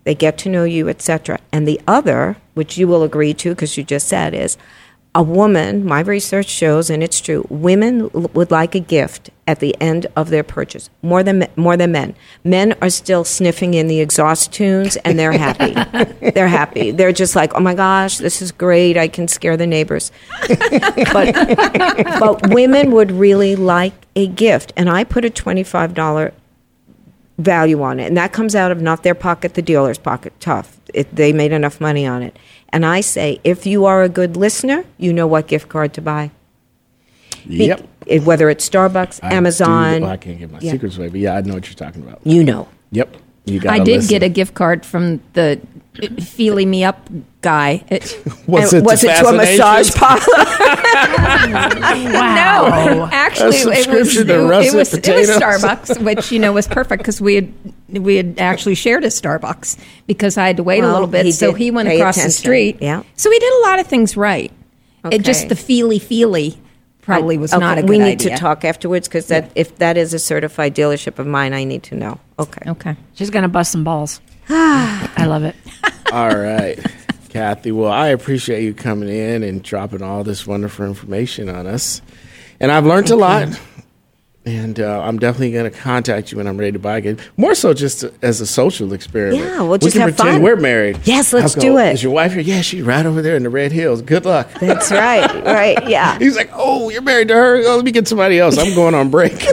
they 0.04 0.16
get 0.16 0.38
to 0.40 0.50
know 0.50 0.64
you, 0.64 0.90
etc. 0.90 1.40
And 1.52 1.68
the 1.68 1.80
other, 1.88 2.38
which 2.54 2.78
you 2.78 2.88
will 2.88 3.04
agree 3.04 3.34
to 3.36 3.50
because 3.50 3.78
you 3.78 3.84
just 3.84 4.08
said, 4.08 4.34
is 4.34 4.58
a 5.14 5.22
woman, 5.22 5.86
my 5.86 6.00
research 6.00 6.48
shows, 6.48 6.90
and 6.90 7.04
it's 7.04 7.20
true, 7.20 7.46
women 7.50 8.10
l- 8.16 8.32
would 8.34 8.50
like 8.50 8.76
a 8.76 8.80
gift 8.80 9.30
at 9.46 9.60
the 9.60 9.76
end 9.82 10.08
of 10.16 10.30
their 10.30 10.44
purchase 10.44 10.90
more 11.02 11.22
than 11.22 11.46
more 11.58 11.76
than 11.76 11.92
men. 11.92 12.16
Men 12.46 12.74
are 12.82 12.90
still 12.90 13.26
sniffing 13.26 13.74
in 13.74 13.88
the 13.88 14.00
exhaust 14.00 14.54
tunes, 14.54 14.96
and 14.98 15.20
they're 15.20 15.34
happy. 15.34 15.74
they're 16.32 16.48
happy. 16.48 16.92
They're 16.92 17.12
just 17.12 17.36
like, 17.36 17.54
oh 17.56 17.60
my 17.60 17.76
gosh, 17.76 18.20
this 18.20 18.42
is 18.42 18.54
great. 18.54 18.96
I 18.96 19.10
can 19.10 19.28
scare 19.28 19.58
the 19.58 19.68
neighbors. 19.68 20.14
but 20.48 21.34
but 22.20 22.50
women 22.54 22.92
would 22.92 23.12
really 23.12 23.58
like 23.58 23.94
a 24.16 24.28
gift, 24.28 24.72
and 24.78 24.90
I 24.90 25.04
put 25.04 25.26
a 25.26 25.30
twenty 25.30 25.64
five 25.64 25.94
dollar 25.94 26.34
value 27.38 27.82
on 27.82 28.00
it, 28.00 28.06
and 28.06 28.16
that 28.16 28.32
comes 28.32 28.56
out 28.56 28.72
of 28.72 28.82
not 28.82 29.04
their 29.04 29.16
pocket, 29.16 29.56
the 29.56 29.62
dealer's 29.62 29.98
pocket. 29.98 30.32
Tough. 30.40 30.78
It, 30.94 31.14
they 31.16 31.32
made 31.34 31.52
enough 31.52 31.80
money 31.82 32.06
on 32.06 32.22
it. 32.22 32.38
And 32.74 32.86
I 32.86 33.02
say, 33.02 33.40
if 33.44 33.66
you 33.66 33.86
are 33.86 34.02
a 34.04 34.10
good 34.10 34.38
listener, 34.38 34.86
you 34.98 35.12
know 35.14 35.28
what 35.28 35.48
gift 35.48 35.68
card 35.70 35.94
to 35.96 36.02
buy. 36.02 36.32
Yep. 37.46 37.88
it- 38.06 38.24
whether 38.24 38.50
it's 38.50 38.68
Starbucks, 38.68 39.20
I 39.24 39.30
do- 39.30 39.36
Amazon, 39.36 40.02
well, 40.02 40.12
I 40.12 40.18
can't 40.18 40.38
give 40.40 40.52
my 40.52 40.60
Yeah. 40.62 40.72
secrets 40.74 40.98
away, 40.98 41.10
but 41.10 41.20
yeah, 41.20 41.36
I 41.36 41.42
know 41.42 41.54
what 41.56 41.68
you're 41.68 41.76
talking 41.76 42.02
about. 42.02 42.20
you 42.24 42.44
know. 42.44 42.68
Yep. 42.92 43.16
You 43.46 43.60
got 43.60 43.74
I 43.74 43.80
did 43.84 44.08
get 44.08 44.22
a 44.24 44.30
gift 44.30 44.54
card 44.54 44.86
from 44.86 45.20
the 45.34 45.60
eh, 46.02 46.08
feeling 46.22 46.70
me 46.70 46.84
up 46.84 47.10
guy. 47.42 47.84
It, 47.90 48.16
Was 48.48 48.74
it, 48.74 48.84
was 48.84 49.02
the 49.02 49.10
it 49.10 49.18
to 49.18 49.28
a 49.28 49.34
massage 49.34 49.90
fascination? 49.90 50.22
parlor? 51.82 52.22
no, 52.70 53.04
oh, 53.04 53.10
actually, 53.12 53.58
A 53.58 53.62
it 53.62 53.66
was 53.68 53.84
subscription 53.84 54.30
it, 54.30 54.36
it 54.36 54.74
was, 54.74 54.94
it 54.94 55.08
was. 55.08 55.30
Starbucks, 55.30 56.04
which 56.04 56.32
you 56.32 56.40
know 56.40 56.54
was 56.54 56.68
perfect 56.68 57.02
because 57.04 57.20
we 57.22 57.36
had 57.36 57.54
we 57.90 58.16
had 58.16 58.40
actually 58.40 58.76
shared 58.76 59.04
a 59.04 59.08
Starbucks 59.08 59.78
because 60.08 60.38
I 60.38 60.48
had 60.48 60.58
to 60.58 60.64
wait 60.64 60.84
a 60.84 60.92
little 60.92 61.08
bit. 61.08 61.26
he 61.26 61.32
so 61.32 61.54
he 61.54 61.72
went 61.72 61.90
pay 61.90 62.00
across 62.00 62.22
the 62.22 62.32
street. 62.32 62.78
Yeah. 62.82 63.04
So 63.16 63.32
he 63.32 63.40
did 63.40 63.54
a 63.54 63.62
lot 63.68 63.80
of 63.80 63.88
things 63.88 64.16
right. 64.18 64.52
Okay. 65.04 65.16
It 65.16 65.24
just 65.24 65.50
the 65.50 65.56
feely 65.56 66.00
feely 66.00 66.58
probably 67.02 67.38
was 67.38 67.52
Okay, 67.54 67.60
not 67.60 67.78
a 67.80 67.82
good 67.82 67.90
idea. 67.90 67.98
We 68.00 68.06
need 68.06 68.22
idea. 68.22 68.36
to 68.36 68.38
talk 68.38 68.64
afterwards 68.64 69.08
because 69.08 69.28
that 69.28 69.52
if 69.56 69.78
that 69.78 69.98
is 69.98 70.14
a 70.14 70.20
certified 70.20 70.76
dealership 70.76 71.18
of 71.20 71.26
mine, 71.28 71.54
I 71.54 71.64
need 71.64 71.84
to 71.84 71.96
know. 71.96 72.20
Okay. 72.38 72.70
Okay. 72.70 72.96
She's 73.16 73.30
gonna 73.30 73.50
bust 73.50 73.72
some 73.72 73.84
balls. 73.84 74.22
I 74.50 75.26
love 75.26 75.44
it. 75.44 75.56
All 76.12 76.30
right, 76.38 76.78
Cathy. 77.30 77.72
Well, 77.72 77.92
I 77.92 78.10
appreciate 78.10 78.64
you 78.64 78.74
coming 78.74 79.10
in 79.10 79.44
and 79.44 79.64
dropping 79.64 80.02
all 80.04 80.24
this 80.24 80.46
wonderful 80.46 80.86
information 80.86 81.50
on 81.50 81.66
us, 81.68 82.02
and 82.62 82.72
I've 82.72 82.86
learned 82.86 83.10
a 83.10 83.16
lot. 83.16 83.60
And 84.44 84.80
uh, 84.80 85.02
I'm 85.04 85.20
definitely 85.20 85.52
going 85.52 85.72
to 85.72 85.78
contact 85.78 86.32
you 86.32 86.38
when 86.40 86.48
I'm 86.48 86.58
ready 86.58 86.72
to 86.72 86.80
buy 86.80 86.98
again. 86.98 87.20
More 87.38 87.54
so, 87.54 87.76
just 87.76 88.04
as 88.24 88.42
a 88.42 88.48
social 88.48 88.92
experiment. 88.92 89.44
Yeah, 89.44 89.60
we'll 89.62 89.74
we 89.74 89.78
just 89.78 89.94
can 89.96 90.02
have 90.08 90.18
fun. 90.18 90.42
we're 90.42 90.56
married. 90.56 90.98
Yes, 91.04 91.32
let's 91.32 91.56
I'll 91.56 91.62
do 91.62 91.78
it. 91.78 91.94
Is 91.94 92.02
your 92.02 92.12
wife 92.12 92.32
here? 92.34 92.42
Yeah, 92.42 92.62
she's 92.62 92.82
right 92.82 93.06
over 93.06 93.22
there 93.22 93.36
in 93.36 93.44
the 93.44 93.52
Red 93.52 93.72
Hills. 93.72 94.02
Good 94.02 94.26
luck. 94.26 94.50
That's 94.60 94.90
right. 94.90 95.30
Right. 95.46 95.88
Yeah. 95.88 96.18
He's 96.18 96.36
like, 96.36 96.50
"Oh, 96.54 96.90
you're 96.90 97.04
married 97.04 97.28
to 97.28 97.36
her. 97.36 97.58
Oh, 97.68 97.76
let 97.76 97.86
me 97.86 97.92
get 97.92 98.08
somebody 98.08 98.40
else. 98.40 98.58
I'm 98.58 98.74
going 98.74 98.96
on 98.96 99.10
break." 99.12 99.34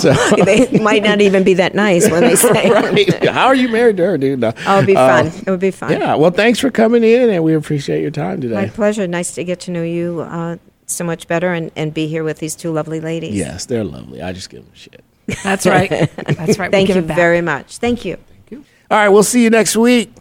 So, 0.00 0.12
they 0.44 0.68
might 0.80 1.02
not 1.02 1.20
even 1.20 1.42
be 1.44 1.54
that 1.54 1.74
nice 1.74 2.10
when 2.10 2.22
they 2.22 2.34
say 2.34 2.70
right. 2.70 3.24
How 3.28 3.46
are 3.46 3.54
you 3.54 3.68
married 3.68 3.96
to 3.98 4.04
her, 4.04 4.18
dude? 4.18 4.40
No. 4.40 4.52
Oh, 4.66 4.76
it'd 4.78 4.86
be 4.86 4.96
Uh, 4.96 5.22
fun. 5.24 5.26
it 5.26 5.50
would 5.50 5.60
be 5.60 5.70
fun. 5.70 5.92
Yeah. 5.92 6.16
Well, 6.16 6.32
thanks 6.32 6.58
for 6.58 6.70
coming 6.70 7.02
in, 7.02 7.30
and 7.30 7.42
we 7.42 7.54
appreciate 7.54 8.02
your 8.02 8.10
time 8.10 8.40
today. 8.40 8.54
My 8.54 8.66
pleasure. 8.68 9.06
Nice 9.06 9.34
to 9.36 9.44
get 9.44 9.60
to 9.60 9.70
know 9.70 9.82
you 9.82 10.20
uh, 10.20 10.56
so 10.86 11.04
much 11.04 11.28
better 11.28 11.52
and, 11.52 11.70
and 11.76 11.92
be 11.92 12.06
here 12.06 12.24
with 12.24 12.38
these 12.38 12.54
two 12.54 12.72
lovely 12.72 13.00
ladies. 13.00 13.34
Yes, 13.34 13.66
they're 13.66 13.84
lovely. 13.84 14.22
I 14.22 14.32
just 14.32 14.50
give 14.50 14.62
them 14.62 14.72
shit. 14.74 15.04
That's 15.42 15.66
right. 15.66 15.88
That's 16.16 16.58
right. 16.58 16.70
We 16.70 16.72
Thank 16.72 16.88
you 16.88 16.96
it 16.96 17.06
back. 17.06 17.16
very 17.16 17.40
much. 17.40 17.78
Thank 17.78 18.04
you. 18.04 18.18
All 18.88 18.96
right, 18.98 19.08
we'll 19.08 19.24
see 19.24 19.42
you 19.42 19.50
next 19.50 19.76
week. 19.76 20.12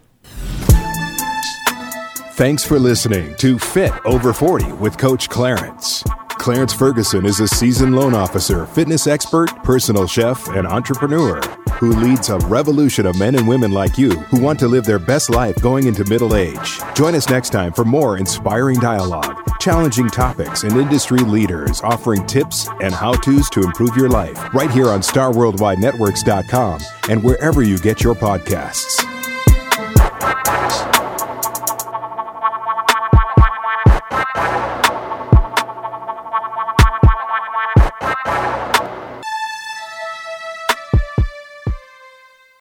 Thanks 2.34 2.66
for 2.66 2.80
listening 2.80 3.36
to 3.36 3.60
Fit 3.60 3.94
Over 4.06 4.34
40 4.34 4.74
with 4.74 4.98
Coach 4.98 5.30
Clarence. 5.30 6.04
Clarence 6.38 6.74
Ferguson 6.74 7.26
is 7.26 7.40
a 7.40 7.48
seasoned 7.48 7.96
loan 7.96 8.14
officer, 8.14 8.66
fitness 8.68 9.08
expert, 9.08 9.48
personal 9.64 10.08
chef, 10.08 10.48
and 10.50 10.68
entrepreneur 10.68 11.42
who 11.80 11.92
leads 11.92 12.30
a 12.30 12.38
revolution 12.40 13.06
of 13.06 13.18
men 13.20 13.36
and 13.36 13.48
women 13.48 13.72
like 13.72 13.98
you 13.98 14.12
who 14.12 14.40
want 14.40 14.60
to 14.60 14.68
live 14.68 14.86
their 14.86 15.00
best 15.00 15.30
life 15.30 15.56
going 15.62 15.88
into 15.88 16.06
middle 16.06 16.36
age. 16.36 16.80
Join 16.94 17.16
us 17.16 17.30
next 17.30 17.50
time 17.50 17.74
for 17.74 17.84
more 17.84 18.18
inspiring 18.18 18.80
dialogue, 18.80 19.42
challenging 19.60 20.08
topics, 20.08 20.64
and 20.64 20.74
industry 20.78 21.20
leaders 21.20 21.82
offering 21.82 22.26
tips 22.26 22.70
and 22.82 22.94
how 22.94 23.14
to's 23.14 23.50
to 23.50 23.62
improve 23.62 23.96
your 23.98 24.10
life 24.10 24.54
right 24.54 24.72
here 24.72 24.90
on 24.90 25.02
StarWorldWideNetworks.com 25.02 26.82
and 27.10 27.24
wherever 27.24 27.62
you 27.62 27.78
get 27.78 28.04
your 28.04 28.16
podcasts. 28.16 29.15